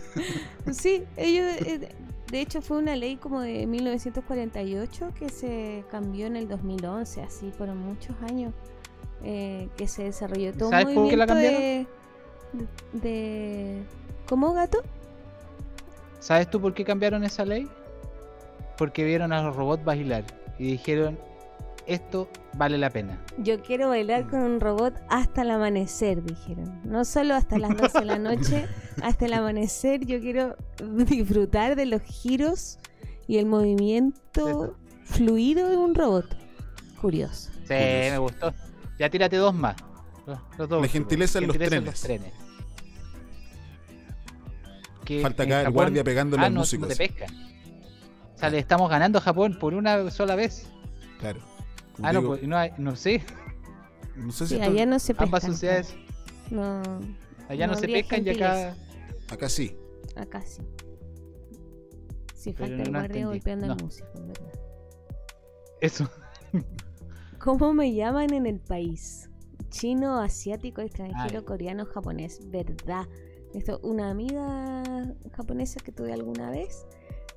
[0.72, 1.46] sí, ellos...
[1.62, 1.90] eh,
[2.32, 7.52] de hecho fue una ley como de 1948 que se cambió en el 2011, así
[7.52, 8.54] fueron muchos años
[9.24, 11.88] eh, que se desarrolló todo ¿Sabes un por qué la movimiento de,
[12.94, 13.84] de...
[14.28, 14.84] ¿Cómo gato?
[16.20, 17.68] ¿Sabes tú por qué cambiaron esa ley?
[18.78, 20.24] Porque vieron a los robots bailar
[20.58, 21.18] y dijeron,
[21.88, 23.20] esto vale la pena.
[23.38, 26.82] Yo quiero bailar con un robot hasta el amanecer, dijeron.
[26.84, 28.68] No solo hasta las 12 de la noche,
[29.04, 30.06] hasta el amanecer.
[30.06, 30.56] Yo quiero
[31.08, 32.80] disfrutar de los giros
[33.28, 36.26] y el movimiento fluido de un robot.
[37.00, 37.52] Curioso.
[37.68, 38.54] Sí, me gustó.
[38.98, 39.76] Ya tírate dos más.
[40.26, 41.58] Los, los dos La gentileza en los
[42.02, 42.34] trenes.
[45.22, 47.26] Falta acá el guardia pegándole ah, al no, músico no te pesca.
[48.36, 50.68] O sea, le estamos ganando a Japón por una sola vez.
[51.20, 51.40] Claro.
[52.04, 53.24] Ah, no, pues, no, hay- no sé.
[54.16, 55.28] no sé Sí, allá no se pescan.
[55.28, 55.96] Ambas sociedades.
[56.52, 56.82] No.
[57.48, 58.76] Allá no, se pescan y acá.
[59.30, 59.78] Acá sí.
[60.16, 60.62] Acá sí.
[62.34, 64.52] Sí, Pero falta el guardia golpeando al músico, en verdad.
[65.82, 66.10] Eso.
[67.40, 69.30] ¿Cómo me llaman en el país?
[69.70, 71.46] Chino, asiático, extranjero, Ay.
[71.46, 72.40] coreano, japonés.
[72.50, 73.08] ¿Verdad?
[73.56, 74.84] Esto, una amiga
[75.32, 76.86] japonesa que tuve alguna vez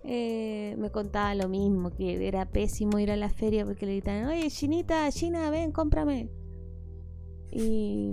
[0.05, 4.27] eh, me contaba lo mismo, que era pésimo ir a la feria porque le gritaban,
[4.27, 6.31] oye, chinita, china, ven, cómprame.
[7.51, 8.13] Y,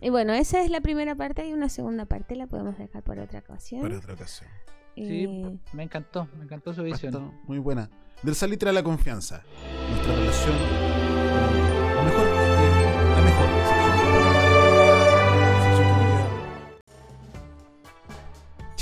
[0.00, 3.24] y bueno, esa es la primera parte y una segunda parte la podemos dejar para
[3.24, 3.82] otra ocasión.
[3.82, 4.50] Para otra ocasión.
[4.96, 7.32] Sí, Eh, me encantó, me encantó su visión.
[7.46, 7.90] Muy buena.
[8.22, 9.42] Del salitre a la confianza.
[9.90, 10.95] Nuestra relación.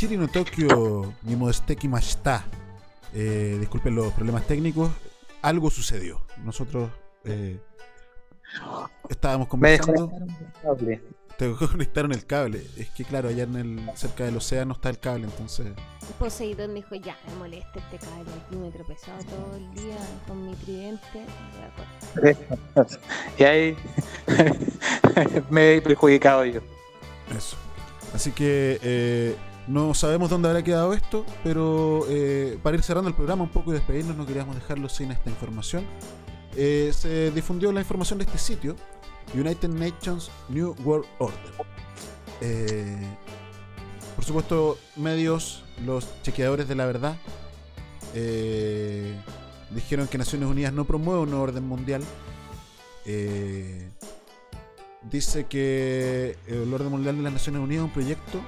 [0.05, 2.44] Chiri no Tokio ni Modesteki Mashita.
[3.14, 4.90] Eh, disculpen los problemas técnicos.
[5.40, 6.20] Algo sucedió.
[6.44, 6.90] Nosotros
[7.24, 7.59] eh,
[9.09, 10.12] estábamos Me conversando.
[10.62, 11.01] cable.
[11.39, 12.66] Te conectaron el cable.
[12.76, 15.68] Es que claro, allá en el, cerca del océano está el cable, entonces.
[16.18, 19.97] Poseidón dijo, ya, me molesta este cable aquí, me he tropezado todo el día
[20.28, 21.24] con mi tridente.
[22.20, 23.01] voy a cortar".
[23.39, 23.76] y ahí
[25.48, 26.60] me he perjudicado yo.
[27.35, 27.56] Eso.
[28.12, 33.14] Así que eh, no sabemos dónde habrá quedado esto, pero eh, para ir cerrando el
[33.16, 35.86] programa un poco y despedirnos, no queríamos dejarlo sin esta información.
[36.56, 38.76] Eh, se difundió la información de este sitio,
[39.34, 41.38] United Nations New World Order.
[42.42, 42.98] Eh,
[44.14, 47.16] por supuesto, medios, los chequeadores de la verdad,
[49.70, 52.04] dijeron que Naciones Unidas no promueve un orden mundial.
[55.10, 58.40] Dice que el orden mundial de las Naciones Unidas es un proyecto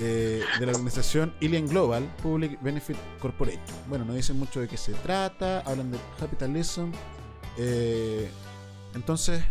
[0.00, 3.62] eh, de la organización Alien Global Public Benefit Corporation.
[3.88, 6.90] Bueno, no dicen mucho de qué se trata, hablan de capitalism.
[7.58, 8.30] eh,
[8.94, 9.44] entonces.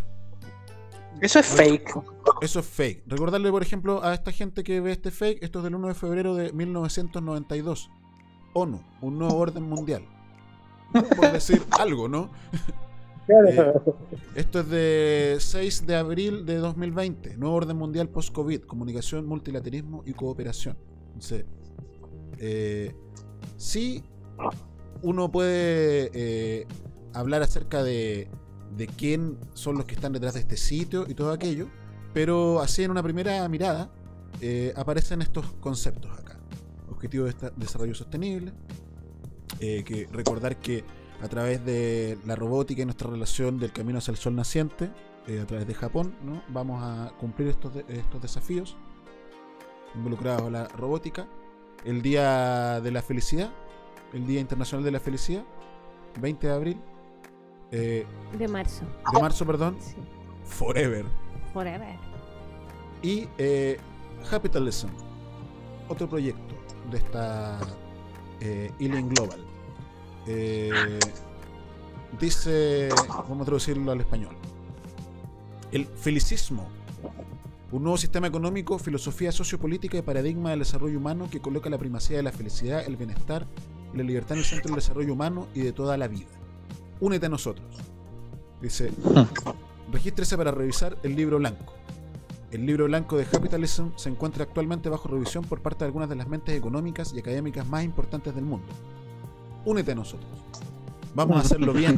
[1.22, 1.94] Eso es fake.
[2.42, 3.04] Eso es fake.
[3.08, 5.94] Recordarle, por ejemplo, a esta gente que ve este fake, esto es del 1 de
[5.94, 7.90] febrero de 1992.
[8.54, 10.08] ONU, un nuevo orden mundial.
[10.92, 12.32] Por decir algo, ¿no?
[13.30, 13.73] Eh,
[14.35, 17.38] esto es de 6 de abril de 2020.
[17.38, 18.61] Nuevo orden mundial post-COVID.
[18.61, 20.77] Comunicación, multilateralismo y cooperación.
[21.07, 21.45] Entonces,
[22.39, 22.95] eh,
[23.57, 24.03] sí,
[25.03, 26.68] uno puede eh,
[27.14, 28.30] hablar acerca de,
[28.76, 31.68] de quién son los que están detrás de este sitio y todo aquello,
[32.14, 33.91] pero así en una primera mirada
[34.76, 36.39] aparecen estos conceptos acá.
[36.89, 38.53] Objetivo de desarrollo sostenible,
[39.60, 40.84] que recordar que
[41.22, 44.91] a través de la robótica y nuestra relación del camino hacia el sol naciente,
[45.28, 46.41] eh, a través de Japón, ¿no?
[46.50, 48.78] vamos a cumplir estos, de- estos desafíos
[49.96, 51.28] involucrados a la robótica.
[51.86, 53.52] El Día de la Felicidad,
[54.14, 55.44] el Día Internacional de la Felicidad,
[56.20, 56.82] 20 de abril,
[57.72, 58.06] eh,
[58.38, 58.84] De marzo.
[59.14, 59.78] de marzo, perdón,
[60.46, 61.06] Forever.
[61.54, 61.96] Forever.
[63.02, 63.78] Y eh,
[64.30, 64.88] Capitalism,
[65.88, 66.56] otro proyecto
[66.91, 67.60] de esta
[68.41, 69.46] eh, Alien Global.
[70.31, 70.99] Eh,
[72.19, 74.35] dice, vamos a traducirlo al español.
[75.72, 76.68] El felicismo,
[77.72, 82.18] un nuevo sistema económico, filosofía sociopolítica y paradigma del desarrollo humano que coloca la primacía
[82.18, 83.47] de la felicidad, el bienestar
[83.91, 86.27] y la libertad en el centro del desarrollo humano y de toda la vida.
[86.99, 87.68] Únete a nosotros.
[88.61, 88.91] Dice,
[89.91, 91.73] regístrese para revisar el libro blanco.
[92.51, 96.15] El libro blanco de Capitalism se encuentra actualmente bajo revisión por parte de algunas de
[96.15, 98.68] las mentes económicas y académicas más importantes del mundo.
[99.65, 100.30] Únete a nosotros.
[101.14, 101.98] Vamos a hacerlo bien.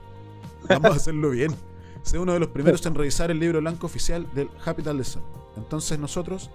[0.68, 1.54] Vamos a hacerlo bien.
[2.02, 5.20] Sé uno de los primeros en revisar el libro blanco oficial del Capitalism.
[5.56, 6.50] Entonces nosotros,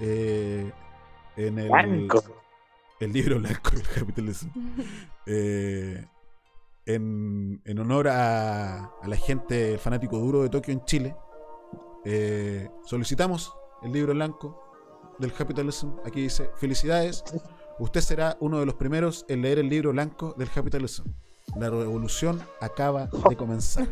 [0.00, 0.70] eh,
[1.36, 2.22] en el, Blanco.
[3.00, 4.48] el libro blanco del Capitalism,
[5.26, 6.04] eh,
[6.86, 11.14] en, en honor a, a la gente el fanático duro de Tokio en Chile,
[12.04, 14.72] eh, solicitamos el libro blanco
[15.18, 15.90] del capitalism.
[16.06, 17.22] Aquí dice, felicidades,
[17.78, 21.04] usted será uno de los primeros en leer el libro blanco del capitalism.
[21.56, 23.88] La revolución acaba de comenzar.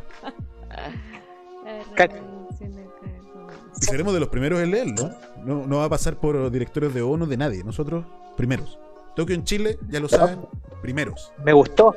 [3.81, 5.11] Y seremos de los primeros en leerlo.
[5.45, 7.65] No, no va a pasar por directores de ONU de nadie.
[7.65, 8.05] Nosotros,
[8.37, 8.79] primeros.
[9.15, 10.41] Tokio en Chile, ya lo saben,
[10.83, 11.33] primeros.
[11.45, 11.95] Me gustó,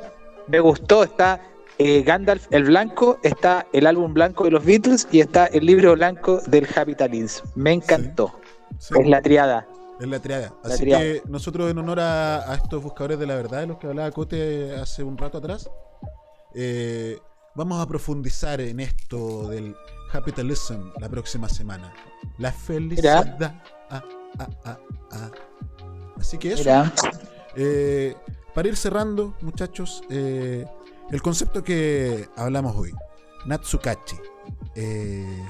[0.48, 1.04] me gustó.
[1.04, 1.40] Está
[1.78, 5.94] eh, Gandalf el Blanco, está el álbum blanco de los Beatles y está el libro
[5.94, 7.46] blanco del Capitalism.
[7.54, 8.32] Me encantó.
[8.78, 9.66] Es la triada.
[10.00, 10.54] Es la triada.
[10.64, 11.02] La Así triada.
[11.02, 14.10] que nosotros en honor a, a estos buscadores de la verdad, de los que hablaba
[14.10, 15.68] Cote hace un rato atrás,
[16.54, 17.18] eh,
[17.54, 19.76] vamos a profundizar en esto del
[20.10, 21.92] capitalism la próxima semana.
[22.38, 23.60] La felicidad.
[23.90, 24.02] Ah,
[24.38, 24.78] ah,
[25.12, 25.30] ah.
[26.18, 26.70] Así que eso.
[27.56, 28.14] Eh,
[28.54, 30.64] para ir cerrando, muchachos, eh,
[31.10, 32.92] el concepto que hablamos hoy,
[33.46, 34.16] Natsukachi.
[34.74, 35.44] Eh,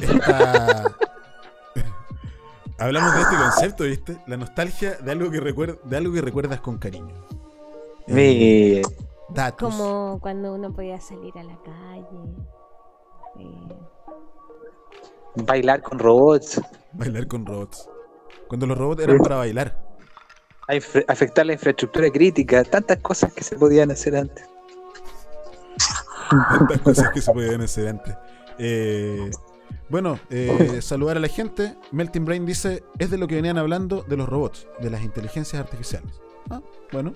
[0.00, 0.84] esta-
[2.78, 4.18] Hablamos de este concepto, ¿viste?
[4.26, 7.14] La nostalgia de algo que, recuer- de algo que recuerdas con cariño.
[8.06, 8.82] Mi-
[9.30, 9.74] Datos.
[9.74, 12.20] Como cuando uno podía salir a la calle.
[13.40, 13.76] eh,
[15.36, 16.60] Bailar con robots.
[16.92, 17.88] Bailar con robots.
[18.48, 19.76] Cuando los robots eran para bailar.
[20.68, 20.74] a
[21.12, 22.62] afectar la infraestructura crítica.
[22.64, 24.46] Tantas cosas que se podían hacer antes.
[26.30, 28.14] Tantas cosas que se podían hacer antes.
[28.58, 29.30] Eh,
[29.88, 31.76] bueno, eh, saludar a la gente.
[31.92, 35.60] Melting Brain dice: Es de lo que venían hablando de los robots, de las inteligencias
[35.60, 36.20] artificiales.
[36.50, 36.60] Ah,
[36.92, 37.12] bueno.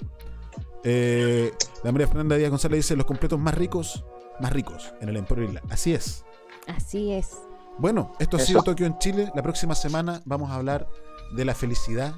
[0.82, 1.52] Eh,
[1.84, 4.04] la María Fernanda Díaz González dice: Los completos más ricos,
[4.40, 5.62] más ricos en el Emporio Isla.
[5.70, 6.24] Así es.
[6.66, 7.30] así es.
[7.78, 9.30] Bueno, esto ha sido Tokio en Chile.
[9.34, 10.88] La próxima semana vamos a hablar
[11.34, 12.14] de la felicidad.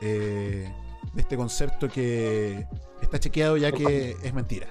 [0.00, 0.72] eh,
[1.12, 2.66] de este concepto que
[3.00, 4.66] está chequeado ya que es mentira.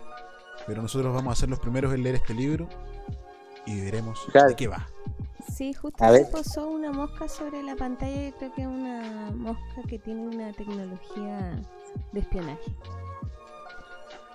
[0.68, 2.68] Pero nosotros vamos a ser los primeros en leer este libro
[3.66, 4.88] y veremos de qué va.
[5.52, 9.82] Sí, justo se posó una mosca sobre la pantalla y creo que es una mosca
[9.88, 11.62] que tiene una tecnología
[12.12, 12.76] de espionaje.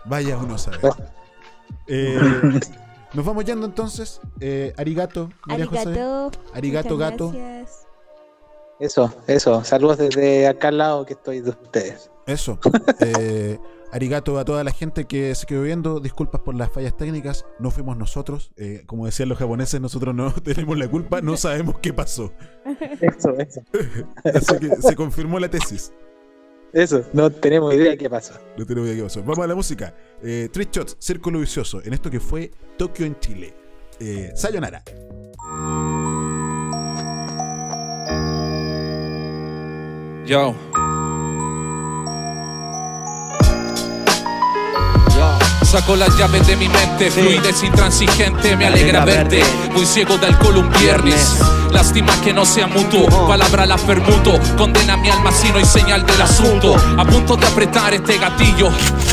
[0.05, 0.81] Vaya uno a saber.
[1.87, 2.21] Eh,
[3.15, 4.21] nos vamos yendo entonces.
[4.41, 5.81] Eh, arigato, María José.
[5.81, 6.31] Arigato.
[6.55, 7.33] Arigato, muchas gato.
[7.33, 7.87] gracias.
[8.79, 9.65] Eso, eso.
[9.65, 12.11] Saludos desde acá al lado que estoy de ustedes.
[12.27, 12.59] Eso.
[13.01, 13.59] Eh,
[13.93, 16.01] arigato a toda la gente que se quedó viendo.
[16.01, 17.47] Disculpas por las fallas técnicas.
[17.59, 18.51] No fuimos nosotros.
[18.57, 21.21] Eh, como decían los japoneses, nosotros no tenemos la culpa.
[21.21, 22.33] No sabemos qué pasó.
[23.01, 23.61] Eso, eso.
[24.25, 25.93] Así que se confirmó la tesis.
[26.73, 28.35] Eso, no tenemos idea qué pasó.
[28.57, 29.21] No tenemos idea qué pasó.
[29.21, 29.95] Vamos a la música.
[30.23, 31.83] Eh, Shots, Círculo Vicioso.
[31.83, 33.55] En esto que fue Tokio en Chile.
[34.01, 34.83] Eh, sayonara.
[40.27, 40.55] Yo.
[45.71, 49.43] Saco las llaves de mi mente, fluidez intransigente, me alegra verte.
[49.75, 51.41] Voy ciego de alcohol un viernes.
[51.73, 54.39] Lástima que no sea mutuo, palabra la permuto.
[54.57, 56.75] Condena mi alma si no hay señal del asunto.
[56.97, 58.71] A punto de apretar este gatillo.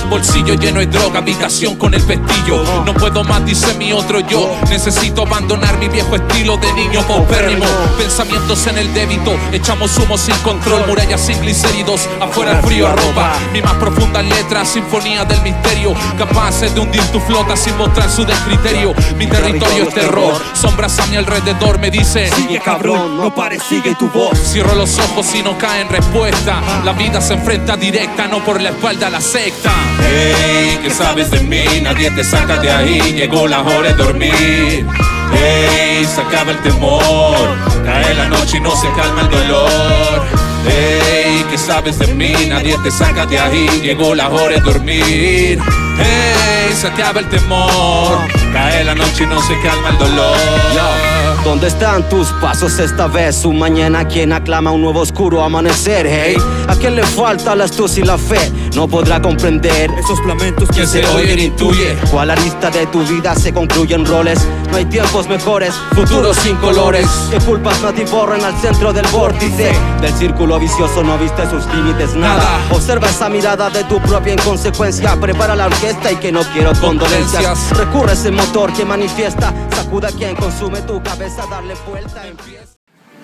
[0.09, 2.63] Bolsillo lleno de droga, habitación con el pestillo.
[2.85, 4.49] No puedo más, dice mi otro yo.
[4.69, 7.65] Necesito abandonar mi viejo estilo de niño paupérrimo.
[7.97, 12.07] Pensamientos en el débito, echamos humo sin control, murallas sin glicéridos.
[12.21, 15.93] Afuera el frío arropa mi más profunda letra, sinfonía del misterio.
[16.17, 18.93] Capaces de hundir tu flota sin mostrar su descriterio.
[19.17, 23.95] Mi territorio es terror, sombras a mi alrededor me dicen: Sigue cabrón, no pare, sigue
[23.95, 24.37] tu voz.
[24.37, 26.61] Cierro los ojos y no cae en respuesta.
[26.83, 29.71] La vida se enfrenta directa, no por la espalda a la secta.
[29.99, 31.63] Hey, ¿qué sabes de mí?
[31.81, 32.99] Nadie te saca de ahí.
[33.13, 34.85] Llegó la hora de dormir.
[35.33, 37.57] Hey, se acaba el temor.
[37.83, 40.21] Cae la noche y no se calma el dolor.
[40.67, 42.31] Hey, ¿qué sabes de mí?
[42.47, 43.67] Nadie te saca de ahí.
[43.81, 45.59] Llegó la hora de dormir.
[45.97, 48.19] Hey, se acaba el temor.
[48.53, 51.24] Cae la noche y no se calma el dolor.
[51.45, 53.45] ¿Dónde están tus pasos esta vez?
[53.45, 56.37] Un mañana quien aclama un nuevo oscuro amanecer, hey.
[56.67, 58.51] ¿A quién le falta la astucia y la fe?
[58.73, 61.95] No podrá comprender esos lamentos que se oyen intuye.
[62.11, 64.39] Cuál arista de tu vida se concluyen roles.
[64.71, 67.07] No hay tiempos mejores, futuros sin colores.
[67.29, 69.71] Que culpas no te borran al centro del vórtice.
[70.01, 72.59] Del círculo vicioso no viste sus límites, nada.
[72.71, 75.15] Observa esa mirada de tu propia inconsecuencia.
[75.21, 77.69] Prepara la orquesta y que no quiero condolencias.
[77.77, 79.53] Recurre ese motor que manifiesta.
[79.75, 82.23] Sacuda quien consume tu cabeza, darle vuelta.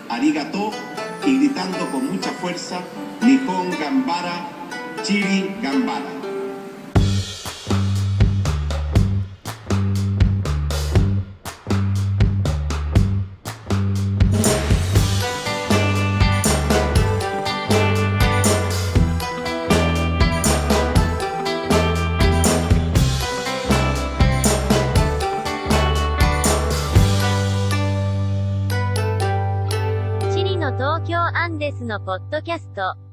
[0.09, 0.71] arigato
[1.25, 2.81] y gritando con mucha fuerza
[3.21, 4.47] Nihon Gambara,
[5.03, 6.20] Chiri Gambara.
[31.85, 33.10] のポッドキャスト。